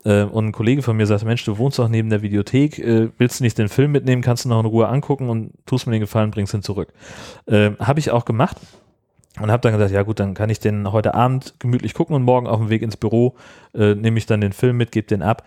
Äh, 0.03 0.23
und 0.23 0.47
ein 0.47 0.51
Kollege 0.51 0.81
von 0.81 0.97
mir 0.97 1.05
sagte, 1.05 1.25
Mensch, 1.25 1.45
du 1.45 1.57
wohnst 1.57 1.79
doch 1.79 1.87
neben 1.87 2.09
der 2.09 2.21
Videothek, 2.21 2.79
äh, 2.79 3.09
willst 3.17 3.39
du 3.39 3.43
nicht 3.43 3.57
den 3.57 3.69
Film 3.69 3.91
mitnehmen, 3.91 4.21
kannst 4.21 4.45
du 4.45 4.49
noch 4.49 4.59
in 4.59 4.65
Ruhe 4.65 4.87
angucken 4.87 5.29
und 5.29 5.53
tust 5.65 5.85
mir 5.85 5.93
den 5.93 6.01
Gefallen, 6.01 6.31
bringst 6.31 6.53
ihn 6.53 6.63
zurück. 6.63 6.93
Äh, 7.45 7.71
habe 7.79 7.99
ich 7.99 8.11
auch 8.11 8.25
gemacht 8.25 8.57
und 9.39 9.51
habe 9.51 9.61
dann 9.61 9.73
gesagt, 9.73 9.91
ja 9.91 10.03
gut, 10.03 10.19
dann 10.19 10.33
kann 10.33 10.49
ich 10.49 10.59
den 10.59 10.91
heute 10.91 11.13
Abend 11.13 11.55
gemütlich 11.59 11.93
gucken 11.93 12.15
und 12.15 12.23
morgen 12.23 12.47
auf 12.47 12.59
dem 12.59 12.69
Weg 12.69 12.81
ins 12.81 12.97
Büro 12.97 13.35
äh, 13.73 13.95
nehme 13.95 14.17
ich 14.17 14.25
dann 14.25 14.41
den 14.41 14.53
Film 14.53 14.77
mit, 14.77 14.91
gebe 14.91 15.07
den 15.07 15.21
ab. 15.21 15.45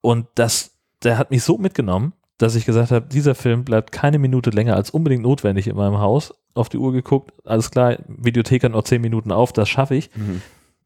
Und 0.00 0.26
das, 0.36 0.78
der 1.02 1.18
hat 1.18 1.30
mich 1.30 1.42
so 1.42 1.58
mitgenommen, 1.58 2.12
dass 2.38 2.54
ich 2.54 2.64
gesagt 2.64 2.90
habe, 2.92 3.06
dieser 3.06 3.34
Film 3.34 3.64
bleibt 3.64 3.92
keine 3.92 4.18
Minute 4.18 4.50
länger 4.50 4.76
als 4.76 4.90
unbedingt 4.90 5.22
notwendig 5.22 5.66
in 5.66 5.76
meinem 5.76 5.98
Haus. 5.98 6.34
Auf 6.54 6.68
die 6.68 6.78
Uhr 6.78 6.92
geguckt, 6.92 7.32
alles 7.44 7.70
klar, 7.70 7.98
Videothek 8.08 8.64
hat 8.64 8.72
noch 8.72 8.84
zehn 8.84 9.00
Minuten 9.00 9.32
auf, 9.32 9.52
das 9.52 9.68
schaffe 9.68 9.94
ich. 9.96 10.10
Mhm. 10.16 10.42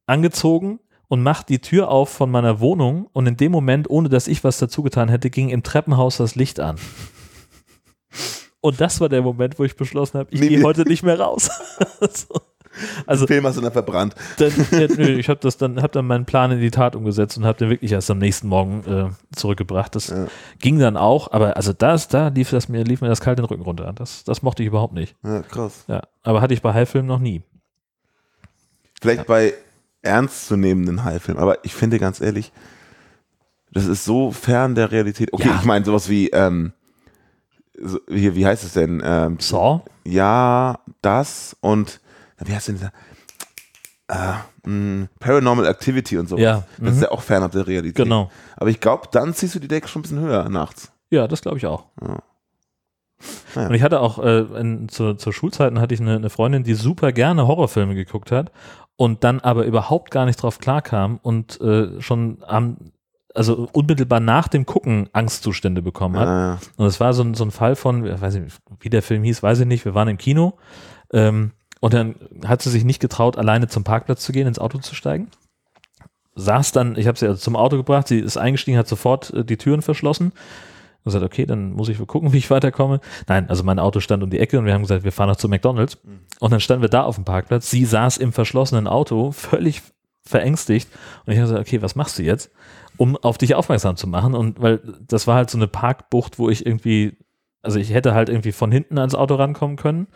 Angezogen 0.07 0.81
und 1.09 1.23
macht 1.23 1.49
die 1.51 1.61
Tür 1.61 1.88
auf 1.91 2.09
von 2.09 2.31
meiner 2.31 2.61
Wohnung 2.61 3.09
und 3.12 3.27
in 3.27 3.37
dem 3.37 3.53
Moment, 3.53 3.88
ohne 3.88 4.09
dass 4.09 4.29
ich 4.29 4.45
was 4.45 4.59
dazu 4.59 4.83
getan 4.83 5.09
hätte, 5.09 5.31
ging 5.31 5.51
im 5.51 5.62
Treppenhaus 5.62 6.17
das 6.17 6.35
Licht 6.35 6.59
an. 6.59 6.77
Und 8.61 8.81
das 8.81 9.01
war 9.01 9.09
der 9.09 9.23
Moment, 9.23 9.59
wo 9.59 9.65
ich 9.65 9.77
beschlossen 9.77 10.19
habe, 10.21 10.29
ich 10.33 10.41
Nee, 10.41 10.49
gehe 10.49 10.59
nee. 10.59 10.65
heute 10.65 10.83
nicht 10.83 11.03
mehr 11.03 11.19
raus. 11.19 11.51
so. 12.01 12.41
Also 13.07 13.27
Den 13.27 13.35
Film 13.35 13.47
hast 13.47 13.57
du 13.57 13.61
dann 13.61 13.73
verbrannt. 13.73 14.15
dann, 14.39 14.51
ja, 14.73 14.87
nö, 14.97 15.19
ich 15.19 15.29
habe 15.29 15.41
das 15.41 15.57
dann, 15.57 15.83
habe 15.83 15.93
dann 15.93 16.07
meinen 16.07 16.25
Plan 16.25 16.51
in 16.51 16.61
die 16.61 16.71
Tat 16.71 16.97
umgesetzt 16.97 17.37
und 17.37 17.45
habe 17.45 17.59
den 17.59 17.71
wirklich 17.71 17.93
erst 17.93 18.11
am 18.11 18.19
nächsten 18.19 18.49
Morgen 18.49 18.85
äh, 18.87 19.37
zurückgebracht. 19.37 19.95
Das 19.95 20.09
Ja. 20.09 20.27
ging 20.61 20.79
dann 20.79 20.97
auch, 20.97 21.31
aber 21.33 21.57
also 21.57 21.73
das, 21.73 22.09
da 22.09 22.29
lief 22.29 22.51
das 22.51 22.69
mir, 22.69 22.85
lief 22.85 23.01
mir 23.01 23.09
das 23.09 23.21
kalt 23.21 23.39
den 23.39 23.45
Rücken 23.45 23.63
runter. 23.63 23.93
Das, 23.95 24.25
das 24.25 24.43
mochte 24.43 24.63
ich 24.63 24.67
überhaupt 24.69 24.95
nicht. 24.95 25.17
Ja, 25.25 25.43
krass. 25.43 25.85
Ja, 25.89 26.03
aber 26.23 26.41
hatte 26.41 26.55
ich 26.55 26.63
bei 26.63 26.73
High-Filmen 26.73 27.09
noch 27.09 27.19
nie. 27.21 27.43
Vielleicht 29.01 29.27
bei 29.27 29.55
ernstzunehmenden 30.03 31.05
High-Filmen, 31.05 31.41
aber 31.41 31.65
ich 31.65 31.75
finde 31.75 31.99
ganz 31.99 32.21
ehrlich, 32.21 32.53
das 33.73 33.87
ist 33.87 34.05
so 34.05 34.33
fern 34.33 34.75
der 34.75 34.91
Realität. 34.93 35.33
Okay, 35.33 35.51
ich 35.59 35.65
meine 35.65 35.85
sowas 35.85 36.09
wie, 36.09 36.29
ähm, 36.31 36.73
so, 37.81 37.99
hier, 38.09 38.35
wie 38.37 38.45
heißt 38.47 38.65
es 38.65 38.75
denn? 38.75 39.03
Ähm, 39.05 39.39
Saw? 39.41 39.81
Ja, 40.05 40.79
das 41.01 41.57
und 41.61 42.01
wie 42.47 42.55
heißt 42.55 42.69
denn 42.69 42.77
dieser? 42.77 42.93
Mh, 44.65 45.09
Paranormal 45.19 45.67
Activity 45.67 46.19
und 46.19 46.29
so. 46.29 46.37
Ja, 46.37 46.65
Das 46.73 46.79
mhm. 46.81 46.87
ist 46.89 47.03
ja 47.03 47.11
auch 47.13 47.23
fernab 47.23 47.53
der 47.53 47.67
Realität. 47.67 47.97
Genau. 48.05 48.31
Aber 48.57 48.69
ich 48.69 48.81
glaube, 48.81 49.09
dann 49.11 49.33
ziehst 49.33 49.55
du 49.55 49.59
die 49.59 49.69
Decke 49.69 49.89
schon 49.89 50.01
ein 50.01 50.03
bisschen 50.03 50.21
höher 50.21 50.49
nachts. 50.51 50.93
Ja, 51.11 51.27
das 51.29 51.41
glaube 51.43 51.57
ich 51.59 51.67
auch. 51.67 51.87
Ja. 52.01 52.19
Naja. 53.55 53.69
Und 53.69 53.75
ich 53.75 53.83
hatte 53.83 54.01
auch, 54.01 54.19
äh, 54.19 54.41
in, 54.61 54.89
zu, 54.89 55.15
zur 55.15 55.33
Schulzeiten 55.33 55.81
hatte 55.81 55.95
ich 55.95 56.01
eine, 56.01 56.17
eine 56.17 56.31
Freundin, 56.31 56.65
die 56.65 56.75
super 56.75 57.13
gerne 57.13 57.47
Horrorfilme 57.47 57.95
geguckt 57.95 58.33
hat 58.33 58.51
und 58.97 59.23
dann 59.25 59.41
aber 59.41 59.65
überhaupt 59.65 60.11
gar 60.11 60.27
nicht 60.27 60.43
drauf 60.43 60.59
klarkam 60.59 61.19
und 61.23 61.61
äh, 61.61 62.01
schon 62.03 62.39
am, 62.47 62.77
also 63.35 63.69
unmittelbar 63.73 64.21
nach 64.21 64.49
dem 64.49 64.67
Gucken 64.67 65.09
Angstzustände 65.13 65.83
bekommen 65.83 66.17
hat. 66.19 66.29
Ah, 66.29 66.59
Und 66.77 66.87
es 66.87 66.99
war 66.99 67.13
so, 67.15 67.23
ein- 67.23 67.35
so 67.35 67.45
ein 67.45 67.51
Fall 67.53 67.77
von, 67.77 68.05
ich 68.05 68.21
weiß 68.21 68.35
nicht, 68.35 68.59
wie 68.81 68.91
der 68.91 69.03
Film 69.03 69.23
hieß, 69.23 69.43
weiß 69.43 69.61
ich 69.61 69.67
nicht, 69.67 69.85
wir 69.85 69.95
waren 69.95 70.09
im 70.09 70.19
Kino 70.19 70.59
ähm, 71.13 71.53
und 71.83 71.93
dann 71.95 72.15
hat 72.47 72.63
sie 72.63 72.71
sich 72.71 72.85
nicht 72.85 73.01
getraut, 73.01 73.37
alleine 73.37 73.67
zum 73.67 73.83
Parkplatz 73.83 74.23
zu 74.23 74.31
gehen, 74.31 74.47
ins 74.47 74.61
Auto 74.61 74.79
zu 74.79 74.95
steigen. 74.95 75.27
Saß 76.37 76.71
dann, 76.71 76.97
ich 76.97 77.09
habe 77.09 77.19
sie 77.19 77.27
also 77.27 77.41
zum 77.41 77.57
Auto 77.57 77.77
gebracht, 77.77 78.07
sie 78.07 78.21
ist 78.21 78.37
eingestiegen, 78.37 78.79
hat 78.79 78.87
sofort 78.87 79.35
äh, 79.35 79.45
die 79.45 79.57
Türen 79.57 79.83
verschlossen 79.83 80.27
und 80.27 81.05
gesagt, 81.05 81.25
okay, 81.25 81.45
dann 81.45 81.73
muss 81.73 81.89
ich 81.89 81.99
wohl 81.99 82.07
gucken, 82.07 82.33
wie 82.33 82.39
ich 82.39 82.53
weiterkomme. 82.53 83.01
Nein, 83.27 83.51
also 83.51 83.65
mein 83.65 83.81
Auto 83.81 83.99
stand 83.99 84.23
um 84.23 84.31
die 84.31 84.39
Ecke 84.39 84.61
und 84.61 84.65
wir 84.65 84.75
haben 84.75 84.83
gesagt, 84.83 85.03
wir 85.03 85.11
fahren 85.11 85.29
noch 85.29 85.37
zu 85.37 85.49
McDonalds. 85.49 85.99
Und 86.39 86.53
dann 86.53 86.61
standen 86.61 86.83
wir 86.83 86.89
da 86.89 87.03
auf 87.03 87.17
dem 87.17 87.25
Parkplatz. 87.25 87.69
Sie 87.69 87.85
saß 87.85 88.19
im 88.19 88.33
verschlossenen 88.33 88.87
Auto, 88.87 89.33
völlig 89.33 89.83
verängstigt. 90.25 90.89
Und 91.27 91.33
ich 91.33 91.41
habe 91.41 91.49
gesagt, 91.49 91.67
okay, 91.67 91.83
was 91.83 91.97
machst 91.97 92.17
du 92.17 92.23
jetzt? 92.23 92.53
Um 92.97 93.17
auf 93.17 93.39
dich 93.39 93.57
aufmerksam 93.57 93.97
zu 93.97 94.07
machen. 94.07 94.37
Und 94.37 94.63
weil 94.63 94.81
das 95.09 95.27
war 95.27 95.35
halt 95.35 95.51
so 95.51 95.59
eine 95.59 95.67
Parkbucht, 95.67 96.39
wo 96.39 96.49
ich 96.49 96.65
irgendwie, 96.65 97.17
also 97.61 97.81
ich 97.81 97.93
hätte 97.93 98.15
halt 98.15 98.29
irgendwie 98.29 98.53
von 98.53 98.71
hinten 98.71 98.99
ans 98.99 99.17
Auto 99.17 99.35
rankommen 99.35 99.77
können. 99.77 100.07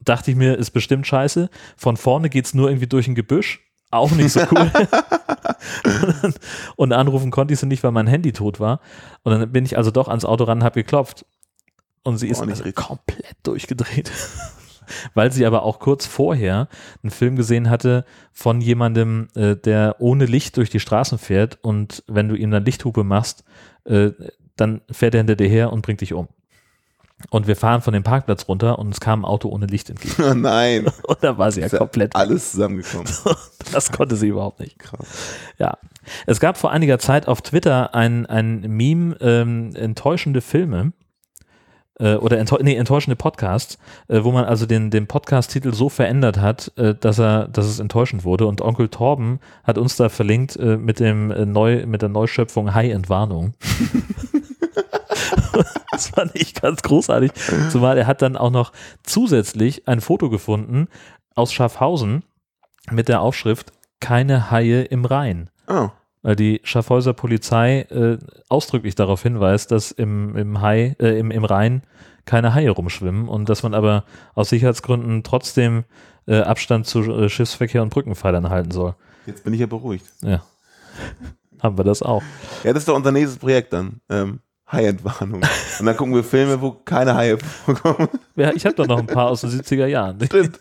Dachte 0.00 0.30
ich 0.30 0.36
mir, 0.36 0.56
ist 0.56 0.70
bestimmt 0.70 1.06
scheiße. 1.06 1.50
Von 1.76 1.96
vorne 1.96 2.30
geht's 2.30 2.54
nur 2.54 2.68
irgendwie 2.68 2.86
durch 2.86 3.08
ein 3.08 3.14
Gebüsch. 3.14 3.60
Auch 3.90 4.10
nicht 4.10 4.32
so 4.32 4.40
cool. 4.50 4.70
und 6.76 6.92
anrufen 6.92 7.30
konnte 7.30 7.54
ich 7.54 7.60
sie 7.60 7.66
nicht, 7.66 7.84
weil 7.84 7.92
mein 7.92 8.06
Handy 8.06 8.32
tot 8.32 8.58
war. 8.58 8.80
Und 9.22 9.32
dann 9.32 9.52
bin 9.52 9.64
ich 9.64 9.76
also 9.76 9.90
doch 9.90 10.08
ans 10.08 10.24
Auto 10.24 10.44
ran 10.44 10.58
und 10.58 10.64
habe 10.64 10.82
geklopft. 10.82 11.24
Und 12.02 12.18
sie 12.18 12.28
ist 12.28 12.40
also 12.40 12.64
komplett 12.72 13.36
durchgedreht. 13.42 14.10
weil 15.14 15.32
sie 15.32 15.46
aber 15.46 15.62
auch 15.62 15.78
kurz 15.78 16.06
vorher 16.06 16.68
einen 17.02 17.10
Film 17.10 17.36
gesehen 17.36 17.70
hatte 17.70 18.04
von 18.32 18.60
jemandem, 18.60 19.28
äh, 19.34 19.56
der 19.56 19.96
ohne 19.98 20.26
Licht 20.26 20.56
durch 20.56 20.70
die 20.70 20.80
Straßen 20.80 21.18
fährt 21.18 21.58
und 21.62 22.04
wenn 22.06 22.28
du 22.28 22.36
ihm 22.36 22.50
dann 22.50 22.64
Lichthupe 22.64 23.04
machst, 23.04 23.44
äh, 23.84 24.10
dann 24.56 24.80
fährt 24.90 25.14
er 25.14 25.20
hinter 25.20 25.36
dir 25.36 25.48
her 25.48 25.72
und 25.72 25.82
bringt 25.82 26.00
dich 26.00 26.12
um. 26.12 26.28
Und 27.30 27.46
wir 27.46 27.56
fahren 27.56 27.80
von 27.80 27.94
dem 27.94 28.02
Parkplatz 28.02 28.46
runter 28.46 28.78
und 28.78 28.92
es 28.92 29.00
kam 29.00 29.22
ein 29.22 29.24
Auto 29.24 29.48
ohne 29.48 29.66
Licht 29.66 29.88
entgegen. 29.88 30.22
Oh 30.22 30.34
nein. 30.34 30.86
Und 31.06 31.22
da 31.22 31.38
war 31.38 31.50
sie 31.50 31.62
ja 31.62 31.68
komplett. 31.68 32.14
Alles 32.14 32.52
zusammengekommen. 32.52 33.06
Das 33.72 33.90
konnte 33.90 34.14
sie 34.14 34.28
überhaupt 34.28 34.60
nicht. 34.60 34.78
Krass. 34.78 35.34
Ja. 35.58 35.78
Es 36.24 36.38
gab 36.38 36.56
vor 36.56 36.70
einiger 36.70 37.00
Zeit 37.00 37.26
auf 37.26 37.42
Twitter 37.42 37.96
ein, 37.96 38.24
ein 38.26 38.60
Meme, 38.60 39.16
ähm, 39.20 39.74
enttäuschende 39.74 40.40
Filme 40.40 40.92
äh, 41.98 42.14
oder 42.14 42.38
enttäu 42.38 42.58
nee, 42.62 42.74
enttäuschende 42.74 43.16
Podcasts, 43.16 43.78
äh, 44.08 44.22
wo 44.22 44.32
man 44.32 44.44
also 44.44 44.66
den, 44.66 44.90
den 44.90 45.06
Podcast-Titel 45.06 45.72
so 45.72 45.88
verändert 45.88 46.38
hat, 46.38 46.72
äh, 46.76 46.94
dass 46.94 47.18
er, 47.18 47.48
dass 47.48 47.66
es 47.66 47.78
enttäuschend 47.78 48.24
wurde. 48.24 48.46
Und 48.46 48.60
Onkel 48.60 48.88
Torben 48.88 49.40
hat 49.64 49.78
uns 49.78 49.96
da 49.96 50.08
verlinkt 50.08 50.56
äh, 50.56 50.76
mit 50.76 51.00
dem 51.00 51.30
äh, 51.30 51.46
neu, 51.46 51.86
mit 51.86 52.02
der 52.02 52.08
Neuschöpfung 52.08 52.74
High 52.74 52.92
Entwarnung. 52.92 53.54
Das 55.96 56.08
fand 56.08 56.32
ich 56.34 56.54
ganz 56.54 56.82
großartig. 56.82 57.32
Zumal 57.70 57.98
er 57.98 58.06
hat 58.06 58.22
dann 58.22 58.36
auch 58.36 58.50
noch 58.50 58.72
zusätzlich 59.02 59.88
ein 59.88 60.00
Foto 60.00 60.30
gefunden 60.30 60.88
aus 61.34 61.52
Schaffhausen 61.52 62.22
mit 62.90 63.08
der 63.08 63.20
Aufschrift 63.20 63.72
Keine 64.00 64.50
Haie 64.50 64.82
im 64.82 65.04
Rhein 65.04 65.50
Oh. 65.68 65.88
weil 66.22 66.36
die 66.36 66.60
Schaffhäuser 66.62 67.12
Polizei 67.12 67.80
äh, 67.90 68.18
ausdrücklich 68.48 68.94
darauf 68.94 69.22
hinweist, 69.22 69.72
dass 69.72 69.90
im, 69.90 70.36
im, 70.36 70.60
Hai, 70.60 70.94
äh, 71.00 71.18
im, 71.18 71.30
im 71.32 71.44
Rhein 71.44 71.82
keine 72.24 72.54
Haie 72.54 72.70
rumschwimmen 72.70 73.28
und 73.28 73.48
dass 73.48 73.62
man 73.64 73.74
aber 73.74 74.04
aus 74.34 74.48
Sicherheitsgründen 74.50 75.22
trotzdem 75.24 75.84
äh, 76.26 76.40
Abstand 76.40 76.86
zu 76.86 77.00
äh, 77.02 77.28
Schiffsverkehr 77.28 77.82
und 77.82 77.88
Brückenpfeilern 77.90 78.48
halten 78.48 78.70
soll. 78.70 78.94
Jetzt 79.26 79.42
bin 79.44 79.54
ich 79.54 79.60
ja 79.60 79.66
beruhigt. 79.66 80.06
Ja. 80.22 80.42
Haben 81.62 81.78
wir 81.78 81.84
das 81.84 82.02
auch. 82.02 82.22
Ja, 82.64 82.72
das 82.72 82.82
ist 82.82 82.88
doch 82.88 82.96
unser 82.96 83.12
nächstes 83.12 83.38
Projekt 83.38 83.72
dann. 83.72 84.00
Ähm, 84.08 84.40
Hai-Entwarnung. 84.70 85.42
Und 85.78 85.86
dann 85.86 85.96
gucken 85.96 86.14
wir 86.14 86.24
Filme, 86.24 86.60
wo 86.60 86.72
keine 86.72 87.14
Haie 87.14 87.38
vorkommen. 87.38 88.08
Ja, 88.34 88.52
ich 88.52 88.66
habe 88.66 88.74
da 88.74 88.84
noch 88.84 88.98
ein 88.98 89.06
paar 89.06 89.28
aus 89.28 89.42
den 89.42 89.50
70er 89.50 89.86
Jahren. 89.86 90.18
Stimmt. 90.24 90.58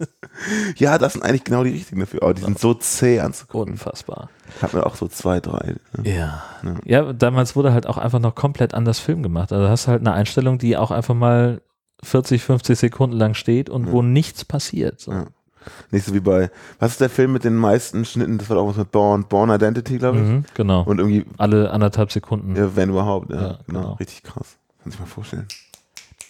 Ja, 0.78 0.97
das 0.97 1.14
sind 1.14 1.24
eigentlich 1.24 1.43
genau 1.43 1.64
die 1.64 1.72
richtigen 1.72 2.01
dafür. 2.01 2.22
Oh, 2.22 2.34
die 2.34 2.41
sind 2.41 2.60
so 2.60 2.74
zäh 2.76 3.20
anzugucken. 3.20 3.74
Unfassbar. 3.74 4.30
Hatten 4.62 4.78
wir 4.78 4.86
auch 4.86 4.95
so 4.95 5.08
zwei, 5.08 5.39
drei. 5.39 5.76
ne? 5.97 6.10
Ja. 6.10 6.43
Ja, 6.86 7.14
damals 7.14 7.56
wurde 7.56 7.74
halt 7.74 7.88
auch 7.88 7.97
einfach 7.97 8.20
noch 8.20 8.36
komplett 8.36 8.74
anders 8.74 8.99
Film 8.99 9.24
gemacht. 9.24 9.51
Also 9.51 9.70
hast 9.70 9.88
halt 9.88 10.01
eine 10.01 10.14
Einstellung, 10.14 10.60
die 10.60 10.78
auch 10.78 10.91
einfach 10.91 11.16
mal 11.16 11.62
40, 12.03 12.43
50 12.43 12.78
Sekunden 12.78 13.18
lang 13.18 13.34
steht 13.34 13.70
und 13.70 13.91
wo 13.91 14.01
nichts 14.03 14.45
passiert. 14.45 14.99
So. 14.99 15.12
Ja. 15.12 15.26
Nicht 15.91 16.05
so 16.05 16.13
wie 16.13 16.20
bei, 16.20 16.49
was 16.80 16.91
ist 16.93 17.01
der 17.01 17.09
Film 17.09 17.34
mit 17.34 17.43
den 17.43 17.55
meisten 17.55 18.05
Schnitten? 18.05 18.38
Das 18.38 18.49
war 18.49 18.57
auch 18.57 18.68
was 18.70 18.78
mit 18.78 18.91
Born, 18.91 19.26
Born 19.28 19.49
Identity, 19.49 19.97
glaube 19.97 20.18
ich. 20.20 20.24
Mhm, 20.24 20.45
genau. 20.53 20.84
Und 20.84 20.99
irgendwie, 20.99 21.26
Alle 21.38 21.72
anderthalb 21.72 22.11
Sekunden. 22.11 22.55
ja, 22.55 22.76
wenn 22.76 22.89
überhaupt. 22.89 23.30
Ja, 23.32 23.36
Ja, 23.36 23.47
genau. 23.68 23.80
genau. 23.82 23.93
Richtig 23.93 24.24
krass. 24.24 24.57
Kann 24.84 24.91
sich 24.91 24.99
mal 24.99 25.05
vorstellen. 25.07 25.47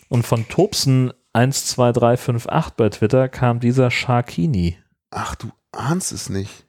Und 0.10 0.26
von 0.26 0.48
Tobsen 0.48 1.12
12358 1.34 2.74
bei 2.78 2.90
Twitter 2.90 3.28
kam 3.30 3.60
dieser 3.60 3.92
Sharkini. 3.92 4.78
Ach, 5.12 5.36
du 5.36 5.50
ahnst 5.72 6.12
es 6.12 6.30
nicht. 6.30 6.66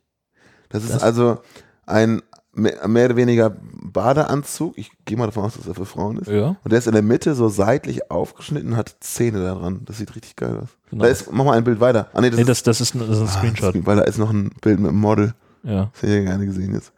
Das 0.68 0.82
ist 0.84 0.94
Das- 0.94 1.02
also 1.02 1.38
ein 1.86 2.22
mehr, 2.56 2.86
mehr 2.88 3.06
oder 3.06 3.16
weniger 3.16 3.50
Badeanzug. 3.92 4.76
Ich 4.76 4.90
gehe 5.04 5.16
mal 5.16 5.26
davon 5.26 5.44
aus, 5.44 5.56
dass 5.56 5.66
er 5.66 5.74
für 5.74 5.86
Frauen 5.86 6.18
ist. 6.18 6.28
Ja. 6.28 6.56
Und 6.62 6.70
der 6.72 6.78
ist 6.78 6.86
in 6.86 6.92
der 6.92 7.02
Mitte 7.02 7.34
so 7.34 7.48
seitlich 7.48 8.10
aufgeschnitten 8.10 8.72
und 8.72 8.76
hat 8.76 8.96
Zähne 9.00 9.42
da 9.42 9.54
dran. 9.54 9.82
Das 9.84 9.98
sieht 9.98 10.14
richtig 10.16 10.36
geil 10.36 10.58
aus. 10.62 10.68
Genau. 10.90 11.04
Da 11.04 11.10
ist, 11.10 11.30
mach 11.32 11.44
mal 11.44 11.56
ein 11.56 11.64
Bild 11.64 11.80
weiter. 11.80 12.08
Ah, 12.12 12.20
nee, 12.20 12.30
das 12.30 12.36
Nee, 12.36 12.42
ist 12.42 12.48
das, 12.48 12.62
das, 12.62 12.80
ist 12.80 12.94
ein, 12.94 13.00
das 13.00 13.10
ist 13.10 13.20
ein 13.20 13.26
ah, 13.28 13.30
Screenshot. 13.30 13.74
das- 13.76 13.86
weil 13.86 13.96
da 13.96 14.02
ist 14.02 14.18
noch 14.18 14.30
ein 14.30 14.50
Bild 14.60 14.80
mit 14.80 14.90
einem 14.90 15.00
Model. 15.00 15.34
Ja. 15.62 15.90
Das 15.92 16.02
hätte 16.02 16.12
ich 16.14 16.18
ja 16.24 16.30
gerne 16.30 16.46
gesehen 16.46 16.74
jetzt. 16.74 16.92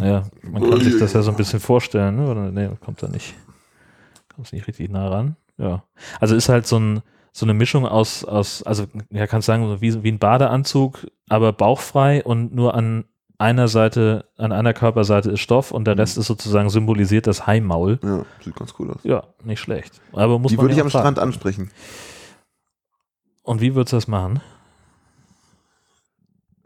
ja, 0.00 0.24
man 0.42 0.68
kann 0.68 0.80
sich 0.80 0.98
das 0.98 1.12
ja 1.12 1.22
so 1.22 1.30
ein 1.30 1.36
bisschen 1.36 1.60
vorstellen. 1.60 2.16
Ne? 2.16 2.28
Oder, 2.30 2.50
nee, 2.50 2.68
kommt 2.84 3.02
da 3.02 3.08
nicht. 3.08 3.34
Kommt 4.34 4.52
nicht 4.52 4.66
richtig 4.66 4.90
nah 4.90 5.08
ran. 5.08 5.36
Ja. 5.56 5.82
Also 6.20 6.36
ist 6.36 6.48
halt 6.48 6.66
so, 6.66 6.78
ein, 6.78 7.00
so 7.32 7.46
eine 7.46 7.54
Mischung 7.54 7.86
aus, 7.86 8.24
aus 8.24 8.62
also 8.62 8.84
ja, 9.10 9.26
kannst 9.26 9.46
sagen, 9.46 9.80
wie, 9.80 10.02
wie 10.02 10.12
ein 10.12 10.18
Badeanzug, 10.18 11.06
aber 11.28 11.52
bauchfrei 11.52 12.22
und 12.22 12.54
nur 12.54 12.74
an 12.74 13.04
einer 13.38 13.68
Seite, 13.68 14.24
an 14.36 14.50
einer 14.52 14.74
Körperseite 14.74 15.30
ist 15.30 15.40
Stoff 15.40 15.70
und 15.70 15.84
der 15.84 15.94
Mhm. 15.94 16.00
Rest 16.00 16.18
ist 16.18 16.26
sozusagen 16.26 16.68
symbolisiert 16.70 17.26
das 17.26 17.46
Haimaul. 17.46 17.98
Ja, 18.02 18.24
sieht 18.44 18.56
ganz 18.56 18.74
cool 18.78 18.90
aus. 18.90 18.98
Ja, 19.04 19.22
nicht 19.44 19.60
schlecht. 19.60 20.00
Aber 20.12 20.38
muss 20.38 20.50
Die 20.50 20.58
würde 20.58 20.74
ich 20.74 20.80
am 20.80 20.88
auch 20.88 20.90
tragen. 20.90 21.02
Strand 21.04 21.18
ansprechen. 21.20 21.70
Und 23.42 23.60
wie 23.60 23.74
würdest 23.74 23.92
du 23.92 23.96
das 23.96 24.08
machen? 24.08 24.40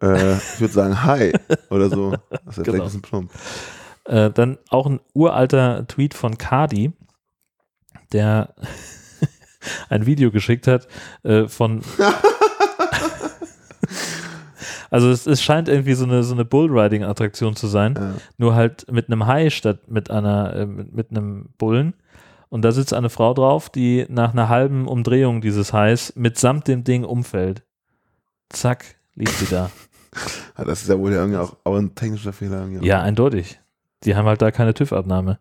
Äh, 0.01 0.37
ich 0.37 0.61
würde 0.61 0.73
sagen, 0.75 1.03
hi 1.05 1.33
oder 1.71 1.89
so. 1.91 2.11
Das 2.11 2.21
ist 2.21 2.31
ja 2.31 2.41
vielleicht 2.53 2.67
Genau. 2.67 2.79
ein 2.79 2.85
bisschen 2.85 3.03
plump. 3.03 3.31
Äh, 4.07 4.31
dann 4.31 4.59
auch 4.69 4.87
ein 4.87 5.01
uralter 5.15 5.87
Tweet 5.87 6.15
von 6.15 6.39
Cardi, 6.39 6.93
der 8.13 8.55
ein 9.89 10.07
Video 10.07 10.31
geschickt 10.33 10.67
hat 10.67 10.89
äh, 11.23 11.47
von. 11.49 11.83
also 14.93 15.11
es, 15.11 15.27
es 15.27 15.43
scheint 15.43 15.69
irgendwie 15.69 15.95
so 15.95 16.05
eine, 16.05 16.23
so 16.23 16.35
eine 16.35 16.45
Bullriding-Attraktion 16.45 17.57
zu 17.57 17.67
sein, 17.67 17.95
Ja. 17.99 18.15
nur 18.37 18.55
halt 18.55 18.91
mit 18.93 19.07
einem 19.09 19.27
Hai 19.27 19.51
statt 19.51 19.89
mit 19.89 20.11
einer 20.11 20.55
äh, 20.55 20.67
mit, 20.67 20.93
mit 20.95 21.11
einem 21.11 21.49
Bullen. 21.59 21.95
Und 22.49 22.63
da 22.63 22.71
sitzt 22.73 22.93
eine 22.93 23.09
Frau 23.09 23.33
drauf, 23.35 23.71
die 23.71 24.05
nach 24.11 24.33
einer 24.33 24.49
halben 24.51 24.87
Umdrehung 24.87 25.41
dieses 25.41 25.73
Hais 25.73 26.13
mitsamt 26.17 26.69
dem 26.69 26.85
Ding 26.85 27.03
umfällt. 27.05 27.63
Zack, 28.51 28.85
liegt 29.15 29.33
sie 29.33 29.47
da. 29.47 29.71
Das 30.59 30.83
ist 30.83 30.89
ja 30.91 30.99
wohl 30.99 31.11
irgendwie 31.13 31.39
auch, 31.39 31.57
auch 31.65 31.77
ein 31.77 31.95
technischer 31.95 32.35
Fehler. 32.35 32.69
Ja, 32.83 33.01
eindeutig. 33.01 33.59
Die 34.05 34.15
haben 34.15 34.27
halt 34.27 34.43
da 34.43 34.51
keine 34.51 34.75
TÜV-Abnahme. 34.75 35.39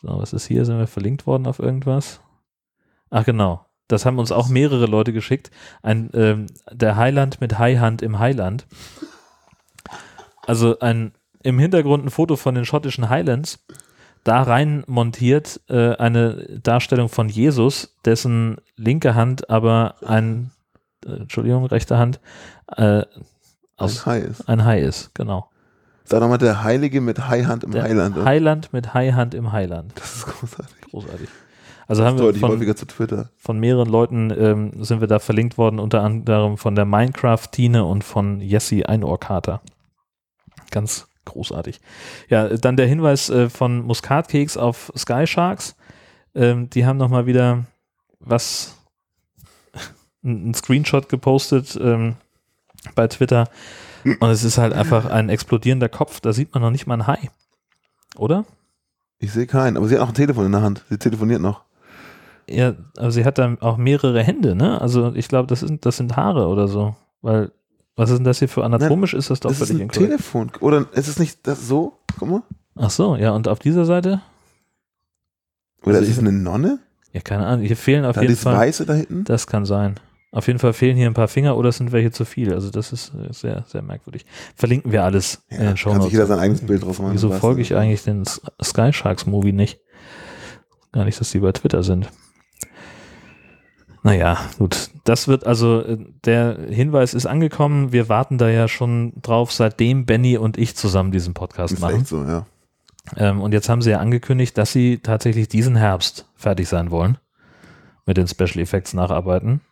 So, 0.00 0.08
was 0.18 0.32
ist 0.32 0.46
hier? 0.46 0.64
Sind 0.64 0.78
wir 0.78 0.86
verlinkt 0.86 1.26
worden 1.26 1.46
auf 1.46 1.58
irgendwas? 1.58 2.22
Ach 3.10 3.26
genau. 3.26 3.66
Das 3.88 4.06
haben 4.06 4.18
uns 4.18 4.32
auch 4.32 4.48
mehrere 4.48 4.86
Leute 4.86 5.12
geschickt. 5.12 5.50
Ein, 5.82 6.10
ähm, 6.14 6.46
der 6.72 6.96
Highland 6.96 7.40
mit 7.40 7.58
Highhand 7.58 8.00
im 8.02 8.18
Highland. 8.18 8.66
Also 10.46 10.78
ein 10.80 11.12
im 11.42 11.58
Hintergrund 11.58 12.06
ein 12.06 12.10
Foto 12.10 12.36
von 12.36 12.54
den 12.54 12.64
schottischen 12.64 13.10
Highlands. 13.10 13.58
Da 14.24 14.42
rein 14.42 14.82
montiert 14.86 15.60
äh, 15.68 15.96
eine 15.96 16.58
Darstellung 16.62 17.10
von 17.10 17.28
Jesus, 17.28 17.94
dessen 18.06 18.56
linke 18.76 19.14
Hand 19.14 19.50
aber 19.50 19.96
ein, 20.06 20.50
äh, 21.04 21.10
Entschuldigung, 21.16 21.66
rechte 21.66 21.98
Hand 21.98 22.20
äh, 22.74 23.02
aus, 23.76 24.06
Ein 24.06 24.06
Hai 24.06 24.18
ist. 24.20 24.48
ein 24.48 24.64
Hai 24.64 24.80
ist, 24.80 25.14
genau. 25.14 25.50
Sag 26.04 26.20
doch 26.20 26.28
mal, 26.28 26.38
der 26.38 26.62
Heilige 26.64 27.02
mit 27.02 27.28
Haihand 27.28 27.64
im 27.64 27.72
Der 27.72 27.82
Heiland. 27.82 28.16
oder? 28.16 28.24
Highland 28.24 28.72
mit 28.72 28.94
Highhand 28.94 29.34
im 29.34 29.52
Highland. 29.52 29.92
Das 29.96 30.16
ist 30.16 30.26
großartig. 30.26 30.80
Großartig. 30.90 31.28
Also 31.86 32.04
haben 32.04 32.18
wir 32.18 32.34
von, 32.34 32.50
häufiger 32.50 32.76
zu 32.76 32.86
Twitter. 32.86 33.30
von 33.36 33.58
mehreren 33.58 33.88
Leuten 33.88 34.30
ähm, 34.30 34.82
sind 34.82 35.00
wir 35.00 35.08
da 35.08 35.18
verlinkt 35.18 35.58
worden, 35.58 35.78
unter 35.78 36.02
anderem 36.02 36.56
von 36.56 36.74
der 36.74 36.84
Minecraft-Tine 36.84 37.84
und 37.84 38.04
von 38.04 38.40
Jessie 38.40 38.86
Einohrkater. 38.86 39.60
Ganz 40.70 41.06
großartig. 41.24 41.80
Ja, 42.28 42.48
dann 42.48 42.76
der 42.76 42.86
Hinweis 42.86 43.30
äh, 43.30 43.48
von 43.50 43.82
Muskatkeks 43.82 44.56
auf 44.56 44.92
Sky 44.96 45.26
Sharks. 45.26 45.76
Ähm, 46.34 46.70
die 46.70 46.86
haben 46.86 46.96
nochmal 46.96 47.26
wieder 47.26 47.64
was, 48.18 48.76
ein 50.24 50.50
ein 50.50 50.54
Screenshot 50.54 51.08
gepostet 51.08 51.78
ähm, 51.80 52.16
bei 52.94 53.08
Twitter. 53.08 53.48
Und 54.04 54.28
es 54.30 54.44
ist 54.44 54.58
halt 54.58 54.74
einfach 54.74 55.06
ein 55.06 55.30
explodierender 55.30 55.88
Kopf. 55.88 56.20
Da 56.20 56.32
sieht 56.32 56.52
man 56.52 56.62
noch 56.62 56.70
nicht 56.70 56.86
mal 56.86 56.94
ein 56.94 57.06
Hai. 57.06 57.30
Oder? 58.16 58.44
Ich 59.18 59.32
sehe 59.32 59.46
keinen, 59.46 59.76
aber 59.76 59.88
sie 59.88 59.94
hat 59.94 60.02
auch 60.02 60.08
ein 60.08 60.14
Telefon 60.14 60.46
in 60.46 60.52
der 60.52 60.60
Hand. 60.60 60.84
Sie 60.90 60.98
telefoniert 60.98 61.40
noch. 61.40 61.62
Ja, 62.48 62.74
aber 62.96 63.10
sie 63.10 63.24
hat 63.24 63.38
dann 63.38 63.60
auch 63.60 63.76
mehrere 63.76 64.22
Hände, 64.22 64.54
ne? 64.54 64.80
Also 64.80 65.12
ich 65.14 65.28
glaube, 65.28 65.46
das 65.48 65.60
sind, 65.60 65.86
das 65.86 65.96
sind 65.96 66.16
Haare 66.16 66.48
oder 66.48 66.68
so. 66.68 66.94
Weil, 67.22 67.52
was 67.96 68.10
ist 68.10 68.18
denn 68.18 68.24
das 68.24 68.38
hier 68.38 68.48
für 68.48 68.64
anatomisch? 68.64 69.14
ist 69.14 69.30
das 69.30 69.40
doch 69.40 69.50
Das 69.50 69.60
ist 69.60 69.68
völlig 69.68 69.80
ein 69.80 69.84
inkorrekt. 69.84 70.10
Telefon. 70.10 70.52
Oder 70.60 70.86
ist 70.92 71.08
es 71.08 71.18
nicht 71.18 71.46
das 71.46 71.66
so? 71.66 71.98
Guck 72.18 72.28
mal. 72.28 72.42
Ach 72.76 72.90
so, 72.90 73.16
ja, 73.16 73.30
und 73.32 73.48
auf 73.48 73.60
dieser 73.60 73.84
Seite? 73.84 74.20
Oder 75.84 75.96
Also 75.98 76.06
ist 76.10 76.12
es 76.16 76.18
eine 76.18 76.32
Nonne? 76.32 76.80
Ja, 77.12 77.20
keine 77.20 77.46
Ahnung. 77.46 77.64
Hier 77.64 77.76
fehlen 77.76 78.04
auf 78.04 78.16
Da 78.16 78.22
jeden 78.22 78.36
Fall. 78.36 78.56
Weiße 78.56 78.86
da 78.86 78.94
hinten? 78.94 79.24
Das 79.24 79.46
kann 79.46 79.64
sein. 79.64 80.00
Auf 80.32 80.48
jeden 80.48 80.58
Fall 80.58 80.72
fehlen 80.72 80.96
hier 80.96 81.06
ein 81.06 81.14
paar 81.14 81.28
Finger 81.28 81.56
oder 81.56 81.68
es 81.68 81.76
sind 81.76 81.92
welche 81.92 82.10
zu 82.10 82.24
viel. 82.24 82.52
Also 82.52 82.70
das 82.70 82.92
ist 82.92 83.12
äh, 83.14 83.32
sehr, 83.32 83.64
sehr 83.68 83.82
merkwürdig. 83.82 84.26
Verlinken 84.56 84.90
wir 84.90 85.04
alles 85.04 85.42
den 85.48 85.76
Show 85.76 85.92
kann 85.92 86.02
sich 86.02 86.10
jeder 86.10 86.26
sein 86.26 86.40
eigenes 86.40 86.62
Bild 86.66 86.82
drauf 86.82 86.98
machen. 86.98 87.12
Wieso 87.14 87.30
folge 87.30 87.62
ich 87.62 87.76
eigentlich 87.76 88.02
den 88.02 88.24
Sky 88.60 88.92
Sharks 88.92 89.26
Movie 89.26 89.52
nicht? 89.52 89.78
Gar 90.90 91.04
nicht, 91.04 91.20
dass 91.20 91.30
die 91.30 91.38
bei 91.38 91.52
Twitter 91.52 91.84
sind. 91.84 92.08
Naja, 94.04 94.38
gut. 94.58 94.90
Das 95.04 95.28
wird 95.28 95.46
also, 95.46 95.80
äh, 95.80 95.96
der 96.24 96.58
Hinweis 96.68 97.14
ist 97.14 97.24
angekommen. 97.24 97.90
Wir 97.90 98.10
warten 98.10 98.36
da 98.36 98.50
ja 98.50 98.68
schon 98.68 99.14
drauf, 99.22 99.50
seitdem 99.50 100.04
Benny 100.04 100.36
und 100.36 100.58
ich 100.58 100.76
zusammen 100.76 101.10
diesen 101.10 101.32
Podcast 101.32 101.72
Ist 101.72 101.80
machen. 101.80 102.00
echt 102.00 102.08
so, 102.08 102.22
ja. 102.22 102.46
Ähm, 103.16 103.40
und 103.40 103.52
jetzt 103.52 103.70
haben 103.70 103.80
sie 103.80 103.90
ja 103.90 103.98
angekündigt, 103.98 104.58
dass 104.58 104.72
sie 104.72 104.98
tatsächlich 104.98 105.48
diesen 105.48 105.74
Herbst 105.74 106.26
fertig 106.36 106.68
sein 106.68 106.90
wollen. 106.90 107.16
Mit 108.04 108.18
den 108.18 108.28
Special 108.28 108.58
Effects 108.58 108.92
nacharbeiten. 108.92 109.62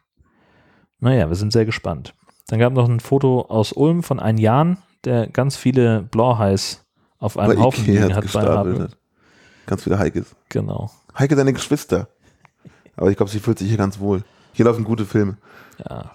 Naja, 0.98 1.28
wir 1.28 1.36
sind 1.36 1.52
sehr 1.52 1.66
gespannt. 1.66 2.14
Dann 2.48 2.58
gab 2.58 2.72
noch 2.72 2.88
ein 2.88 3.00
Foto 3.00 3.42
aus 3.42 3.72
Ulm 3.72 4.02
von 4.02 4.18
einem 4.18 4.38
Jan, 4.38 4.78
der 5.04 5.26
ganz 5.26 5.56
viele 5.56 6.02
Blauhais 6.02 6.86
auf 7.18 7.36
einem 7.36 7.60
Haufen 7.60 7.84
liegen 7.84 8.14
hat. 8.14 8.32
Ganz 9.66 9.82
viele 9.82 9.98
Heikes. 9.98 10.34
Genau. 10.48 10.90
Heike 11.18 11.36
seine 11.36 11.52
Geschwister. 11.52 12.08
Aber 12.96 13.10
ich 13.10 13.16
glaube, 13.16 13.30
sie 13.30 13.40
fühlt 13.40 13.58
sich 13.58 13.68
hier 13.68 13.78
ganz 13.78 13.98
wohl. 13.98 14.22
Hier 14.52 14.64
laufen 14.64 14.84
gute 14.84 15.06
Filme. 15.06 15.36
Ja. 15.88 16.12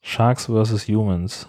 Sharks 0.00 0.46
vs. 0.46 0.86
Humans. 0.88 1.46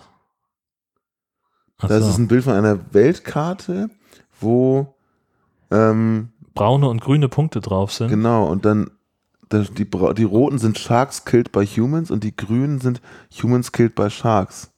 Ach 1.77 1.87
Das 1.87 2.03
so. 2.03 2.09
ist 2.09 2.17
ein 2.17 2.27
Bild 2.27 2.43
von 2.43 2.53
einer 2.53 2.79
Weltkarte, 2.93 3.89
wo 4.39 4.95
ähm, 5.71 6.29
braune 6.55 6.89
und 6.89 7.01
grüne 7.01 7.29
Punkte 7.29 7.61
drauf 7.61 7.93
sind. 7.93 8.09
genau 8.09 8.47
und 8.47 8.65
dann 8.65 8.91
die, 9.51 9.89
die 9.89 10.23
roten 10.23 10.59
sind 10.59 10.77
Sharks 10.77 11.25
killed 11.25 11.51
by 11.51 11.65
Humans 11.65 12.11
und 12.11 12.23
die 12.23 12.35
grünen 12.35 12.79
sind 12.81 13.01
Humans 13.41 13.71
killed 13.71 13.95
by 13.95 14.09
Sharks. 14.09 14.71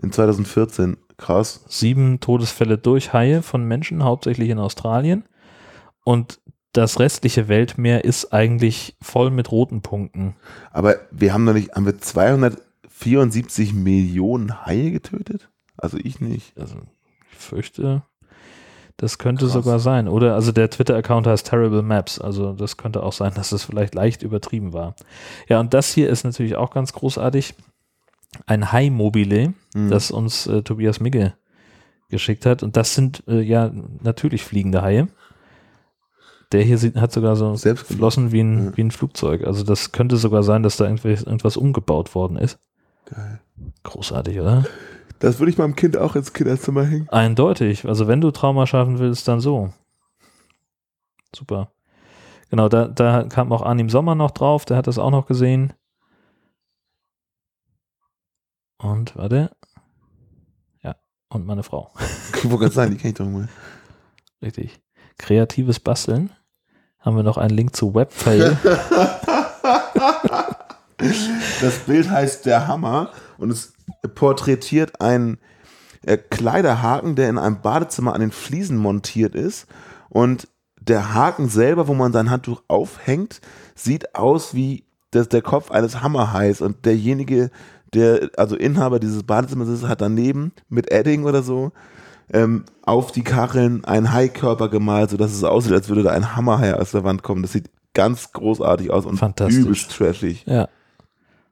In 0.00 0.12
2014. 0.12 0.96
Krass. 1.18 1.64
Sieben 1.66 2.20
Todesfälle 2.20 2.78
durch 2.78 3.12
Haie 3.12 3.42
von 3.42 3.64
Menschen, 3.64 4.04
hauptsächlich 4.04 4.48
in 4.50 4.58
Australien. 4.60 5.24
Und 6.04 6.40
das 6.72 7.00
restliche 7.00 7.48
Weltmeer 7.48 8.04
ist 8.04 8.32
eigentlich 8.32 8.96
voll 9.00 9.30
mit 9.30 9.50
roten 9.50 9.80
Punkten. 9.82 10.36
Aber 10.70 10.96
wir 11.10 11.32
haben 11.32 11.44
noch 11.44 11.54
nicht, 11.54 11.72
haben 11.74 11.86
wir 11.86 11.98
274 11.98 13.72
Millionen 13.74 14.64
Haie 14.66 14.90
getötet? 14.90 15.48
Also 15.76 15.96
ich 16.02 16.20
nicht. 16.20 16.58
Also 16.58 16.76
ich 17.32 17.38
fürchte, 17.38 18.02
das 18.96 19.18
könnte 19.18 19.44
Krass. 19.44 19.52
sogar 19.54 19.78
sein. 19.78 20.08
Oder 20.08 20.34
also 20.34 20.50
der 20.52 20.68
Twitter-Account 20.70 21.26
heißt 21.26 21.46
Terrible 21.48 21.82
Maps. 21.82 22.20
Also 22.20 22.52
das 22.52 22.76
könnte 22.76 23.02
auch 23.02 23.12
sein, 23.12 23.32
dass 23.36 23.52
es 23.52 23.64
vielleicht 23.64 23.94
leicht 23.94 24.22
übertrieben 24.22 24.72
war. 24.72 24.94
Ja, 25.48 25.60
und 25.60 25.72
das 25.72 25.92
hier 25.94 26.08
ist 26.10 26.24
natürlich 26.24 26.56
auch 26.56 26.70
ganz 26.70 26.92
großartig. 26.92 27.54
Ein 28.46 28.72
Hai-Mobile, 28.72 29.54
Hm. 29.74 29.88
das 29.90 30.10
uns 30.10 30.46
äh, 30.46 30.62
Tobias 30.62 31.00
Migge 31.00 31.32
geschickt 32.10 32.44
hat. 32.44 32.62
Und 32.62 32.76
das 32.76 32.94
sind 32.94 33.22
äh, 33.26 33.40
ja 33.40 33.70
natürlich 34.02 34.42
fliegende 34.42 34.82
Haie. 34.82 35.08
Der 36.52 36.62
hier 36.62 36.78
sieht, 36.78 36.96
hat 36.96 37.12
sogar 37.12 37.36
so 37.36 37.54
Selbst 37.56 37.86
Flossen 37.86 38.32
wie 38.32 38.40
ein, 38.40 38.64
Ja. 38.66 38.76
wie 38.76 38.82
ein 38.84 38.90
Flugzeug. 38.90 39.44
Also 39.44 39.64
das 39.64 39.92
könnte 39.92 40.16
sogar 40.16 40.42
sein, 40.42 40.62
dass 40.62 40.76
da 40.78 40.84
irgendwas, 40.84 41.22
irgendwas 41.22 41.56
umgebaut 41.56 42.14
worden 42.14 42.36
ist. 42.38 42.58
Geil. 43.04 43.40
Großartig, 43.82 44.40
oder? 44.40 44.64
Das 45.18 45.38
würde 45.40 45.50
ich 45.50 45.58
meinem 45.58 45.76
Kind 45.76 45.96
auch 45.96 46.14
ins 46.16 46.32
Kinderzimmer 46.32 46.84
hängen. 46.84 47.08
Eindeutig. 47.10 47.86
Also 47.86 48.06
wenn 48.06 48.20
du 48.20 48.30
Trauma 48.30 48.66
schaffen 48.66 48.98
willst, 48.98 49.26
dann 49.28 49.40
so. 49.40 49.72
Super. 51.34 51.70
Genau, 52.50 52.68
da, 52.70 52.88
da 52.88 53.24
kam 53.24 53.52
auch 53.52 53.62
Arnim 53.62 53.90
Sommer 53.90 54.14
noch 54.14 54.30
drauf, 54.30 54.64
der 54.64 54.76
hat 54.78 54.86
das 54.86 54.98
auch 54.98 55.10
noch 55.10 55.26
gesehen. 55.26 55.74
Und, 58.78 59.16
warte. 59.16 59.50
Ja, 60.82 60.96
und 61.28 61.44
meine 61.46 61.62
Frau. 61.62 61.90
Ich 62.36 62.44
wollte 62.44 62.58
gerade 62.58 62.74
sagen, 62.74 62.90
die 62.92 62.96
kenne 62.96 63.10
ich 63.10 63.18
doch 63.18 63.26
mal. 63.26 63.48
Richtig. 64.40 64.80
Kreatives 65.18 65.80
Basteln. 65.80 66.30
Haben 67.08 67.16
wir 67.16 67.22
noch 67.22 67.38
einen 67.38 67.56
Link 67.56 67.74
zu 67.74 67.94
Webfail. 67.94 68.58
Das 71.60 71.78
Bild 71.86 72.10
heißt 72.10 72.44
Der 72.44 72.66
Hammer 72.66 73.12
und 73.38 73.50
es 73.50 73.72
porträtiert 74.14 75.00
einen 75.00 75.38
äh, 76.04 76.18
Kleiderhaken, 76.18 77.14
der 77.14 77.30
in 77.30 77.38
einem 77.38 77.62
Badezimmer 77.62 78.14
an 78.14 78.20
den 78.20 78.32
Fliesen 78.32 78.76
montiert 78.76 79.34
ist. 79.34 79.68
Und 80.10 80.48
der 80.80 81.14
Haken 81.14 81.48
selber, 81.48 81.88
wo 81.88 81.94
man 81.94 82.12
sein 82.12 82.30
Handtuch 82.30 82.62
aufhängt, 82.68 83.40
sieht 83.74 84.14
aus 84.14 84.52
wie 84.54 84.84
das, 85.12 85.30
der 85.30 85.40
Kopf 85.40 85.70
eines 85.70 86.02
Hammerhais. 86.02 86.60
Und 86.60 86.84
derjenige, 86.84 87.50
der, 87.94 88.28
also 88.36 88.54
Inhaber 88.54 88.98
dieses 88.98 89.22
Badezimmers 89.22 89.68
ist, 89.68 89.86
hat 89.86 90.02
daneben 90.02 90.52
mit 90.68 90.90
Edding 90.90 91.24
oder 91.24 91.42
so 91.42 91.72
ähm, 92.32 92.64
auf 92.82 93.12
die 93.12 93.22
Kacheln 93.24 93.84
einen 93.84 94.12
Haikörper 94.12 94.68
gemalt, 94.68 95.10
sodass 95.10 95.32
es 95.32 95.44
aussieht, 95.44 95.72
als 95.72 95.88
würde 95.88 96.02
da 96.02 96.10
ein 96.10 96.36
Hammerhai 96.36 96.74
aus 96.74 96.90
der 96.92 97.04
Wand 97.04 97.22
kommen. 97.22 97.42
Das 97.42 97.52
sieht 97.52 97.70
ganz 97.94 98.32
großartig 98.32 98.90
aus 98.90 99.06
und 99.06 99.16
Fantastisch. 99.16 99.56
übelst 99.58 99.90
trashig. 99.90 100.44
ja. 100.46 100.68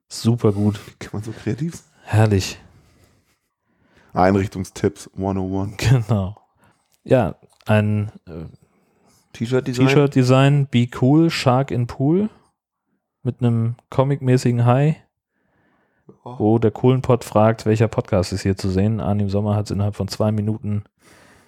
Super 0.09 0.53
gut. 0.53 0.79
Kann 1.01 1.11
man 1.15 1.23
so 1.25 1.33
kreativ 1.33 1.75
sein? 1.75 1.85
Herrlich. 2.05 2.61
Einrichtungstipps 4.13 5.11
101. 5.17 5.77
Genau. 6.07 6.37
Ja, 7.05 7.35
ein 7.67 8.13
äh, 8.27 8.45
T-Shirt-Design. 9.33 9.87
T-Shirt-Design, 9.89 10.67
Be 10.71 10.89
Cool, 11.01 11.31
Shark 11.31 11.71
in 11.71 11.87
Pool 11.87 12.31
mit 13.23 13.41
einem 13.41 13.75
comic-mäßigen 13.91 14.65
Hai, 14.65 14.97
Oh. 16.25 16.37
wo 16.39 16.59
der 16.59 16.71
Kohlenpott 16.71 17.25
fragt, 17.25 17.67
welcher 17.67 17.89
Podcast 17.89 18.33
ist 18.33 18.43
hier 18.43 18.57
zu 18.57 18.69
sehen. 18.69 19.01
Arnim 19.01 19.29
Sommer 19.29 19.57
hat 19.57 19.67
es 19.67 19.71
innerhalb 19.73 19.97
von 19.97 20.07
zwei 20.07 20.31
Minuten 20.31 20.85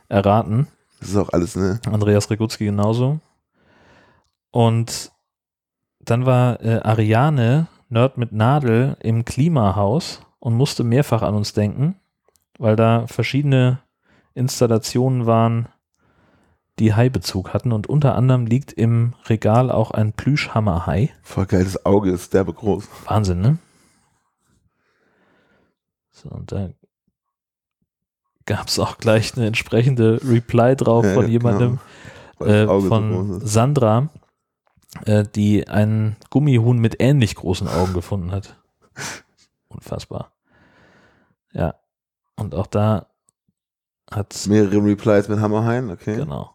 erraten. 0.09 0.66
Das 0.98 1.11
ist 1.11 1.16
auch 1.16 1.28
alles, 1.32 1.54
ne? 1.54 1.80
Andreas 1.90 2.28
Regutski 2.30 2.64
genauso. 2.64 3.20
Und 4.50 5.12
dann 6.00 6.26
war 6.26 6.61
äh, 6.61 6.80
Ariane, 6.80 7.68
Nerd 7.88 8.18
mit 8.18 8.32
Nadel, 8.32 8.96
im 9.00 9.24
Klimahaus 9.24 10.22
und 10.40 10.54
musste 10.54 10.82
mehrfach 10.82 11.22
an 11.22 11.34
uns 11.34 11.52
denken, 11.52 11.96
weil 12.59 12.74
da 12.74 13.06
verschiedene 13.06 13.78
Installationen 14.34 15.26
waren, 15.26 15.68
die 16.80 16.94
Hai-Bezug 16.94 17.54
hatten. 17.54 17.72
Und 17.72 17.88
unter 17.88 18.14
anderem 18.14 18.46
liegt 18.46 18.72
im 18.72 19.14
Regal 19.28 19.70
auch 19.70 19.92
ein 19.92 20.12
Plüschhammerhai. 20.12 21.11
Voll 21.22 21.46
geil, 21.46 21.64
das 21.64 21.84
Auge 21.86 22.11
ist 22.11 22.34
derbe 22.34 22.52
groß. 22.52 22.88
Wahnsinn, 23.06 23.40
ne? 23.40 23.59
So, 26.22 26.30
und 26.30 26.50
da 26.50 26.70
gab 28.46 28.68
es 28.68 28.78
auch 28.78 28.98
gleich 28.98 29.36
eine 29.36 29.46
entsprechende 29.46 30.20
Reply 30.24 30.74
drauf 30.74 31.04
Ja, 31.04 31.14
von 31.14 31.24
ja, 31.24 31.30
jemandem, 31.30 31.78
genau. 32.38 32.50
Äh, 32.50 32.66
so 32.66 32.80
von 32.88 33.30
ist. 33.36 33.48
Sandra, 33.48 34.08
äh, 35.04 35.24
die 35.34 35.68
einen 35.68 36.16
Gummihuhn 36.30 36.78
mit 36.78 36.96
ähnlich 36.98 37.36
großen 37.36 37.68
Augen 37.68 37.92
gefunden 37.92 38.32
hat. 38.32 38.56
Unfassbar. 39.68 40.32
Ja. 41.52 41.74
Und 42.36 42.54
auch 42.54 42.66
da 42.66 43.06
hat 44.10 44.46
Mehrere 44.48 44.82
Replies 44.84 45.28
mit 45.28 45.40
Hammerhain, 45.40 45.90
okay. 45.90 46.16
genau. 46.16 46.54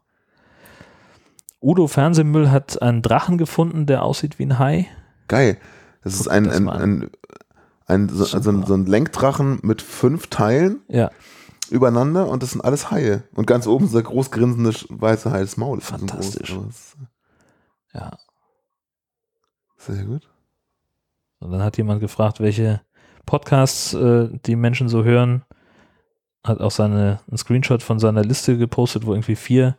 Udo 1.61 1.88
Fernsehmüll 1.88 2.51
hat 2.51 2.82
einen 2.82 3.01
Drachen 3.01 3.38
gefunden, 3.38 3.86
der 3.86 4.03
aussieht 4.03 4.39
wie 4.39 4.45
ein 4.45 4.59
Hai. 4.59 4.88
Geil. 5.28 5.57
Das 6.03 6.16
ist 6.16 6.24
Guck 6.24 6.34
ein, 6.34 6.43
das 6.45 6.55
ein, 6.57 6.70
ein, 6.70 7.11
ein, 7.94 8.10
so, 8.10 8.36
also 8.36 8.52
ein, 8.52 8.66
so 8.66 8.74
ein 8.74 8.86
Lenkdrachen 8.86 9.60
mit 9.62 9.82
fünf 9.82 10.28
Teilen 10.28 10.82
Ja, 10.88 11.12
übereinander 11.74 12.28
und 12.28 12.44
das 12.44 12.52
sind 12.52 12.62
alles 12.62 12.91
Haie. 12.91 13.24
Und 13.34 13.48
ganz 13.48 13.68
oben 13.68 13.86
ist 13.86 13.96
der 13.96 14.04
groß 14.04 14.32
grinsende 14.32 14.72
weiße 14.89 15.32
Hai. 15.32 15.39
Das 15.39 15.58
Maul 15.58 15.80
so 15.80 15.88
Fantastisch. 15.88 16.54
Groß, 16.54 16.98
ja. 17.94 18.12
sehr 19.78 20.06
gut. 20.06 20.30
Und 21.39 21.52
dann 21.52 21.64
hat 21.64 21.78
jemand 21.78 22.00
gefragt, 22.00 22.39
welche 22.39 22.82
Podcasts 23.26 23.94
äh, 23.94 24.30
die 24.46 24.56
Menschen 24.56 24.88
so 24.88 25.04
hören. 25.04 25.44
Hat 26.46 26.60
auch 26.60 26.72
seine, 26.72 27.22
einen 27.28 27.38
Screenshot 27.38 27.82
von 27.82 28.00
seiner 28.00 28.24
Liste 28.24 28.58
gepostet, 28.58 29.06
wo 29.06 29.14
irgendwie 29.14 29.36
vier 29.36 29.78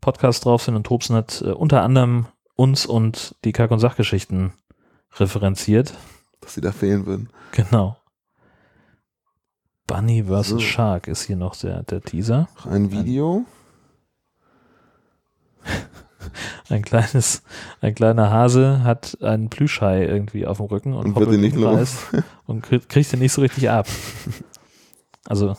Podcasts 0.00 0.42
drauf 0.42 0.62
sind. 0.62 0.74
Und 0.74 0.84
Tobsen 0.84 1.14
hat 1.14 1.42
äh, 1.42 1.50
unter 1.50 1.82
anderem 1.82 2.26
uns 2.56 2.86
und 2.86 3.36
die 3.44 3.52
Kack- 3.52 3.70
und 3.70 3.78
Sachgeschichten 3.78 4.52
referenziert. 5.16 5.94
Dass 6.40 6.54
sie 6.54 6.60
da 6.60 6.72
fehlen 6.72 7.06
würden. 7.06 7.28
Genau. 7.52 7.96
Bunny 9.86 10.24
vs. 10.24 10.46
So. 10.48 10.58
Shark 10.58 11.08
ist 11.08 11.22
hier 11.24 11.36
noch 11.36 11.56
der, 11.56 11.82
der 11.82 12.00
Teaser. 12.00 12.48
Noch 12.56 12.66
Ein 12.66 12.90
Video. 12.92 13.44
Ein 16.68 16.82
kleines, 16.82 17.42
ein 17.80 17.94
kleiner 17.94 18.30
Hase 18.30 18.84
hat 18.84 19.18
einen 19.22 19.48
Plüschhai 19.50 20.04
irgendwie 20.04 20.46
auf 20.46 20.58
dem 20.58 20.66
Rücken 20.66 20.92
und, 20.94 21.06
Und 21.06 21.16
wird 21.16 21.32
ihn 21.32 21.40
nicht 21.40 21.56
Kreis 21.56 22.06
und 22.46 22.62
kriegt, 22.62 22.88
kriegt 22.88 23.12
ihn 23.12 23.18
nicht 23.18 23.32
so 23.32 23.40
richtig 23.42 23.68
ab. 23.70 23.86
Also, 25.26 25.54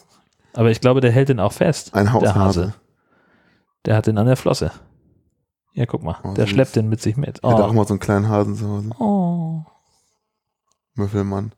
aber 0.53 0.71
ich 0.71 0.81
glaube, 0.81 1.01
der 1.01 1.11
hält 1.11 1.29
den 1.29 1.39
auch 1.39 1.53
fest. 1.53 1.93
Ein 1.93 2.05
Der 2.05 2.13
Haushase. 2.13 2.35
Hase. 2.39 2.73
Der 3.85 3.95
hat 3.95 4.07
den 4.07 4.17
an 4.17 4.25
der 4.25 4.35
Flosse. 4.35 4.71
Ja, 5.73 5.85
guck 5.85 6.01
mal, 6.03 6.17
Oh, 6.23 6.33
der 6.33 6.47
schleppt 6.47 6.75
den 6.75 6.89
mit 6.89 6.99
sich 6.99 7.15
mit. 7.15 7.37
Ich 7.37 7.43
hatte 7.49 7.63
auch 7.63 7.69
Oh. 7.69 7.73
mal 7.73 7.85
so 7.87 7.93
einen 7.93 7.99
kleinen 7.99 8.27
Hasen 8.27 8.55
zu 8.55 8.67
Hause. 8.67 8.89
oh. 8.99 9.63
Müffelmann. 10.95 11.51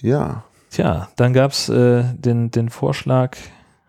Ja. 0.00 0.44
Tja, 0.70 1.08
dann 1.16 1.32
gab 1.32 1.52
es 1.52 1.68
äh, 1.68 2.04
den, 2.14 2.50
den 2.50 2.68
Vorschlag, 2.68 3.36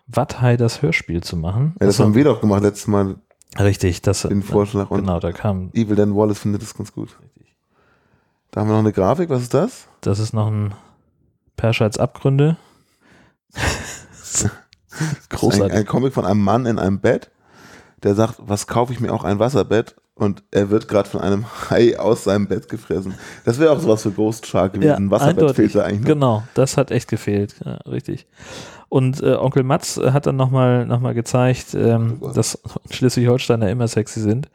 Watthai 0.07 0.57
das 0.57 0.81
Hörspiel 0.81 1.21
zu 1.21 1.35
machen. 1.35 1.75
ja 1.79 1.85
das 1.85 1.95
Achso, 1.95 2.05
haben 2.05 2.15
wir 2.15 2.23
doch 2.23 2.39
gemacht 2.41 2.63
letztes 2.63 2.87
Mal. 2.87 3.15
Richtig, 3.59 4.01
das 4.01 4.21
den 4.21 4.43
Vorschlag. 4.43 4.89
Und 4.89 5.01
genau, 5.01 5.19
da 5.19 5.31
kam. 5.31 5.69
Evil 5.73 5.95
Dan 5.95 6.15
Wallace 6.15 6.39
findet 6.39 6.61
das 6.61 6.73
ganz 6.73 6.93
gut. 6.93 7.17
Da 8.51 8.61
haben 8.61 8.69
wir 8.69 8.73
noch 8.73 8.79
eine 8.79 8.93
Grafik, 8.93 9.29
was 9.29 9.41
ist 9.41 9.53
das? 9.53 9.87
Das 10.01 10.19
ist 10.19 10.33
noch 10.33 10.47
ein 10.47 10.73
Perscheits 11.55 11.97
Abgründe. 11.97 12.57
Großartig. 15.29 15.73
Ein, 15.73 15.79
ein 15.79 15.85
Comic 15.85 16.13
von 16.13 16.25
einem 16.25 16.41
Mann 16.41 16.65
in 16.65 16.79
einem 16.79 16.99
Bett, 16.99 17.29
der 18.03 18.15
sagt, 18.15 18.35
was 18.39 18.67
kaufe 18.67 18.93
ich 18.93 18.99
mir 18.99 19.13
auch 19.13 19.23
ein 19.23 19.39
Wasserbett? 19.39 19.95
Und 20.17 20.43
er 20.51 20.69
wird 20.71 20.87
gerade 20.87 21.07
von 21.07 21.21
einem 21.21 21.45
Hai 21.69 21.97
aus 21.99 22.23
seinem 22.23 22.47
Bett 22.47 22.69
gefressen. 22.69 23.13
Das 23.45 23.59
wäre 23.59 23.71
auch 23.71 23.79
sowas 23.79 24.01
für 24.03 24.11
Ghost 24.11 24.47
Shark 24.47 24.73
gewesen. 24.73 24.89
Ja, 24.89 24.95
Ein 24.95 25.11
Wasserbett 25.11 25.55
fehlt 25.55 25.75
da 25.75 25.83
eigentlich. 25.83 26.01
noch. 26.01 26.07
Genau, 26.07 26.43
das 26.55 26.75
hat 26.77 26.91
echt 26.91 27.07
gefehlt. 27.09 27.55
Ja, 27.63 27.73
richtig. 27.89 28.25
Und 28.89 29.21
äh, 29.21 29.35
Onkel 29.35 29.63
Matz 29.63 29.97
äh, 29.97 30.11
hat 30.11 30.25
dann 30.25 30.35
nochmal 30.37 30.85
noch 30.85 30.99
mal 30.99 31.13
gezeigt, 31.13 31.73
ähm, 31.75 32.17
Oh 32.21 32.31
dass 32.31 32.59
Schleswig-Holsteiner 32.89 33.69
immer 33.69 33.87
sexy 33.87 34.21
sind. 34.21 34.49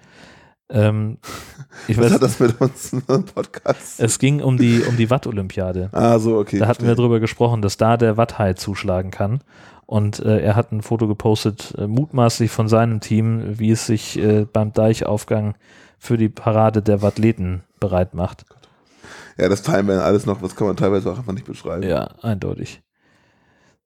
Ähm, 0.70 1.18
ich 1.86 1.98
Was 1.98 2.06
weiß, 2.06 2.12
hat 2.14 2.22
das 2.22 2.40
mit 2.40 2.60
uns 2.60 2.92
im 2.92 3.02
Podcast? 3.24 4.00
es 4.00 4.18
ging 4.18 4.40
um 4.40 4.56
die, 4.56 4.82
um 4.88 4.96
die 4.96 5.10
Watt-Olympiade. 5.10 5.90
ah, 5.92 6.18
so, 6.18 6.38
okay. 6.38 6.58
Da 6.58 6.66
hatten 6.66 6.80
wir 6.82 6.86
verstehe. 6.86 7.04
drüber 7.04 7.20
gesprochen, 7.20 7.60
dass 7.62 7.76
da 7.76 7.96
der 7.96 8.16
Watthai 8.16 8.54
zuschlagen 8.54 9.10
kann. 9.10 9.42
Und 9.86 10.20
äh, 10.20 10.40
er 10.40 10.56
hat 10.56 10.72
ein 10.72 10.82
Foto 10.82 11.06
gepostet, 11.08 11.74
äh, 11.76 11.86
mutmaßlich 11.86 12.50
von 12.50 12.68
seinem 12.68 13.00
Team, 13.00 13.58
wie 13.58 13.70
es 13.70 13.86
sich 13.86 14.18
äh, 14.18 14.46
beim 14.50 14.72
Deichaufgang 14.72 15.54
für 15.98 16.16
die 16.16 16.28
Parade 16.28 16.82
der 16.82 17.02
Wattleten 17.02 17.62
bereit 17.78 18.14
macht. 18.14 18.44
Ja, 19.38 19.48
das 19.48 19.62
wir 19.88 20.04
alles 20.04 20.26
noch, 20.26 20.40
das 20.40 20.56
kann 20.56 20.66
man 20.66 20.76
teilweise 20.76 21.10
auch 21.10 21.18
einfach 21.18 21.32
nicht 21.32 21.46
beschreiben. 21.46 21.82
Ja, 21.88 22.08
eindeutig. 22.22 22.82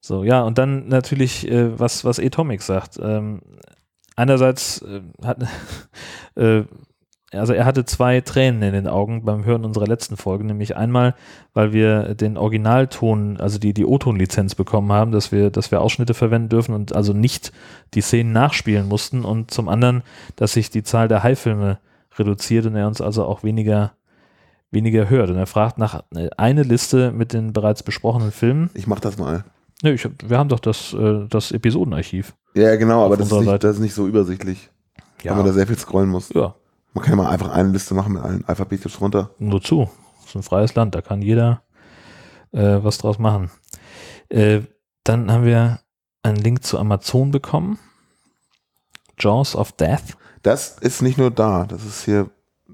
So, 0.01 0.23
ja, 0.23 0.43
und 0.43 0.59
dann 0.59 0.89
natürlich, 0.89 1.51
äh, 1.51 1.79
was, 1.79 2.05
was 2.05 2.21
Atomic 2.21 2.63
sagt. 2.63 2.99
Ähm, 3.03 3.41
einerseits 4.15 4.83
äh, 4.83 5.03
hat, 5.25 5.39
äh, 6.37 6.63
also 7.37 7.53
er 7.53 7.65
hatte 7.65 7.85
zwei 7.85 8.21
Tränen 8.21 8.63
in 8.63 8.73
den 8.73 8.89
Augen 8.89 9.25
beim 9.25 9.45
Hören 9.45 9.65
unserer 9.65 9.87
letzten 9.87 10.17
Folge, 10.17 10.45
nämlich 10.45 10.77
einmal, 10.77 11.15
weil 11.55 11.73
wir 11.73 12.15
den 12.15 12.37
Originalton, 12.37 13.39
also 13.39 13.59
die, 13.59 13.73
die 13.73 13.85
O-Ton-Lizenz 13.85 14.55
bekommen 14.55 14.93
haben, 14.93 15.13
dass 15.13 15.33
wir, 15.33 15.51
dass 15.51 15.71
wir 15.71 15.81
Ausschnitte 15.81 16.15
verwenden 16.15 16.49
dürfen 16.49 16.75
und 16.75 16.95
also 16.95 17.13
nicht 17.13 17.53
die 17.95 18.01
Szenen 18.01 18.33
nachspielen 18.33 18.89
mussten 18.89 19.25
und 19.25 19.51
zum 19.51 19.69
anderen, 19.69 20.03
dass 20.37 20.53
sich 20.53 20.71
die 20.71 20.83
Zahl 20.83 21.09
der 21.09 21.23
High-Filme 21.23 21.79
reduziert 22.19 22.67
und 22.67 22.77
er 22.77 22.87
uns 22.87 23.01
also 23.01 23.25
auch 23.25 23.43
weniger 23.43 23.93
weniger 24.71 25.09
hört. 25.09 25.31
Und 25.31 25.37
er 25.37 25.47
fragt 25.47 25.79
nach 25.79 26.03
äh, 26.15 26.29
eine 26.37 26.63
Liste 26.63 27.13
mit 27.13 27.33
den 27.33 27.53
bereits 27.53 27.83
besprochenen 27.83 28.33
Filmen. 28.33 28.71
Ich 28.75 28.87
mach 28.87 29.01
das 29.01 29.17
mal. 29.17 29.45
Nö, 29.83 29.93
ich 29.93 30.09
wir 30.27 30.39
haben 30.39 30.49
doch 30.49 30.61
das, 30.61 30.95
äh, 30.95 31.27
das 31.29 31.53
Episodenarchiv. 31.53 32.35
Ja, 32.55 32.77
genau, 32.77 33.05
aber 33.05 33.17
das 33.17 33.31
ist, 33.31 33.41
nicht, 33.41 33.65
das 33.65 33.77
ist 33.77 33.83
nicht 33.83 33.95
so 33.95 34.07
übersichtlich, 34.07 34.71
weil 35.23 35.35
man 35.35 35.45
da 35.45 35.53
sehr 35.53 35.67
viel 35.67 35.79
scrollen 35.79 36.09
muss. 36.09 36.31
ja, 36.35 36.55
Man 36.97 37.05
kann 37.05 37.13
ja 37.19 37.23
mal 37.23 37.31
einfach 37.31 37.51
eine 37.51 37.69
Liste 37.69 37.93
machen 37.93 38.15
mit 38.15 38.23
allen 38.23 38.43
alphabetisch 38.47 38.99
runter. 39.03 39.29
nur 39.39 39.61
zu. 39.61 39.91
Das 40.21 40.31
ist 40.31 40.35
ein 40.37 40.43
freies 40.43 40.75
Land, 40.75 40.95
da 40.95 41.03
kann 41.03 41.21
jeder 41.21 41.63
äh, 42.53 42.79
was 42.83 42.97
draus 42.97 43.19
machen. 43.19 43.51
Äh, 44.31 44.63
dann 45.05 45.31
haben 45.31 45.45
wir 45.45 45.81
einen 46.23 46.39
Link 46.39 46.65
zu 46.65 46.79
Amazon 46.79 47.31
bekommen. 47.33 47.79
Jaws 49.19 49.55
of 49.55 49.73
Death. 49.73 50.17
Das 50.43 50.79
ist 50.79 51.03
nicht 51.03 51.19
nur 51.19 51.31
da, 51.31 51.67
das 51.67 51.85
ist 51.85 52.03
hier, 52.07 52.31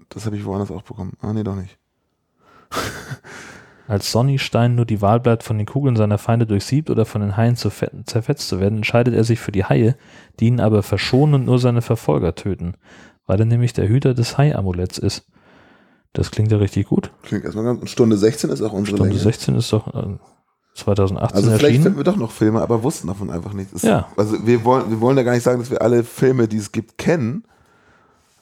das 0.09 0.25
habe 0.25 0.37
ich 0.37 0.45
woanders 0.45 0.71
auch 0.71 0.83
bekommen. 0.83 1.15
Ah, 1.21 1.33
nee, 1.33 1.43
doch 1.43 1.57
nicht. 1.57 1.77
Als 3.89 4.13
Sonny 4.13 4.39
Stein 4.39 4.77
nur 4.77 4.87
die 4.87 5.03
Wahl 5.03 5.19
bleibt, 5.19 5.43
von 5.43 5.59
den 5.59 5.67
Kugeln 5.67 5.97
seiner 5.97 6.19
Feinde 6.19 6.47
durchsiebt 6.47 6.89
oder 6.91 7.05
von 7.05 7.21
den 7.23 7.37
Haien 7.37 7.57
zerfe- 7.57 8.07
zerfetzt 8.07 8.47
zu 8.49 8.61
werden, 8.61 8.77
entscheidet 8.77 9.15
er 9.15 9.25
sich 9.25 9.41
für 9.41 9.51
die 9.53 9.65
Haie, 9.65 9.97
die 10.39 10.47
ihn 10.47 10.61
aber 10.61 10.85
verschonen 10.85 11.35
und 11.35 11.45
nur 11.45 11.59
seine 11.59 11.83
Verfolger 11.83 12.37
töten, 12.37 12.75
weil 13.27 13.39
er 13.41 13.47
nämlich 13.47 13.73
der 13.73 13.89
Hüter 13.89 14.15
des 14.15 14.37
Hai-Amuletts 14.39 14.99
ist. 14.99 15.25
Das 16.13 16.31
klingt 16.31 16.53
ja 16.53 16.59
richtig 16.59 16.89
gut. 16.89 17.11
Klingt 17.23 17.45
erstmal 17.45 17.65
ganz. 17.65 17.81
und 17.81 17.89
Stunde 17.89 18.17
16 18.17 18.51
ist 18.51 18.61
auch 18.63 18.73
unsere 18.73 18.97
Stunde 18.99 19.13
Länge. 19.15 19.23
16 19.23 19.55
ist 19.57 19.73
doch 19.73 19.87
äh, 19.95 20.17
2018 20.75 21.37
Also 21.37 21.49
vielleicht 21.51 21.63
erschienen. 21.65 21.83
finden 21.85 21.99
wir 21.99 22.05
doch 22.05 22.17
noch 22.17 22.31
Filme, 22.31 22.61
aber 22.61 22.83
wussten 22.83 23.07
davon 23.09 23.31
einfach 23.31 23.53
nicht. 23.55 23.73
Es- 23.73 23.83
Ja. 23.83 24.09
Also 24.17 24.47
wir 24.47 24.65
wollen, 24.65 24.91
wir 24.91 25.01
wollen 25.01 25.17
ja 25.17 25.23
gar 25.23 25.33
nicht 25.33 25.43
sagen, 25.43 25.61
dass 25.61 25.71
wir 25.71 25.81
alle 25.83 26.05
Filme, 26.05 26.49
die 26.49 26.59
es 26.59 26.71
gibt, 26.73 26.99
kennen 26.99 27.45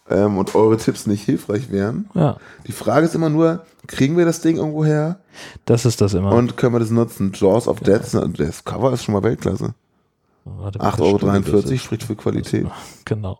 ähm, 0.08 0.38
und 0.38 0.54
eure 0.56 0.76
Tipps 0.76 1.06
nicht 1.06 1.22
hilfreich 1.24 1.70
wären. 1.70 2.08
Ja, 2.14 2.38
Die 2.66 2.72
Frage 2.72 3.06
ist 3.06 3.14
immer 3.14 3.28
nur, 3.28 3.64
kriegen 3.86 4.16
wir 4.16 4.24
das 4.24 4.40
Ding 4.40 4.56
irgendwo 4.56 4.84
her 4.84 5.20
das 5.64 5.84
ist 5.84 6.00
das 6.00 6.14
immer. 6.14 6.32
und 6.32 6.56
können 6.56 6.74
wir 6.74 6.80
das 6.80 6.90
nutzen? 6.90 7.30
Jaws 7.34 7.68
of 7.68 7.80
Death, 7.80 8.12
das 8.36 8.64
Cover 8.64 8.92
ist 8.92 9.04
schon 9.04 9.12
mal 9.14 9.22
Weltklasse. 9.22 9.74
Warte, 10.44 10.80
8,43 10.80 10.80
welches 10.80 11.44
Studio 11.46 11.54
Euro 11.68 11.78
spricht 11.78 12.02
für 12.02 12.16
Qualität. 12.16 12.66
Genau. 13.04 13.38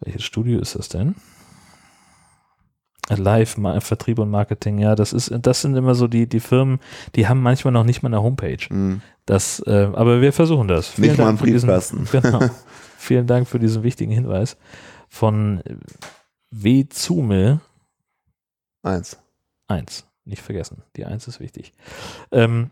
Welches 0.00 0.24
Studio 0.24 0.60
ist 0.60 0.74
das 0.74 0.88
denn? 0.88 1.14
Live, 3.10 3.56
Vertrieb 3.80 4.18
und 4.18 4.30
Marketing, 4.30 4.78
ja, 4.78 4.94
das 4.94 5.14
ist, 5.14 5.32
das 5.40 5.62
sind 5.62 5.74
immer 5.76 5.94
so 5.94 6.08
die, 6.08 6.28
die 6.28 6.40
Firmen, 6.40 6.78
die 7.14 7.26
haben 7.26 7.40
manchmal 7.40 7.72
noch 7.72 7.84
nicht 7.84 8.02
mal 8.02 8.10
eine 8.10 8.22
Homepage. 8.22 8.58
Hm. 8.68 9.00
Das, 9.24 9.60
äh, 9.66 9.88
aber 9.94 10.20
wir 10.20 10.34
versuchen 10.34 10.68
das. 10.68 10.98
Nicht 10.98 11.16
mal 11.16 11.28
einen 11.28 11.38
für 11.38 11.46
diesen, 11.46 11.68
Briefkasten. 11.68 12.06
genau. 12.12 12.40
Vielen 12.98 13.26
Dank 13.26 13.48
für 13.48 13.58
diesen 13.58 13.82
wichtigen 13.82 14.12
Hinweis 14.12 14.58
von 15.08 15.62
W. 16.50 16.86
Zume 16.90 17.60
Eins. 18.82 19.18
1. 19.66 20.06
Nicht 20.24 20.42
vergessen. 20.42 20.82
Die 20.96 21.04
1 21.04 21.28
ist 21.28 21.40
wichtig. 21.40 21.72
Ähm, 22.32 22.70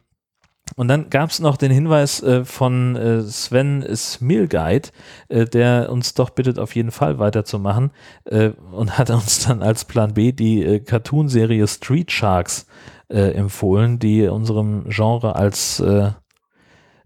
und 0.75 0.89
dann 0.89 1.11
gab 1.11 1.31
es 1.31 1.39
noch 1.39 1.57
den 1.57 1.71
Hinweis 1.71 2.23
äh, 2.23 2.45
von 2.45 2.97
äh, 2.97 3.23
Sven 3.23 3.85
Smilguide, 3.95 4.89
äh, 5.29 5.45
der 5.45 5.91
uns 5.91 6.15
doch 6.15 6.31
bittet, 6.31 6.59
auf 6.59 6.75
jeden 6.75 6.91
Fall 6.91 7.19
weiterzumachen 7.19 7.93
äh, 8.25 8.51
und 8.73 8.99
hat 8.99 9.11
uns 9.11 9.47
dann 9.47 9.63
als 9.63 9.85
Plan 9.85 10.15
B 10.15 10.33
die 10.33 10.65
äh, 10.65 10.81
Cartoonserie 10.81 11.69
Street 11.69 12.11
Sharks 12.11 12.67
äh, 13.09 13.31
empfohlen, 13.33 14.01
die 14.01 14.27
unserem 14.27 14.89
Genre 14.89 15.37
als 15.37 15.83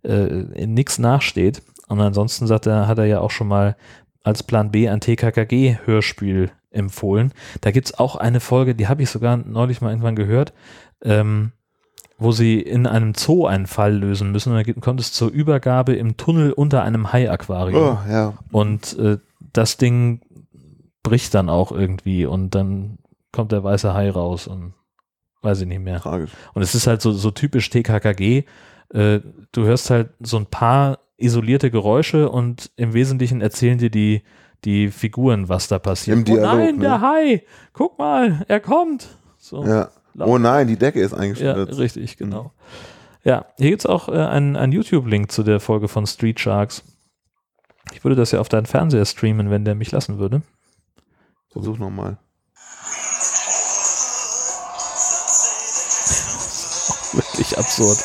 nichts 0.03 0.99
nachsteht. 0.99 1.63
Und 1.89 2.01
ansonsten 2.01 2.47
sagt 2.47 2.67
er, 2.67 2.89
hat 2.89 2.97
er 2.97 3.05
ja 3.05 3.21
auch 3.21 3.31
schon 3.31 3.49
mal 3.49 3.77
als 4.25 4.43
Plan 4.43 4.71
B 4.71 4.89
ein 4.89 5.01
TKKG-Hörspiel 5.03 6.51
empfohlen. 6.71 7.35
Da 7.61 7.71
gibt 7.71 7.89
es 7.89 7.99
auch 7.99 8.17
eine 8.17 8.41
Folge, 8.41 8.75
die 8.75 8.89
habe 8.89 9.03
ich 9.03 9.11
sogar 9.11 9.37
neulich 9.37 9.83
mal 9.83 9.91
irgendwann 9.91 10.17
gehört, 10.17 10.55
ähm, 11.03 11.53
wo 12.21 12.33
sie 12.33 12.61
in 12.61 12.87
einem 12.87 13.15
Zoo 13.15 13.47
einen 13.47 13.67
Fall 13.67 13.97
lösen 13.97 14.31
müssen. 14.31 14.55
Und 14.55 14.67
dann 14.67 14.81
kommt 14.81 15.01
es 15.01 15.13
zur 15.13 15.31
Übergabe 15.31 15.95
im 15.95 16.17
Tunnel 16.19 16.53
unter 16.53 16.83
einem 16.83 17.13
Hai-Aquarium. 17.13 17.83
Oh, 17.83 18.11
ja. 18.11 18.35
Und 18.53 18.97
äh, 18.99 19.19
das 19.53 19.79
Ding 19.79 20.21
bricht 21.03 21.35
dann 21.35 21.49
auch 21.49 21.73
irgendwie 21.73 22.27
und 22.27 22.55
dann 22.55 22.99
kommt 23.33 23.53
der 23.53 23.65
weiße 23.65 23.95
Hai 23.95 24.11
raus 24.11 24.47
und 24.47 24.75
weiß 25.41 25.63
ich 25.63 25.67
nicht 25.67 25.81
mehr. 25.81 25.99
Tragisch. 25.99 26.31
Und 26.53 26.61
es 26.63 26.75
ist 26.75 26.87
halt 26.87 27.01
so, 27.01 27.11
so 27.13 27.31
typisch 27.31 27.71
TKKG. 27.71 28.45
Äh, 28.93 29.21
du 29.53 29.65
hörst 29.65 29.89
halt 29.89 30.11
so 30.21 30.37
ein 30.37 30.47
paar 30.47 30.99
isolierte 31.17 31.71
Geräusche 31.71 32.29
und 32.29 32.71
im 32.77 32.93
Wesentlichen 32.93 33.41
erzählen 33.41 33.79
dir 33.79 33.91
die, 33.91 34.23
die 34.65 34.89
Figuren, 34.89 35.49
was 35.49 35.69
da 35.69 35.79
passiert. 35.79 36.19
Im 36.19 36.25
Dialog, 36.25 36.53
oh 36.53 36.57
nein, 36.57 36.77
ne? 36.77 36.83
der 36.83 37.01
Hai! 37.01 37.45
Guck 37.73 37.99
mal, 37.99 38.45
er 38.47 38.61
kommt! 38.61 39.09
So. 39.39 39.65
Ja. 39.65 39.89
Oh 40.19 40.39
nein, 40.39 40.67
die 40.67 40.77
Decke 40.77 41.01
ist 41.01 41.13
Ja, 41.13 41.19
eingestürzt. 41.19 41.79
richtig, 41.79 42.17
genau. 42.17 42.53
Ja, 43.23 43.47
hier 43.59 43.71
gibt 43.71 43.83
es 43.83 43.87
auch 43.87 44.09
äh, 44.09 44.13
einen, 44.13 44.57
einen 44.57 44.73
YouTube-Link 44.73 45.31
zu 45.31 45.43
der 45.43 45.61
Folge 45.61 45.89
von 45.89 46.07
Street 46.07 46.41
Sharks. 46.41 46.83
Ich 47.93 48.03
würde 48.05 48.17
das 48.17 48.31
ja 48.31 48.41
auf 48.41 48.49
deinen 48.49 48.67
Fernseher 48.67 49.05
streamen, 49.05 49.51
wenn 49.51 49.65
der 49.65 49.75
mich 49.75 49.91
lassen 49.93 50.19
würde. 50.19 50.43
Versuch 51.53 51.79
nochmal. 51.79 52.19
Wirklich 57.13 57.59
absurd. 57.59 57.99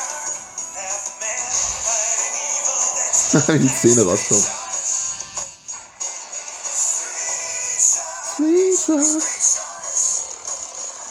Wie 3.47 3.60
die 3.64 3.68
Szene 3.68 4.03
rauskommt. 4.06 4.49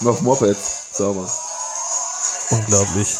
Und 0.00 0.08
auf 0.08 0.20
Mopeds. 0.22 0.73
Sauber. 0.96 1.28
Unglaublich. 2.50 3.16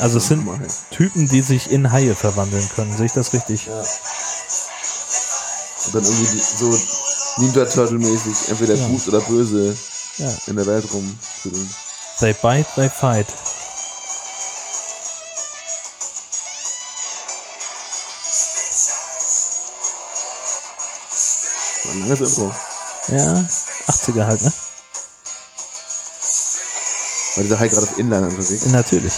Also 0.00 0.18
es 0.18 0.28
sind. 0.28 0.46
Typen, 0.90 1.28
die 1.28 1.40
sich 1.40 1.70
in 1.70 1.90
Haie 1.90 2.14
verwandeln 2.14 2.68
können. 2.74 2.94
Sehe 2.96 3.06
ich 3.06 3.12
das 3.12 3.32
richtig? 3.32 3.66
Ja. 3.66 3.78
Und 5.86 5.94
dann 5.94 6.04
irgendwie 6.04 6.26
die, 6.26 6.38
so 6.40 6.78
Ninja 7.38 7.64
Turtle-mäßig 7.64 8.48
entweder 8.50 8.74
Ja. 8.74 8.86
gut 8.88 9.08
oder 9.08 9.20
böse 9.20 9.76
Ja. 10.18 10.30
in 10.46 10.56
der 10.56 10.66
Welt 10.66 10.84
rumschütteln. 10.92 11.74
They 12.18 12.34
bite, 12.34 12.66
they 12.74 12.90
fight. 12.90 13.26
Ein 21.90 22.00
langes 22.00 22.20
Intro. 22.20 22.52
Ja, 23.08 23.44
80er 23.86 24.26
halt, 24.26 24.42
ne? 24.42 24.52
War 27.38 27.42
dieser 27.44 27.60
Hai 27.60 27.68
gerade 27.68 27.84
auf 27.86 27.96
Inline 28.00 28.26
unterwegs? 28.26 28.66
Natürlich. 28.72 29.12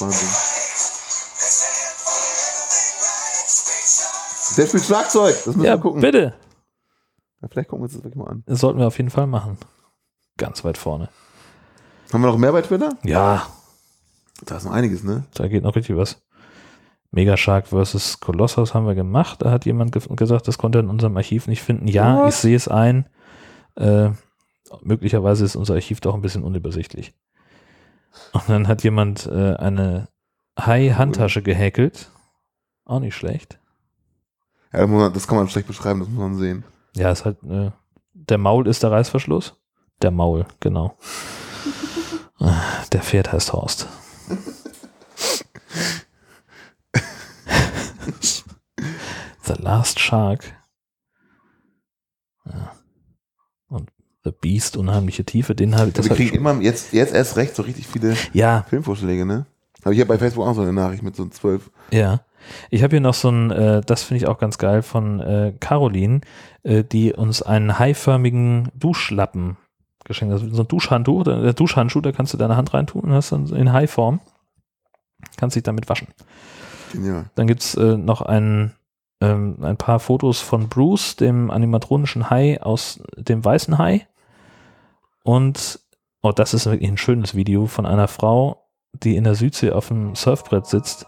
Wahnsinn. 0.00 0.28
Der 4.58 4.66
spielt 4.66 4.84
Schlagzeug. 4.84 5.34
Das 5.34 5.46
müssen 5.46 5.62
Ja, 5.64 5.76
wir 5.76 5.80
gucken. 5.80 6.00
bitte. 6.02 6.34
Ja, 7.40 7.48
vielleicht 7.50 7.70
gucken 7.70 7.80
wir 7.80 7.84
uns 7.84 7.94
das 7.94 8.04
wirklich 8.04 8.16
mal 8.22 8.28
an. 8.30 8.42
Das 8.46 8.60
sollten 8.60 8.78
wir 8.80 8.86
auf 8.86 8.98
jeden 8.98 9.08
Fall 9.08 9.26
machen. 9.26 9.56
Ganz 10.36 10.62
weit 10.62 10.76
vorne. 10.76 11.08
Haben 12.12 12.20
wir 12.20 12.26
noch 12.28 12.36
mehr 12.36 12.52
bei 12.52 12.60
Twitter? 12.60 12.90
Ja, 13.02 13.46
Da 14.44 14.56
ist 14.58 14.64
noch 14.64 14.72
einiges, 14.72 15.02
ne? 15.02 15.24
da 15.32 15.48
geht 15.48 15.62
noch 15.62 15.74
richtig 15.76 15.96
was. 15.96 16.20
Megashark 17.12 17.68
vs. 17.68 18.20
Colossus 18.20 18.74
haben 18.74 18.86
wir 18.86 18.94
gemacht. 18.94 19.40
Da 19.40 19.50
hat 19.50 19.64
jemand 19.64 19.92
ge 19.92 20.02
gesagt, 20.16 20.48
das 20.48 20.58
konnte 20.58 20.78
er 20.78 20.82
in 20.82 20.90
unserem 20.90 21.16
Archiv 21.16 21.46
nicht 21.46 21.62
finden. 21.62 21.86
Ja, 21.88 22.18
What? 22.18 22.28
ich 22.28 22.34
sehe 22.34 22.56
es 22.56 22.68
ein. 22.68 23.08
Äh, 23.76 24.10
möglicherweise 24.82 25.44
ist 25.44 25.56
unser 25.56 25.74
Archiv 25.74 26.00
doch 26.00 26.14
ein 26.14 26.22
bisschen 26.22 26.44
unübersichtlich. 26.44 27.14
Und 28.32 28.48
dann 28.48 28.68
hat 28.68 28.82
jemand 28.84 29.26
äh, 29.26 29.54
eine 29.54 30.08
Hai-Handtasche 30.58 31.42
gehäkelt. 31.42 32.10
Auch 32.84 33.00
nicht 33.00 33.16
schlecht. 33.16 33.58
Ja, 34.72 34.86
das, 35.10 35.26
kann 35.26 35.36
man 35.36 35.48
schlecht 35.48 35.68
beschreiben, 35.68 36.00
das 36.00 36.08
muss 36.08 36.18
man 36.18 36.36
sehen. 36.36 36.64
Ja, 36.96 37.10
ist 37.10 37.24
halt, 37.24 37.42
äh, 37.44 37.70
der 38.12 38.38
Maul 38.38 38.66
ist 38.66 38.82
der 38.82 38.90
Reißverschluss. 38.90 39.54
Der 40.02 40.10
Maul, 40.10 40.46
genau. 40.60 40.96
Der 42.92 43.00
Pferd 43.00 43.32
heißt 43.32 43.52
Horst. 43.52 43.88
The 49.42 49.54
Last 49.58 50.00
Shark. 50.00 50.56
Ja. 52.46 52.72
Und 53.68 53.90
The 54.24 54.32
Beast, 54.32 54.76
unheimliche 54.76 55.24
Tiefe, 55.24 55.54
den 55.54 55.76
habe 55.76 55.88
ich, 55.88 55.94
das 55.94 56.08
wir 56.08 56.16
kriegen 56.16 56.34
immer 56.34 56.58
jetzt, 56.60 56.92
jetzt 56.92 57.14
erst 57.14 57.36
recht 57.36 57.54
so 57.54 57.62
richtig 57.62 57.86
viele 57.86 58.16
Ja, 58.32 58.64
Filmvorschläge, 58.68 59.26
ne? 59.26 59.46
Habe 59.84 59.94
ich 59.94 59.98
ja 59.98 60.06
bei 60.06 60.16
Facebook 60.16 60.46
auch 60.46 60.54
so 60.54 60.62
eine 60.62 60.72
Nachricht 60.72 61.02
mit 61.02 61.14
so 61.14 61.26
zwölf. 61.26 61.70
Ja. 61.90 62.22
Ich 62.70 62.82
habe 62.82 62.92
hier 62.92 63.00
noch 63.00 63.14
so 63.14 63.30
ein, 63.30 63.50
äh, 63.50 63.82
das 63.84 64.02
finde 64.02 64.22
ich 64.22 64.26
auch 64.28 64.38
ganz 64.38 64.58
geil, 64.58 64.82
von 64.82 65.20
äh, 65.20 65.52
Caroline, 65.60 66.22
äh, 66.62 66.84
die 66.84 67.12
uns 67.12 67.42
einen 67.42 67.78
haiförmigen 67.78 68.70
Duschlappen 68.74 69.56
geschenkt 70.04 70.34
hat. 70.34 70.42
So 70.52 70.62
ein 70.62 70.68
Duschhandtuch, 70.68 71.24
der 71.24 71.52
Duschhandschuh, 71.52 72.00
da 72.00 72.12
kannst 72.12 72.32
du 72.32 72.38
deine 72.38 72.56
Hand 72.56 72.72
reintun 72.74 73.02
und 73.02 73.12
hast 73.12 73.32
dann 73.32 73.46
in 73.46 73.72
Haiform. 73.72 74.20
Kannst 75.36 75.56
dich 75.56 75.62
damit 75.62 75.88
waschen. 75.88 76.08
Genial. 76.92 77.26
Dann 77.34 77.46
gibt's 77.46 77.74
äh, 77.74 77.96
noch 77.96 78.22
ein, 78.22 78.72
ähm, 79.20 79.56
ein 79.62 79.76
paar 79.76 80.00
Fotos 80.00 80.40
von 80.40 80.68
Bruce, 80.68 81.16
dem 81.16 81.50
animatronischen 81.50 82.30
Hai 82.30 82.60
aus 82.62 83.00
dem 83.16 83.44
weißen 83.44 83.78
Hai. 83.78 84.06
Und, 85.24 85.80
oh, 86.22 86.32
das 86.32 86.54
ist 86.54 86.66
wirklich 86.66 86.88
ein 86.88 86.98
schönes 86.98 87.34
Video 87.34 87.66
von 87.66 87.86
einer 87.86 88.08
Frau, 88.08 88.68
die 88.92 89.16
in 89.16 89.24
der 89.24 89.34
Südsee 89.34 89.72
auf 89.72 89.88
dem 89.88 90.14
Surfbrett 90.14 90.66
sitzt. 90.66 91.06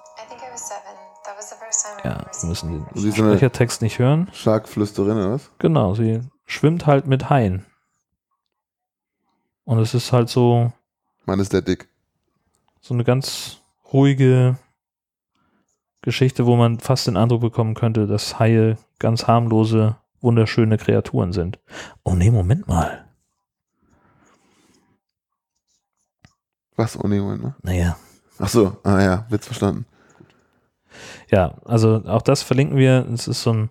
Ja, 2.02 2.24
wir 2.40 2.48
müssen 2.48 2.72
den 2.72 2.86
Sie 2.94 3.08
ist 3.10 3.16
so 3.16 3.22
eine 3.22 3.32
Sprechertext 3.32 3.82
nicht 3.82 3.98
hören. 3.98 4.28
Shark-Flüsterin, 4.32 5.18
oder 5.18 5.32
was? 5.32 5.50
Genau, 5.58 5.94
sie 5.94 6.20
schwimmt 6.46 6.86
halt 6.86 7.06
mit 7.06 7.28
Haien. 7.28 7.66
Und 9.64 9.80
es 9.80 9.92
ist 9.94 10.12
halt 10.12 10.30
so, 10.30 10.72
Mann, 11.26 11.40
ist 11.40 11.52
der 11.52 11.62
dick. 11.62 11.88
so 12.80 12.94
eine 12.94 13.04
ganz 13.04 13.58
ruhige 13.92 14.56
Geschichte, 16.00 16.46
wo 16.46 16.56
man 16.56 16.78
fast 16.78 17.06
den 17.06 17.16
Eindruck 17.16 17.40
bekommen 17.42 17.74
könnte, 17.74 18.06
dass 18.06 18.38
Haie 18.38 18.78
ganz 18.98 19.26
harmlose, 19.26 19.96
wunderschöne 20.20 20.78
Kreaturen 20.78 21.32
sind. 21.32 21.58
Oh 22.04 22.14
nee, 22.14 22.30
Moment 22.30 22.68
mal. 22.68 23.05
Was? 26.76 26.98
Oh 27.02 27.08
nee, 27.08 27.20
Moment 27.20 27.42
mal. 27.42 27.54
Naja. 27.62 27.96
Ach 28.38 28.48
so, 28.48 28.76
ah 28.84 29.02
ja, 29.02 29.26
Witz 29.30 29.46
verstanden. 29.46 29.86
Ja, 31.30 31.54
also 31.64 32.02
auch 32.06 32.22
das 32.22 32.42
verlinken 32.42 32.76
wir. 32.76 33.06
Es 33.12 33.28
ist 33.28 33.42
so 33.42 33.52
ein 33.52 33.70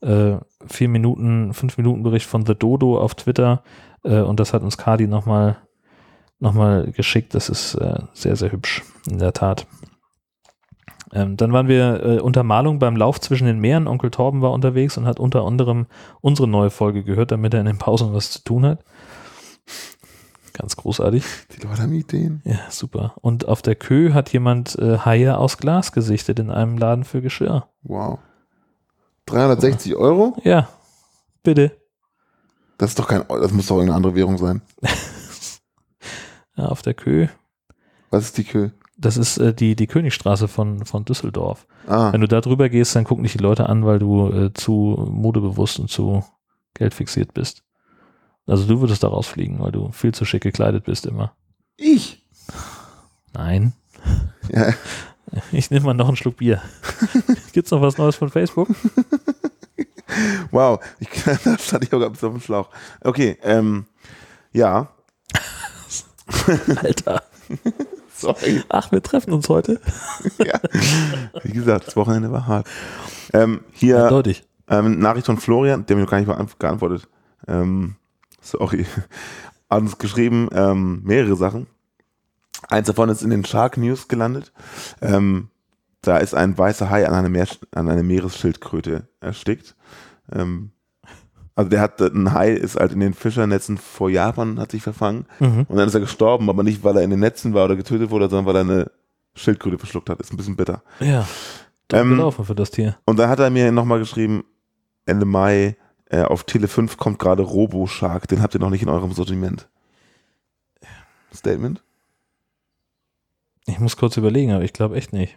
äh, 0.00 0.38
vier 0.66 0.88
Minuten, 0.88 1.52
fünf 1.54 1.76
Minuten 1.76 2.02
Bericht 2.02 2.26
von 2.26 2.46
The 2.46 2.54
Dodo 2.54 2.98
auf 2.98 3.14
Twitter 3.14 3.62
äh, 4.04 4.20
und 4.20 4.40
das 4.40 4.54
hat 4.54 4.62
uns 4.62 4.78
Kadi 4.78 5.06
nochmal 5.06 5.58
noch 6.40 6.54
mal 6.54 6.90
geschickt. 6.92 7.34
Das 7.34 7.48
ist 7.48 7.74
äh, 7.74 7.98
sehr, 8.12 8.36
sehr 8.36 8.52
hübsch, 8.52 8.82
in 9.10 9.18
der 9.18 9.32
Tat. 9.32 9.66
Ähm, 11.12 11.36
dann 11.36 11.52
waren 11.52 11.68
wir 11.68 12.02
äh, 12.04 12.20
unter 12.20 12.42
Malung 12.42 12.78
beim 12.78 12.96
Lauf 12.96 13.20
zwischen 13.20 13.46
den 13.46 13.58
Meeren. 13.58 13.88
Onkel 13.88 14.10
Torben 14.10 14.42
war 14.42 14.52
unterwegs 14.52 14.96
und 14.98 15.06
hat 15.06 15.18
unter 15.18 15.44
anderem 15.44 15.86
unsere 16.20 16.46
neue 16.46 16.70
Folge 16.70 17.02
gehört, 17.02 17.32
damit 17.32 17.54
er 17.54 17.60
in 17.60 17.66
den 17.66 17.78
Pausen 17.78 18.12
was 18.12 18.30
zu 18.30 18.44
tun 18.44 18.66
hat. 18.66 18.84
Ganz 20.58 20.76
großartig. 20.76 21.24
Die 21.56 21.66
Leute 21.66 21.82
haben 21.82 21.92
Ideen. 21.92 22.42
Ja, 22.44 22.58
super. 22.68 23.14
Und 23.20 23.46
auf 23.46 23.62
der 23.62 23.76
Kö 23.76 24.12
hat 24.12 24.32
jemand 24.32 24.76
äh, 24.76 24.98
Haie 24.98 25.38
aus 25.38 25.58
Glas 25.58 25.92
gesichtet 25.92 26.40
in 26.40 26.50
einem 26.50 26.76
Laden 26.76 27.04
für 27.04 27.22
Geschirr. 27.22 27.68
Wow. 27.82 28.18
360 29.26 29.94
Euro? 29.94 30.36
Ja, 30.42 30.68
bitte. 31.44 31.76
Das 32.76 32.90
ist 32.90 32.98
doch 32.98 33.06
kein, 33.06 33.24
das 33.28 33.52
muss 33.52 33.66
doch 33.66 33.76
irgendeine 33.76 33.96
andere 33.96 34.14
Währung 34.14 34.38
sein. 34.38 34.62
Ja, 36.56 36.66
auf 36.66 36.82
der 36.82 36.94
Kö. 36.94 37.28
Was 38.10 38.24
ist 38.24 38.36
die 38.36 38.42
Kö? 38.42 38.70
Das 38.96 39.16
ist 39.16 39.38
äh, 39.38 39.54
die, 39.54 39.76
die 39.76 39.86
Königstraße 39.86 40.48
von, 40.48 40.84
von 40.84 41.04
Düsseldorf. 41.04 41.68
Ah, 41.86 42.12
Wenn 42.12 42.20
du 42.20 42.26
da 42.26 42.40
drüber 42.40 42.68
gehst, 42.68 42.96
dann 42.96 43.04
gucken 43.04 43.22
dich 43.22 43.34
die 43.34 43.38
Leute 43.38 43.68
an, 43.68 43.86
weil 43.86 44.00
du 44.00 44.28
äh, 44.28 44.52
zu 44.54 45.06
modebewusst 45.08 45.78
und 45.78 45.88
zu 45.88 46.24
geldfixiert 46.74 47.32
bist. 47.32 47.62
Also 48.48 48.66
du 48.66 48.80
würdest 48.80 49.02
da 49.02 49.08
rausfliegen, 49.08 49.60
weil 49.60 49.70
du 49.72 49.92
viel 49.92 50.12
zu 50.12 50.24
schick 50.24 50.42
gekleidet 50.42 50.84
bist 50.84 51.06
immer. 51.06 51.32
ich. 51.76 52.24
Nein. 53.34 53.74
Ja, 54.50 54.72
Ich 55.52 55.70
nehme 55.70 55.84
mal 55.86 55.94
noch 55.94 56.08
einen 56.08 56.16
Schluck 56.16 56.38
Bier. 56.38 56.62
Gibt's 57.52 57.70
noch 57.70 57.82
was 57.82 57.98
Neues 57.98 58.16
von 58.16 58.30
Facebook? 58.30 58.68
wow. 60.50 60.80
Ich, 61.00 61.08
da 61.44 61.58
stand 61.58 61.84
ich 61.84 61.92
auch 61.92 62.00
ganz 62.00 62.24
auf 62.24 62.32
dem 62.32 62.40
Schlauch. 62.40 62.70
Okay, 63.02 63.36
ähm, 63.42 63.86
ja, 64.52 64.88
Alter. 66.82 67.22
sorry. 68.14 68.62
Ach, 68.68 68.90
wir 68.90 69.02
treffen 69.02 69.32
uns 69.32 69.48
heute. 69.48 69.80
ja. 70.38 70.58
Wie 71.42 71.52
gesagt, 71.52 71.88
das 71.88 71.96
Wochenende 71.96 72.32
war 72.32 72.46
hart. 72.46 72.66
Ähm, 73.32 73.60
hier 73.72 74.22
ähm, 74.68 74.98
Nachricht 74.98 75.26
von 75.26 75.38
Florian, 75.38 75.84
der 75.86 75.96
mir 75.96 76.02
noch 76.02 76.10
gar 76.10 76.20
nicht 76.20 76.58
geantwortet. 76.58 77.08
Ähm, 77.46 77.96
sorry. 78.40 78.86
Hat 79.70 79.80
uns 79.80 79.98
geschrieben, 79.98 80.48
ähm, 80.52 81.02
mehrere 81.04 81.36
Sachen. 81.36 81.66
Eins 82.68 82.86
davon 82.86 83.08
ist 83.08 83.22
in 83.22 83.30
den 83.30 83.44
Shark 83.44 83.76
News 83.76 84.08
gelandet. 84.08 84.52
Ähm, 85.00 85.48
da 86.00 86.18
ist 86.18 86.34
ein 86.34 86.56
weißer 86.56 86.90
Hai 86.90 87.06
an 87.06 87.14
eine, 87.14 87.28
Meer, 87.28 87.46
an 87.72 88.06
Meeresschildkröte 88.06 89.08
erstickt. 89.20 89.76
Ähm, 90.32 90.70
also 91.54 91.70
der 91.70 91.80
hat, 91.80 92.00
ein 92.00 92.32
Hai 92.32 92.52
ist 92.52 92.78
halt 92.78 92.92
in 92.92 93.00
den 93.00 93.14
Fischernetzen 93.14 93.78
vor 93.78 94.10
Japan, 94.10 94.60
hat 94.60 94.70
sich 94.70 94.82
verfangen. 94.82 95.26
Mhm. 95.40 95.66
Und 95.68 95.76
dann 95.76 95.88
ist 95.88 95.94
er 95.94 96.00
gestorben, 96.00 96.48
aber 96.48 96.62
nicht, 96.62 96.84
weil 96.84 96.96
er 96.96 97.02
in 97.02 97.10
den 97.10 97.20
Netzen 97.20 97.52
war 97.52 97.64
oder 97.64 97.76
getötet 97.76 98.10
wurde, 98.10 98.30
sondern 98.30 98.46
weil 98.46 98.56
er 98.56 98.60
eine 98.60 98.90
Schildkröte 99.34 99.78
verschluckt 99.78 100.08
hat. 100.08 100.20
Ist 100.20 100.32
ein 100.32 100.36
bisschen 100.36 100.56
bitter. 100.56 100.82
Ja. 101.00 101.26
Ähm, 101.92 102.10
gelaufen 102.10 102.44
für 102.44 102.54
das 102.54 102.70
Tier. 102.70 102.96
Und 103.06 103.18
dann 103.18 103.28
hat 103.28 103.40
er 103.40 103.50
mir 103.50 103.72
nochmal 103.72 103.98
geschrieben, 103.98 104.44
Ende 105.04 105.24
Mai, 105.24 105.76
äh, 106.10 106.22
auf 106.22 106.44
Tele 106.44 106.68
5 106.68 106.96
kommt 106.96 107.18
gerade 107.18 107.42
Robo 107.42 107.86
Shark, 107.86 108.28
den 108.28 108.42
habt 108.42 108.54
ihr 108.54 108.60
noch 108.60 108.70
nicht 108.70 108.82
in 108.82 108.88
eurem 108.88 109.12
Sortiment. 109.12 109.68
Statement? 111.34 111.82
Ich 113.66 113.78
muss 113.78 113.96
kurz 113.96 114.16
überlegen, 114.16 114.52
aber 114.52 114.64
ich 114.64 114.72
glaube 114.72 114.96
echt 114.96 115.12
nicht. 115.12 115.36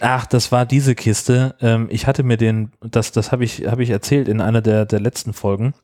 Ach, 0.00 0.26
das 0.26 0.50
war 0.50 0.66
diese 0.66 0.96
Kiste. 0.96 1.54
Ähm, 1.60 1.86
ich 1.90 2.06
hatte 2.06 2.24
mir 2.24 2.36
den, 2.36 2.72
das, 2.80 3.12
das 3.12 3.30
habe 3.30 3.44
ich, 3.44 3.66
habe 3.66 3.82
ich 3.82 3.90
erzählt 3.90 4.28
in 4.28 4.40
einer 4.40 4.60
der, 4.60 4.84
der 4.84 4.98
letzten 4.98 5.32
Folgen. 5.32 5.74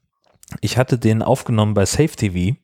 Ich 0.60 0.78
hatte 0.78 0.98
den 0.98 1.22
aufgenommen 1.22 1.74
bei 1.74 1.86
Safe 1.86 2.08
TV, 2.08 2.56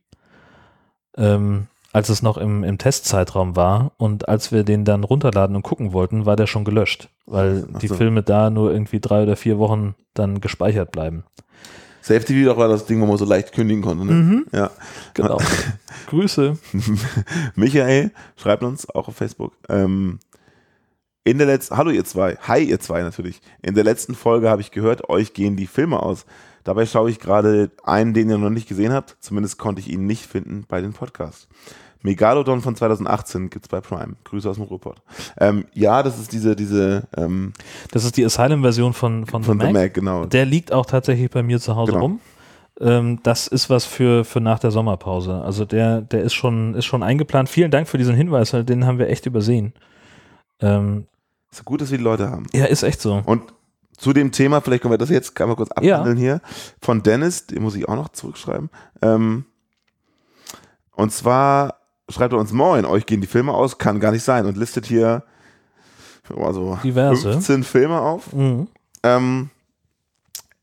ähm, 1.16 1.68
als 1.92 2.08
es 2.08 2.22
noch 2.22 2.36
im, 2.36 2.64
im 2.64 2.78
Testzeitraum 2.78 3.54
war. 3.54 3.92
Und 3.98 4.28
als 4.28 4.50
wir 4.50 4.64
den 4.64 4.84
dann 4.84 5.04
runterladen 5.04 5.54
und 5.54 5.62
gucken 5.62 5.92
wollten, 5.92 6.26
war 6.26 6.34
der 6.34 6.48
schon 6.48 6.64
gelöscht, 6.64 7.08
weil 7.26 7.68
Ach 7.72 7.78
die 7.78 7.88
so. 7.88 7.94
Filme 7.94 8.24
da 8.24 8.50
nur 8.50 8.72
irgendwie 8.72 8.98
drei 8.98 9.22
oder 9.22 9.36
vier 9.36 9.58
Wochen 9.58 9.94
dann 10.14 10.40
gespeichert 10.40 10.90
bleiben. 10.90 11.24
Safety 12.00 12.34
Video 12.34 12.56
war 12.56 12.68
das 12.68 12.84
Ding, 12.84 13.00
wo 13.00 13.06
man 13.06 13.16
so 13.16 13.24
leicht 13.24 13.52
kündigen 13.52 13.82
konnte. 13.82 14.04
Ne? 14.04 14.12
Mhm. 14.12 14.46
Ja. 14.52 14.70
Genau. 15.14 15.38
Grüße. 16.06 16.58
Michael 17.54 18.10
schreibt 18.36 18.62
uns 18.62 18.88
auch 18.90 19.08
auf 19.08 19.16
Facebook. 19.16 19.54
Ähm, 19.70 20.18
in 21.24 21.38
der 21.38 21.46
letzten, 21.46 21.78
hallo 21.78 21.90
ihr 21.90 22.04
zwei, 22.04 22.36
hi 22.42 22.62
ihr 22.62 22.78
zwei 22.78 23.02
natürlich. 23.02 23.40
In 23.62 23.74
der 23.74 23.84
letzten 23.84 24.14
Folge 24.14 24.50
habe 24.50 24.60
ich 24.60 24.70
gehört, 24.70 25.08
euch 25.08 25.32
gehen 25.32 25.56
die 25.56 25.66
Filme 25.66 26.02
aus. 26.02 26.26
Dabei 26.64 26.84
schaue 26.84 27.10
ich 27.10 27.20
gerade 27.20 27.70
einen, 27.82 28.12
den 28.12 28.28
ihr 28.28 28.36
noch 28.36 28.50
nicht 28.50 28.68
gesehen 28.68 28.92
habt. 28.92 29.16
Zumindest 29.20 29.58
konnte 29.58 29.80
ich 29.80 29.88
ihn 29.88 30.06
nicht 30.06 30.26
finden 30.26 30.66
bei 30.68 30.82
den 30.82 30.92
Podcasts. 30.92 31.48
Megalodon 32.04 32.60
von 32.60 32.76
2018 32.76 33.48
gibt's 33.50 33.66
bei 33.68 33.80
Prime. 33.80 34.14
Grüße 34.24 34.48
aus 34.48 34.56
dem 34.56 34.64
Ruhrpott. 34.64 35.00
Ähm, 35.38 35.64
ja, 35.72 36.02
das 36.02 36.18
ist 36.20 36.32
diese, 36.32 36.54
diese 36.54 37.08
ähm, 37.16 37.52
Das 37.90 38.04
ist 38.04 38.16
die 38.18 38.24
Asylum-Version 38.24 38.92
von, 38.92 39.26
von, 39.26 39.42
von 39.42 39.58
The 39.58 39.66
The 39.66 39.72
Mac. 39.72 39.82
Mac, 39.82 39.94
genau. 39.94 40.24
Der 40.26 40.44
liegt 40.44 40.70
auch 40.72 40.84
tatsächlich 40.86 41.30
bei 41.30 41.42
mir 41.42 41.58
zu 41.60 41.74
Hause 41.74 41.92
Genau. 41.92 42.02
rum. 42.04 42.20
Ähm, 42.80 43.20
das 43.22 43.46
ist 43.46 43.70
was 43.70 43.86
für, 43.86 44.24
für 44.24 44.40
nach 44.40 44.58
der 44.58 44.70
Sommerpause. 44.70 45.40
Also 45.42 45.64
der, 45.64 46.02
der 46.02 46.22
ist 46.22 46.34
schon, 46.34 46.74
ist 46.74 46.84
schon 46.84 47.02
eingeplant. 47.02 47.48
Vielen 47.48 47.70
Dank 47.70 47.88
für 47.88 47.98
diesen 47.98 48.14
Hinweis, 48.16 48.52
weil 48.52 48.64
den 48.64 48.84
haben 48.84 48.98
wir 48.98 49.08
echt 49.08 49.24
übersehen. 49.26 49.72
Ähm, 50.60 51.06
So 51.50 51.62
gut, 51.64 51.80
dass 51.80 51.90
wir 51.90 51.98
die 51.98 52.04
Leute 52.04 52.30
haben. 52.30 52.46
ja, 52.52 52.66
ist 52.66 52.82
echt 52.82 53.00
so. 53.00 53.22
Und 53.24 53.42
zu 53.96 54.12
dem 54.12 54.30
Thema, 54.32 54.60
vielleicht 54.60 54.82
können 54.82 54.92
wir 54.92 54.98
das 54.98 55.08
jetzt 55.08 55.38
man 55.38 55.56
kurz 55.56 55.70
Ja. 55.80 55.94
abhandeln 55.96 56.18
hier, 56.18 56.40
von 56.82 57.02
Dennis, 57.02 57.46
den 57.46 57.62
muss 57.62 57.76
ich 57.76 57.88
auch 57.88 57.94
noch 57.96 58.08
zurückschreiben. 58.10 58.68
Ähm, 59.00 59.46
und 60.96 61.12
zwar 61.12 61.76
schreibt 62.08 62.32
er 62.32 62.38
uns, 62.38 62.52
moin, 62.52 62.84
euch 62.84 63.06
gehen 63.06 63.20
die 63.20 63.26
Filme 63.26 63.52
aus, 63.52 63.78
kann 63.78 64.00
gar 64.00 64.12
nicht 64.12 64.24
sein 64.24 64.46
und 64.46 64.56
listet 64.56 64.86
hier 64.86 65.24
also 66.36 66.78
Diverse. 66.82 67.32
15 67.32 67.64
Filme 67.64 68.00
auf. 68.00 68.32
Mhm. 68.32 68.68
Ähm, 69.02 69.50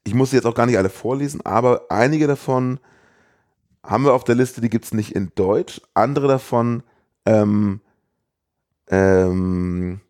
ich 0.03 0.13
muss 0.13 0.31
sie 0.31 0.37
jetzt 0.37 0.45
auch 0.45 0.55
gar 0.55 0.65
nicht 0.65 0.77
alle 0.77 0.89
vorlesen, 0.89 1.41
aber 1.45 1.83
einige 1.89 2.27
davon 2.27 2.79
haben 3.83 4.03
wir 4.03 4.13
auf 4.13 4.23
der 4.23 4.35
Liste, 4.35 4.61
die 4.61 4.69
gibt 4.69 4.85
es 4.85 4.93
nicht 4.93 5.15
in 5.15 5.31
Deutsch. 5.35 5.81
Andere 5.93 6.27
davon, 6.27 6.83
ähm, 7.25 7.81
ähm, 8.89 10.01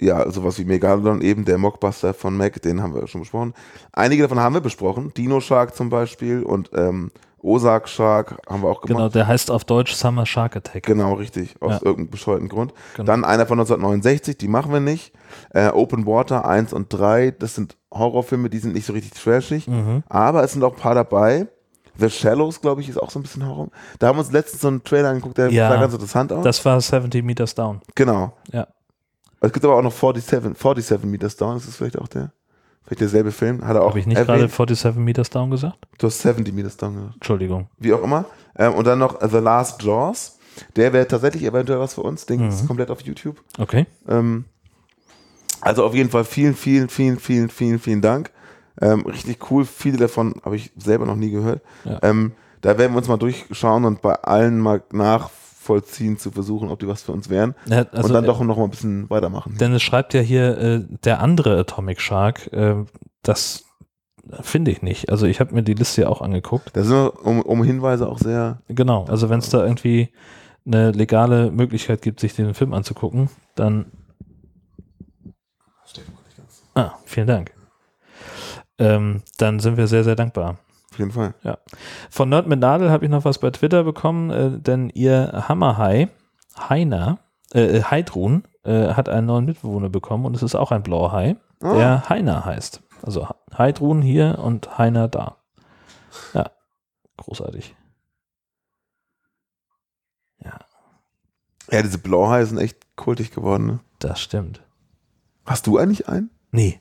ja, 0.00 0.30
sowas 0.30 0.58
wie 0.58 0.64
Megalodon, 0.64 1.20
eben 1.22 1.44
der 1.44 1.58
Mockbuster 1.58 2.14
von 2.14 2.36
Mac, 2.36 2.60
den 2.62 2.82
haben 2.82 2.94
wir 2.94 3.06
schon 3.06 3.22
besprochen. 3.22 3.54
Einige 3.92 4.22
davon 4.22 4.40
haben 4.40 4.54
wir 4.54 4.60
besprochen. 4.60 5.12
Dino 5.16 5.40
Shark 5.40 5.74
zum 5.74 5.90
Beispiel 5.90 6.42
und 6.42 6.70
ähm, 6.74 7.10
Ozark 7.42 7.88
Shark 7.88 8.36
haben 8.48 8.62
wir 8.62 8.68
auch 8.70 8.80
gemacht. 8.80 8.96
Genau, 8.98 9.08
der 9.08 9.26
heißt 9.26 9.50
auf 9.50 9.64
Deutsch 9.64 9.92
Summer 9.94 10.26
Shark 10.26 10.56
Attack. 10.56 10.82
Genau, 10.84 11.14
richtig. 11.14 11.54
Aus 11.60 11.74
Ja. 11.74 11.80
irgendeinem 11.84 12.10
bescheuerten 12.10 12.48
Grund. 12.48 12.72
Genau. 12.96 13.06
Dann 13.06 13.24
einer 13.24 13.46
von 13.46 13.58
1969, 13.58 14.36
die 14.38 14.48
machen 14.48 14.72
wir 14.72 14.80
nicht. 14.80 15.12
Äh, 15.50 15.68
Open 15.68 16.06
Water 16.06 16.44
1 16.46 16.72
und 16.72 16.88
3, 16.92 17.32
das 17.32 17.54
sind 17.54 17.76
Horrorfilme, 17.92 18.50
die 18.50 18.58
sind 18.58 18.74
nicht 18.74 18.86
so 18.86 18.92
richtig 18.94 19.12
trashig. 19.12 19.68
Mhm. 19.68 20.02
Aber 20.08 20.42
es 20.42 20.52
sind 20.52 20.64
auch 20.64 20.74
ein 20.74 20.80
paar 20.80 20.94
dabei. 20.94 21.46
The 21.98 22.10
Shallows, 22.10 22.60
glaube 22.60 22.80
ich, 22.82 22.88
ist 22.88 23.00
auch 23.00 23.10
so 23.10 23.18
ein 23.18 23.22
bisschen 23.22 23.46
Horror. 23.46 23.68
Da 23.98 24.08
haben 24.08 24.16
wir 24.16 24.20
uns 24.20 24.32
letztens 24.32 24.62
so 24.62 24.68
einen 24.68 24.82
Trailer 24.84 25.10
angeguckt, 25.10 25.38
der 25.38 25.50
Ja. 25.50 25.68
sah 25.70 25.76
ganz 25.80 25.94
interessant 25.94 26.32
aus. 26.32 26.44
Das 26.44 26.64
war 26.64 26.80
70 26.80 27.24
Meters 27.24 27.54
Down. 27.54 27.80
genau. 27.94 28.32
Ja. 28.52 28.66
Es 29.40 29.52
gibt 29.52 29.64
aber 29.64 29.76
auch 29.76 29.82
noch 29.82 29.92
47, 29.92 30.24
47 30.24 31.04
Meters 31.08 31.36
Down, 31.36 31.56
ist 31.58 31.68
das 31.68 31.76
vielleicht 31.76 31.98
auch 31.98 32.08
der? 32.08 32.32
Vielleicht 32.86 33.00
derselbe 33.00 33.32
Film? 33.32 33.66
Hat 33.66 33.74
er 33.76 33.82
auch 33.82 33.90
Habe 33.90 33.98
ich 33.98 34.06
nicht 34.06 34.16
gerade 34.16 34.32
erwähnt. 34.42 34.52
47 34.52 34.96
Meters 34.96 35.30
Down 35.30 35.50
gesagt? 35.50 35.76
Du 35.98 36.06
hast 36.06 36.20
70 36.20 36.54
Meters 36.54 36.76
Down 36.76 36.94
gesagt. 36.94 37.14
Entschuldigung. 37.14 37.68
Wie 37.78 37.92
auch 37.92 38.02
immer. 38.02 38.24
Ähm, 38.56 38.74
und 38.74 38.86
dann 38.86 38.98
noch 39.00 39.20
The 39.28 39.38
Last 39.38 39.82
Jaws. 39.82 40.38
Der 40.76 40.92
wäre 40.92 41.06
tatsächlich 41.06 41.44
eventuell 41.44 41.78
was 41.80 41.94
für 41.94 42.02
uns. 42.02 42.24
Den 42.26 42.48
ist 42.48 42.62
Mhm. 42.62 42.66
komplett 42.68 42.90
auf 42.90 43.00
YouTube. 43.02 43.42
Okay. 43.58 43.86
Ähm, 44.08 44.44
also 45.60 45.84
auf 45.84 45.94
jeden 45.94 46.10
Fall 46.10 46.24
vielen, 46.24 46.54
vielen, 46.54 46.88
vielen, 46.88 47.18
vielen, 47.18 47.48
vielen, 47.50 47.78
vielen 47.78 48.00
Dank. 48.00 48.30
Ähm, 48.80 49.00
richtig 49.06 49.50
cool. 49.50 49.64
Viele 49.64 49.96
davon 49.96 50.34
habe 50.44 50.56
ich 50.56 50.70
selber 50.76 51.06
noch 51.06 51.16
nie 51.16 51.30
gehört. 51.30 51.62
Ja. 51.84 51.98
Ähm, 52.02 52.32
da 52.60 52.78
werden 52.78 52.92
wir 52.92 52.98
uns 52.98 53.08
mal 53.08 53.16
durchschauen 53.16 53.84
und 53.84 54.00
bei 54.02 54.14
allen 54.14 54.60
mal 54.60 54.82
nachvollziehen 55.66 56.18
zu 56.18 56.30
versuchen, 56.30 56.70
ob 56.70 56.78
die 56.78 56.88
was 56.88 57.02
für 57.02 57.12
uns 57.12 57.28
wären. 57.28 57.54
Ja, 57.66 57.84
also, 57.92 58.08
und 58.08 58.14
dann 58.14 58.24
äh, 58.24 58.26
doch 58.26 58.40
noch 58.40 58.56
mal 58.56 58.64
ein 58.64 58.70
bisschen 58.70 59.10
weitermachen. 59.10 59.56
Denn 59.58 59.72
es 59.72 59.82
schreibt 59.82 60.14
ja 60.14 60.20
hier 60.20 60.58
äh, 60.58 60.84
der 61.04 61.20
andere 61.20 61.58
Atomic 61.58 62.00
Shark. 62.00 62.52
Äh, 62.52 62.84
das 63.22 63.64
finde 64.40 64.70
ich 64.70 64.82
nicht. 64.82 65.10
Also 65.10 65.26
ich 65.26 65.40
habe 65.40 65.54
mir 65.54 65.62
die 65.62 65.74
Liste 65.74 66.02
ja 66.02 66.08
auch 66.08 66.22
angeguckt. 66.22 66.70
Da 66.74 66.82
sind 66.82 66.94
wir 66.96 67.24
um, 67.24 67.42
um 67.42 67.62
Hinweise 67.64 68.08
auch 68.08 68.18
sehr. 68.18 68.62
Genau. 68.68 69.04
Also 69.06 69.28
wenn 69.28 69.38
es 69.38 69.50
da 69.50 69.64
irgendwie 69.64 70.10
eine 70.64 70.90
legale 70.90 71.50
Möglichkeit 71.50 72.02
gibt, 72.02 72.20
sich 72.20 72.34
den 72.34 72.54
Film 72.54 72.72
anzugucken, 72.72 73.28
dann. 73.54 73.86
Ah, 76.74 76.92
vielen 77.04 77.26
Dank. 77.26 77.52
Ähm, 78.78 79.22
dann 79.38 79.60
sind 79.60 79.78
wir 79.78 79.86
sehr, 79.86 80.04
sehr 80.04 80.16
dankbar. 80.16 80.58
Auf 80.96 80.98
jeden 80.98 81.10
Fall. 81.10 81.34
Von 82.08 82.30
Nerd 82.30 82.46
mit 82.46 82.58
Nadel 82.60 82.90
habe 82.90 83.04
ich 83.04 83.10
noch 83.10 83.26
was 83.26 83.38
bei 83.38 83.50
Twitter 83.50 83.84
bekommen, 83.84 84.30
äh, 84.30 84.58
denn 84.58 84.88
ihr 84.88 85.44
Hammerhai, 85.46 86.08
Heiner, 86.58 87.18
äh, 87.52 87.82
Heidrun, 87.82 88.44
äh, 88.64 88.94
hat 88.94 89.10
einen 89.10 89.26
neuen 89.26 89.44
Mitbewohner 89.44 89.90
bekommen 89.90 90.24
und 90.24 90.34
es 90.34 90.42
ist 90.42 90.54
auch 90.54 90.72
ein 90.72 90.82
blauer 90.82 91.12
Hai, 91.12 91.36
Ah. 91.62 91.74
der 91.74 92.08
Heiner 92.08 92.46
heißt. 92.46 92.80
Also 93.02 93.28
Heidrun 93.56 94.00
hier 94.00 94.38
und 94.42 94.78
Heiner 94.78 95.06
da. 95.08 95.36
Ja, 96.32 96.50
großartig. 97.18 97.74
Ja, 101.70 101.82
diese 101.82 101.98
Blauhaie 101.98 102.46
sind 102.46 102.58
echt 102.58 102.96
kultig 102.96 103.32
geworden. 103.32 103.66
Ne? 103.66 103.80
Das 103.98 104.20
stimmt. 104.20 104.62
Hast 105.44 105.66
du 105.66 105.78
eigentlich 105.78 106.08
einen? 106.08 106.30
Nee. 106.52 106.78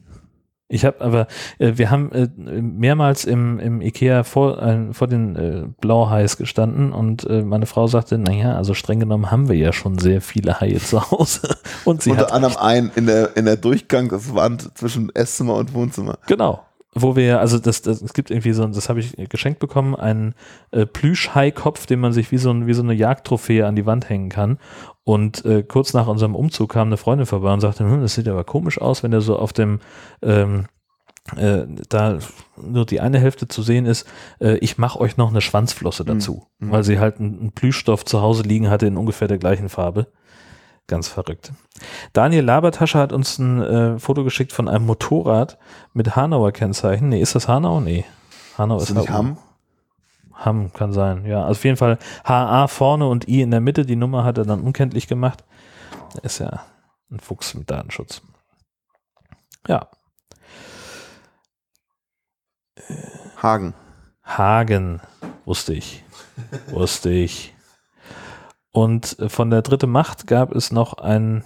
Ich 0.67 0.83
habe 0.83 1.01
aber, 1.01 1.27
äh, 1.59 1.73
wir 1.75 1.91
haben 1.91 2.11
äh, 2.11 2.27
mehrmals 2.37 3.25
im, 3.25 3.59
im 3.59 3.81
Ikea 3.81 4.23
vor, 4.23 4.61
äh, 4.61 4.93
vor 4.93 5.07
den 5.07 5.35
äh, 5.35 5.67
Blauhais 5.79 6.37
gestanden 6.37 6.91
und 6.91 7.23
äh, 7.29 7.43
meine 7.43 7.67
Frau 7.67 7.85
sagte, 7.85 8.17
naja, 8.17 8.55
also 8.55 8.73
streng 8.73 8.99
genommen 8.99 9.29
haben 9.29 9.47
wir 9.47 9.55
ja 9.55 9.73
schon 9.73 9.99
sehr 9.99 10.21
viele 10.21 10.59
Haie 10.59 10.79
zu 10.79 11.11
Hause. 11.11 11.55
Und 11.85 12.01
sie 12.01 12.11
Unter 12.11 12.23
hat 12.23 12.31
anderem 12.31 12.57
einen 12.57 12.91
in 12.95 13.05
der, 13.05 13.37
in 13.37 13.45
der 13.45 13.57
Durchgangswand 13.57 14.75
zwischen 14.75 15.13
Esszimmer 15.13 15.55
und 15.55 15.73
Wohnzimmer. 15.73 16.17
Genau. 16.25 16.63
Wo 16.97 17.17
wir, 17.17 17.41
also 17.41 17.59
das, 17.59 17.81
das 17.81 18.01
es 18.01 18.13
gibt 18.13 18.31
irgendwie 18.31 18.53
so, 18.53 18.63
ein- 18.63 18.71
das 18.71 18.87
habe 18.87 19.01
ich 19.01 19.15
geschenkt 19.29 19.59
bekommen, 19.59 19.95
einen 19.95 20.33
äh, 20.71 20.85
Plüsch-Hai-Kopf, 20.85 21.85
den 21.87 21.99
man 21.99 22.13
sich 22.13 22.31
wie 22.31 22.37
so, 22.37 22.49
ein, 22.51 22.67
wie 22.67 22.73
so 22.73 22.83
eine 22.83 22.93
Jagdtrophäe 22.93 23.65
an 23.67 23.75
die 23.75 23.85
Wand 23.85 24.07
hängen 24.09 24.29
kann. 24.29 24.59
Und 25.03 25.43
äh, 25.43 25.61
kurz 25.63 25.93
nach 25.93 26.07
unserem 26.07 26.35
Umzug 26.35 26.71
kam 26.71 26.87
eine 26.87 26.97
Freundin 26.97 27.25
vorbei 27.27 27.51
und 27.53 27.59
sagte, 27.59 27.83
hm, 27.83 28.01
das 28.01 28.15
sieht 28.15 28.27
aber 28.29 28.45
komisch 28.45 28.79
aus, 28.79 29.03
wenn 29.03 29.11
der 29.11 29.19
so 29.21 29.37
auf 29.37 29.51
dem 29.51 29.79
ähm, 30.21 30.67
äh, 31.35 31.63
da 31.89 32.19
nur 32.55 32.85
die 32.85 33.01
eine 33.01 33.19
Hälfte 33.19 33.47
zu 33.47 33.61
sehen 33.61 33.85
ist, 33.87 34.07
äh, 34.39 34.57
ich 34.59 34.77
mache 34.77 34.99
euch 35.01 35.17
noch 35.17 35.31
eine 35.31 35.41
Schwanzflosse 35.41 36.05
dazu, 36.05 36.43
Mhm. 36.59 36.71
weil 36.71 36.83
sie 36.83 36.99
halt 36.99 37.19
einen, 37.19 37.39
einen 37.39 37.51
Plüschstoff 37.51 38.05
zu 38.05 38.21
Hause 38.21 38.43
liegen 38.43 38.69
hatte 38.69 38.85
in 38.87 38.95
ungefähr 38.95 39.27
der 39.27 39.39
gleichen 39.39 39.67
Farbe. 39.67 40.07
Ganz 40.87 41.07
verrückt. 41.07 41.51
Daniel 42.13 42.43
Labertasche 42.43 42.99
hat 42.99 43.11
uns 43.11 43.39
ein 43.39 43.61
äh, 43.61 43.99
Foto 43.99 44.23
geschickt 44.23 44.53
von 44.53 44.67
einem 44.67 44.85
Motorrad 44.85 45.57
mit 45.93 46.15
Hanauer 46.15 46.51
Kennzeichen. 46.51 47.09
Nee, 47.09 47.21
ist 47.21 47.33
das 47.33 47.47
Hanau? 47.47 47.79
Nee. 47.79 48.05
Hanau 48.57 48.77
Ist 48.77 48.89
ist, 48.89 48.95
nicht. 48.95 49.09
Hamm? 49.09 49.37
Hamm 50.33 50.71
kann 50.73 50.93
sein, 50.93 51.25
ja. 51.25 51.41
Also 51.41 51.59
auf 51.59 51.63
jeden 51.63 51.77
Fall 51.77 51.97
HA 52.23 52.67
vorne 52.67 53.07
und 53.07 53.27
I 53.27 53.41
in 53.41 53.51
der 53.51 53.61
Mitte. 53.61 53.85
Die 53.85 53.95
Nummer 53.95 54.23
hat 54.23 54.37
er 54.37 54.45
dann 54.45 54.61
unkenntlich 54.61 55.07
gemacht. 55.07 55.43
Ist 56.21 56.39
ja 56.39 56.63
ein 57.09 57.19
Fuchs 57.19 57.55
mit 57.55 57.71
Datenschutz. 57.71 58.21
Ja. 59.67 59.87
Hagen. 63.41 63.73
Hagen, 64.23 65.01
wusste 65.45 65.73
ich. 65.73 66.03
Wusste 66.67 67.09
ich. 67.09 67.54
Und 68.75 69.17
äh, 69.19 69.29
von 69.29 69.49
der 69.51 69.61
dritte 69.61 69.87
Macht 69.87 70.27
gab 70.27 70.53
es 70.53 70.69
noch 70.69 70.95
ein 70.95 71.45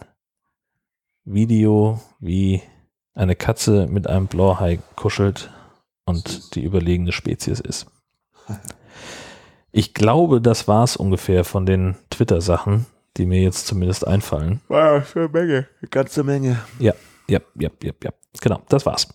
Video, 1.25 2.01
wie 2.19 2.63
eine 3.13 3.35
Katze 3.35 3.85
mit 3.85 4.07
einem 4.07 4.25
Blauhai 4.25 4.79
kuschelt 4.95 5.51
und 6.05 6.55
die 6.55 6.63
überlegene 6.63 7.11
Spezies 7.11 7.59
ist. 7.59 7.85
Ich 9.71 9.93
glaube, 9.93 10.41
das 10.41 10.67
war 10.67 10.83
es 10.83 10.97
ungefähr 10.97 11.43
von 11.43 11.67
den 11.67 11.97
Twitter-Sachen, 12.09 12.87
die 13.17 13.27
mir 13.27 13.43
jetzt 13.43 13.67
zumindest 13.67 14.07
einfallen. 14.07 14.61
Wow, 14.67 15.15
eine 15.15 15.27
Menge. 15.27 15.67
Eine 15.81 15.89
ganze 15.91 16.23
Menge. 16.23 16.57
Ja, 16.79 16.93
ja, 17.27 17.41
ja, 17.59 17.69
ja, 17.83 17.91
ja. 18.03 18.09
Genau, 18.41 18.63
das 18.69 18.87
war's. 18.87 19.07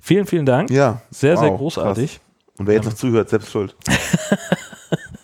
Vielen, 0.00 0.24
vielen 0.24 0.46
Dank. 0.46 0.70
Ja. 0.70 1.02
Sehr, 1.10 1.36
sehr 1.36 1.50
wow, 1.50 1.58
großartig. 1.58 2.20
Und 2.56 2.66
wer 2.68 2.76
jetzt 2.76 2.86
noch 2.86 2.94
zuhört, 2.94 3.28
selbst 3.28 3.50
schuld. 3.50 3.76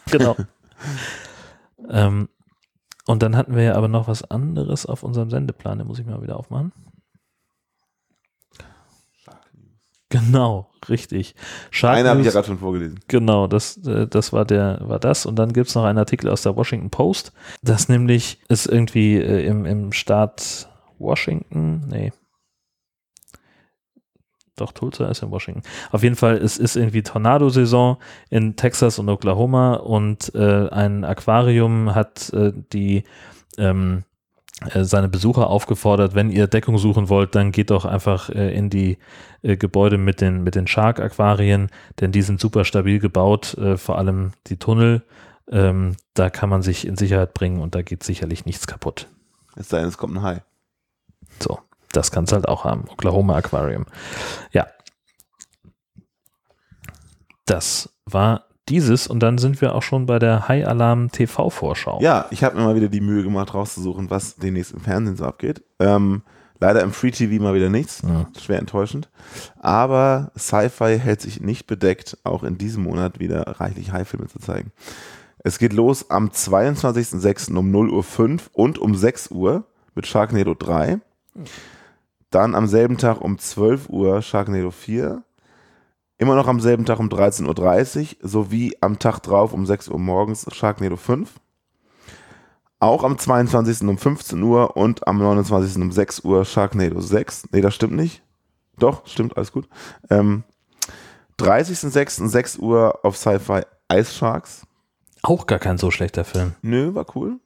Genau. 0.09 0.37
ähm, 1.91 2.28
und 3.07 3.22
dann 3.22 3.37
hatten 3.37 3.55
wir 3.55 3.62
ja 3.62 3.74
aber 3.74 3.89
noch 3.89 4.09
was 4.09 4.28
anderes 4.30 4.87
auf 4.87 5.03
unserem 5.03 5.30
Sendeplan, 5.30 5.78
den 5.78 5.87
muss 5.87 5.99
ich 5.99 6.07
mal 6.07 6.22
wieder 6.22 6.37
aufmachen. 6.37 6.72
Genau, 10.09 10.70
richtig. 10.89 11.34
Shark 11.70 11.97
Einer 11.97 12.11
habe 12.11 12.20
ich 12.20 12.26
ja 12.26 12.32
gerade 12.32 12.47
schon 12.47 12.59
vorgelesen. 12.59 13.01
genau, 13.09 13.49
das, 13.49 13.76
äh, 13.87 14.07
das 14.07 14.32
war 14.32 14.45
der, 14.45 14.78
war 14.82 15.01
das. 15.01 15.26
Und 15.26 15.37
dann 15.37 15.53
gibt 15.53 15.68
es 15.68 15.74
noch 15.74 15.84
einen 15.84 15.99
Artikel 15.99 16.30
aus 16.30 16.43
der 16.43 16.57
Washington 16.57 16.91
Post, 16.91 17.32
das 17.62 17.89
nämlich 17.89 18.41
ist 18.49 18.66
irgendwie 18.66 19.16
äh, 19.16 19.45
im, 19.47 19.66
im 19.66 19.93
Staat 19.93 20.68
Washington, 20.99 21.89
nee. 21.89 22.12
Doch, 24.57 24.72
Tulsa 24.72 25.07
ist 25.09 25.22
in 25.22 25.30
Washington. 25.30 25.62
Auf 25.92 26.02
jeden 26.02 26.16
Fall, 26.16 26.36
es 26.36 26.57
ist 26.57 26.76
irgendwie 26.76 27.02
Tornado-Saison 27.02 27.98
in 28.30 28.57
Texas 28.57 28.98
und 28.98 29.09
Oklahoma 29.09 29.74
und 29.74 30.34
äh, 30.34 30.68
ein 30.70 31.04
Aquarium 31.04 31.94
hat 31.94 32.32
äh, 32.32 32.52
die 32.72 33.04
ähm, 33.59 34.04
äh, 34.72 34.84
seine 34.84 35.09
Besucher 35.09 35.48
aufgefordert, 35.48 36.14
wenn 36.14 36.30
ihr 36.30 36.46
Deckung 36.46 36.78
suchen 36.78 37.11
wollt, 37.11 37.34
dann 37.34 37.52
geht 37.52 37.70
doch 37.70 37.84
einfach 37.84 38.30
äh, 38.30 38.57
in 38.57 38.70
die 38.70 38.96
äh, 39.42 39.59
Gebäude 39.59 39.98
mit 39.98 40.22
den, 40.22 40.42
mit 40.42 40.54
den 40.54 40.66
Shark-Aquarien, 40.66 41.68
denn 42.00 42.12
die 42.12 42.22
sind 42.22 42.40
super 42.40 42.64
stabil 42.64 42.98
gebaut, 42.98 43.57
vor 43.76 43.98
allem 43.98 44.32
die 44.46 44.57
Tunnel. 44.57 45.02
Ähm, 45.48 45.96
da 46.14 46.30
kann 46.30 46.48
man 46.48 46.62
sich 46.62 46.86
in 46.86 46.96
Sicherheit 46.96 47.34
bringen 47.34 47.61
und 47.61 47.74
da 47.74 47.82
geht 47.82 48.02
sicherlich 48.02 48.46
nichts 48.46 48.66
kaputt. 48.66 49.09
Es 49.54 49.68
sei 49.68 49.80
denn, 49.80 49.88
es 49.88 49.98
kommt 49.98 50.16
ein 50.16 50.22
Hai. 50.22 50.42
So, 51.40 51.61
das 51.97 52.11
kannst 52.11 52.32
du 52.32 52.36
halt 52.36 52.49
auch 52.49 52.64
haben. 52.64 52.84
Oklahoma 52.90 53.36
Aquarium. 53.36 53.86
Ja. 54.53 54.66
Das 57.47 57.90
war 58.05 58.44
dieses 58.68 59.07
und 59.07 59.20
dann 59.20 59.38
sind 59.38 59.61
wir 59.61 59.74
auch 59.74 59.82
schon 59.82 60.07
bei 60.07 60.18
der 60.18 60.49
High 60.49 60.66
Alarm 60.66 61.11
TV 61.12 61.51
Vorschau. 61.51 62.01
Ja, 62.01 62.26
ich 62.30 62.42
habe 62.42 62.57
mir 62.57 62.64
mal 62.64 62.74
wieder 62.74 62.88
die 62.88 63.01
Mühe 63.01 63.22
gemacht, 63.22 63.55
rauszusuchen, 63.55 64.11
was 64.11 64.36
demnächst 64.36 64.72
im 64.72 64.80
Fernsehen 64.80 65.16
so 65.16 65.24
abgeht. 65.24 65.62
Ähm, 65.78 66.22
Leider 66.59 66.82
im 66.82 66.92
Free 66.92 67.11
TV 67.11 67.42
mal 67.42 67.55
wieder 67.55 67.68
nichts. 67.68 68.03
Ja. 68.03 68.26
Schwer 68.40 68.59
enttäuschend. 68.59 69.11
Aber 69.59 70.32
Sci-Fi 70.38 70.99
hält 70.99 71.20
sich 71.20 71.40
nicht 71.40 71.66
bedeckt, 71.66 72.18
auch 72.24 72.42
in 72.44 72.57
diesem 72.57 72.84
Monat 72.84 73.18
wieder 73.18 73.42
reichlich 73.61 73.92
High-Filme 73.92 74.28
zu 74.28 74.38
zeigen. 74.38 74.72
Es 75.38 75.59
geht 75.59 75.72
los 75.72 76.11
am 76.11 76.28
22.06. 76.28 77.55
um 77.57 77.70
0.05 77.70 78.30
Uhr 78.32 78.40
und 78.53 78.78
um 78.78 78.94
6 78.94 79.30
Uhr 79.30 79.64
mit 79.94 80.07
Sharknado 80.07 80.55
3. 80.55 80.99
Dann 82.37 82.55
am 82.55 82.66
selben 82.66 82.99
Tag 82.99 83.22
um 83.22 83.39
12 83.39 83.89
Uhr 83.89 84.20
Sharknado 84.20 84.70
4. 84.70 85.22
Immer 86.18 86.34
noch 86.34 86.49
am 86.49 86.61
selben 86.61 86.84
Tag 86.84 86.99
um 86.99 87.09
13.30 87.09 88.16
Uhr 88.20 88.28
sowie 88.28 88.76
am 88.82 88.99
Tag 88.99 89.20
drauf 89.20 89.55
um 89.55 89.64
6 89.64 89.89
Uhr 89.89 89.99
morgens 89.99 90.47
Sharknado 90.55 90.97
5. 90.97 91.30
Auch 92.78 93.05
am 93.05 93.16
22. 93.16 93.89
um 93.89 93.97
15 93.97 94.43
Uhr 94.43 94.76
und 94.76 95.09
am 95.09 95.16
29. 95.16 95.80
um 95.80 95.91
6 95.91 96.24
Uhr 96.24 96.45
Sharknado 96.45 97.01
6. 97.01 97.53
Nee, 97.53 97.62
das 97.62 97.74
stimmt 97.74 97.95
nicht. 97.95 98.22
Doch, 98.78 99.07
stimmt, 99.07 99.39
alles 99.39 99.51
gut. 99.51 99.66
Ähm, 100.11 100.45
30.06. 101.41 102.28
6 102.28 102.59
Uhr 102.59 103.03
auf 103.03 103.16
Sci-Fi 103.16 103.62
Ice 103.91 104.12
Sharks. 104.12 104.66
Auch 105.22 105.47
gar 105.47 105.59
kein 105.59 105.78
so 105.78 105.91
schlechter 105.91 106.24
Film. 106.24 106.53
Nö, 106.61 106.95
war 106.95 107.07
cool. 107.16 107.41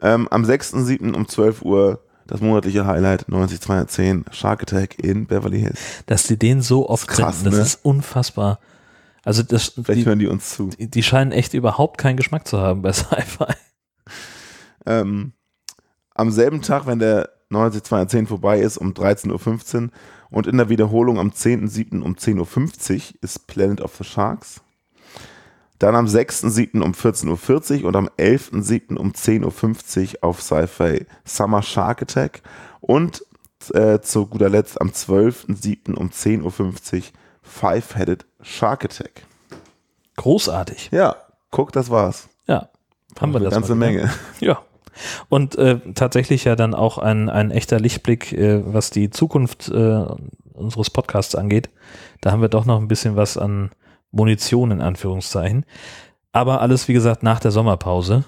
Ähm, 0.00 0.26
am 0.32 0.42
6.7. 0.42 1.14
um 1.14 1.28
12 1.28 1.62
Uhr 1.62 2.02
das 2.32 2.40
monatliche 2.40 2.86
Highlight 2.86 3.28
90210 3.28 4.24
Shark 4.30 4.62
Attack 4.62 4.98
in 4.98 5.26
Beverly 5.26 5.60
Hills. 5.60 5.78
Dass 6.06 6.26
die 6.26 6.38
den 6.38 6.62
so 6.62 6.88
oft 6.88 7.06
Krass, 7.06 7.40
senden, 7.40 7.50
das 7.50 7.54
ne? 7.58 7.66
ist 7.66 7.84
unfassbar. 7.84 8.58
Also 9.22 9.42
das, 9.42 9.74
Vielleicht 9.74 10.00
die, 10.00 10.06
hören 10.06 10.18
die 10.18 10.28
uns 10.28 10.48
zu. 10.48 10.68
die, 10.68 10.90
die 10.90 11.02
scheinen 11.02 11.30
echt 11.30 11.52
überhaupt 11.52 11.98
keinen 11.98 12.16
Geschmack 12.16 12.48
zu 12.48 12.58
haben 12.58 12.80
bei 12.80 12.92
Sci-Fi. 12.94 13.52
Ähm, 14.86 15.34
am 16.14 16.30
selben 16.30 16.62
Tag, 16.62 16.86
wenn 16.86 17.00
der 17.00 17.28
90210 17.50 18.26
vorbei 18.26 18.60
ist, 18.60 18.78
um 18.78 18.94
13.15 18.94 19.82
Uhr 19.82 19.90
und 20.30 20.46
in 20.46 20.56
der 20.56 20.70
Wiederholung 20.70 21.18
am 21.18 21.32
10.7. 21.32 22.00
um 22.00 22.14
10.50 22.14 22.94
Uhr 22.94 23.14
ist 23.20 23.46
Planet 23.46 23.82
of 23.82 23.94
the 23.96 24.04
Sharks. 24.04 24.62
Dann 25.82 25.96
am 25.96 26.06
6.7. 26.06 26.80
um 26.80 26.92
14.40 26.92 27.80
Uhr 27.80 27.88
und 27.88 27.96
am 27.96 28.08
11.7. 28.16 28.94
um 28.94 29.10
10.50 29.10 30.14
Uhr 30.14 30.24
auf 30.24 30.40
Sci-Fi 30.40 31.06
Summer 31.24 31.60
Shark 31.60 32.02
Attack 32.02 32.42
und 32.80 33.26
äh, 33.74 33.98
zu 33.98 34.26
guter 34.26 34.48
Letzt 34.48 34.80
am 34.80 34.90
12.7. 34.90 35.94
um 35.94 36.10
10.50 36.10 36.42
Uhr 36.44 37.02
Five-Headed 37.42 38.24
Shark 38.42 38.84
Attack. 38.84 39.24
Großartig. 40.14 40.90
Ja, 40.92 41.16
guck, 41.50 41.72
das 41.72 41.90
war's. 41.90 42.28
Ja. 42.46 42.68
Haben 43.20 43.32
wir 43.32 43.38
Eine 43.38 43.46
das 43.46 43.54
ganze 43.54 43.74
mal 43.74 43.90
wieder. 43.90 44.02
Menge. 44.02 44.14
Ja. 44.40 44.62
Und 45.28 45.56
äh, 45.56 45.80
tatsächlich 45.94 46.44
ja 46.44 46.54
dann 46.54 46.74
auch 46.74 46.98
ein, 46.98 47.28
ein 47.28 47.50
echter 47.50 47.80
Lichtblick, 47.80 48.32
äh, 48.32 48.62
was 48.72 48.90
die 48.90 49.10
Zukunft 49.10 49.68
äh, 49.68 50.04
unseres 50.52 50.90
Podcasts 50.90 51.34
angeht. 51.34 51.70
Da 52.20 52.30
haben 52.30 52.40
wir 52.40 52.48
doch 52.48 52.66
noch 52.66 52.80
ein 52.80 52.86
bisschen 52.86 53.16
was 53.16 53.36
an 53.36 53.72
Munition 54.12 54.70
in 54.70 54.80
Anführungszeichen. 54.80 55.64
Aber 56.32 56.60
alles, 56.60 56.86
wie 56.88 56.92
gesagt, 56.92 57.22
nach 57.22 57.40
der 57.40 57.50
Sommerpause. 57.50 58.24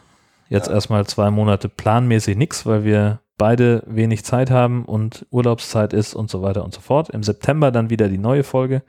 Jetzt 0.48 0.68
Ja. 0.68 0.74
erstmal 0.74 1.06
zwei 1.06 1.30
Monate 1.30 1.68
planmäßig 1.68 2.36
nichts, 2.36 2.66
weil 2.66 2.84
wir 2.84 3.20
beide 3.38 3.82
wenig 3.86 4.24
Zeit 4.24 4.50
haben 4.50 4.84
und 4.84 5.26
Urlaubszeit 5.30 5.92
ist 5.92 6.14
und 6.14 6.30
so 6.30 6.42
weiter 6.42 6.64
und 6.64 6.74
so 6.74 6.80
fort. 6.80 7.10
Im 7.10 7.22
September 7.22 7.70
dann 7.70 7.90
wieder 7.90 8.08
die 8.08 8.18
neue 8.18 8.44
Folge. 8.44 8.82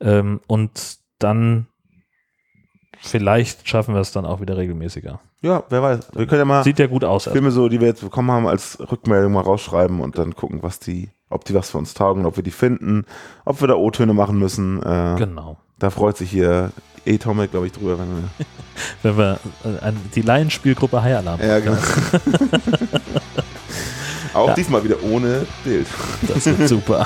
Ähm, 0.00 0.40
und 0.46 0.98
dann 1.18 1.66
vielleicht 3.00 3.68
schaffen 3.68 3.94
wir 3.94 4.00
es 4.00 4.12
dann 4.12 4.24
auch 4.24 4.40
wieder 4.40 4.56
regelmäßiger. 4.56 5.20
Ja, 5.42 5.64
wer 5.68 5.82
weiß. 5.82 6.10
Wir 6.14 6.26
können 6.26 6.40
ja 6.40 6.44
mal 6.44 6.62
Sieht 6.62 6.78
ja 6.78 6.86
gut 6.86 7.04
aus. 7.04 7.24
Filme 7.24 7.50
so, 7.50 7.68
die 7.68 7.80
wir 7.80 7.88
jetzt 7.88 8.00
bekommen 8.02 8.30
haben, 8.30 8.46
als 8.46 8.78
Rückmeldung 8.90 9.32
mal 9.32 9.40
rausschreiben 9.40 10.00
und 10.00 10.16
dann 10.18 10.34
gucken, 10.36 10.62
was 10.62 10.78
die, 10.78 11.10
ob 11.28 11.44
die 11.44 11.54
was 11.54 11.70
für 11.70 11.78
uns 11.78 11.94
taugen, 11.94 12.26
ob 12.26 12.36
wir 12.36 12.44
die 12.44 12.52
finden, 12.52 13.04
ob 13.44 13.60
wir 13.60 13.66
da 13.68 13.74
O-Töne 13.74 14.14
machen 14.14 14.38
müssen. 14.38 14.80
Äh, 14.82 15.16
Genau. 15.18 15.56
Da 15.82 15.90
freut 15.90 16.16
sich 16.16 16.30
hier 16.30 16.70
Atomic, 17.06 17.50
glaube 17.50 17.66
ich, 17.66 17.72
drüber. 17.72 17.98
Wenn 17.98 18.16
wir, 18.16 18.22
Wenn 19.02 19.16
wir 19.18 19.38
äh, 19.64 19.84
an 19.84 19.96
die 20.14 20.22
Laienspielgruppe 20.22 21.02
High 21.02 21.16
Alarm. 21.16 21.40
ja, 21.40 21.58
genau. 21.58 21.76
Auch 24.34 24.48
Ja. 24.48 24.54
diesmal 24.54 24.82
wieder 24.84 25.02
ohne 25.02 25.44
Bild. 25.64 25.86
Das 26.28 26.46
wird 26.46 26.68
super. 26.68 27.04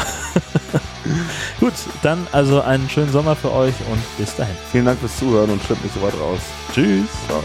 Gut, 1.61 1.72
dann 2.03 2.27
also 2.33 2.61
einen 2.61 2.89
schönen 2.91 3.11
Sommer 3.11 3.35
für 3.35 3.51
euch 3.51 3.74
und 3.91 3.99
bis 4.18 4.37
dahin. 4.37 4.55
Vielen 4.70 4.85
Dank 4.85 5.01
fürs 5.01 5.16
Zuhören 5.18 5.49
und 5.51 5.62
schwimmt 5.62 5.83
nicht 5.83 5.95
so 5.95 6.03
weit 6.03 6.14
raus. 6.20 6.41
Tschüss. 6.74 7.07
Ciao. 7.27 7.43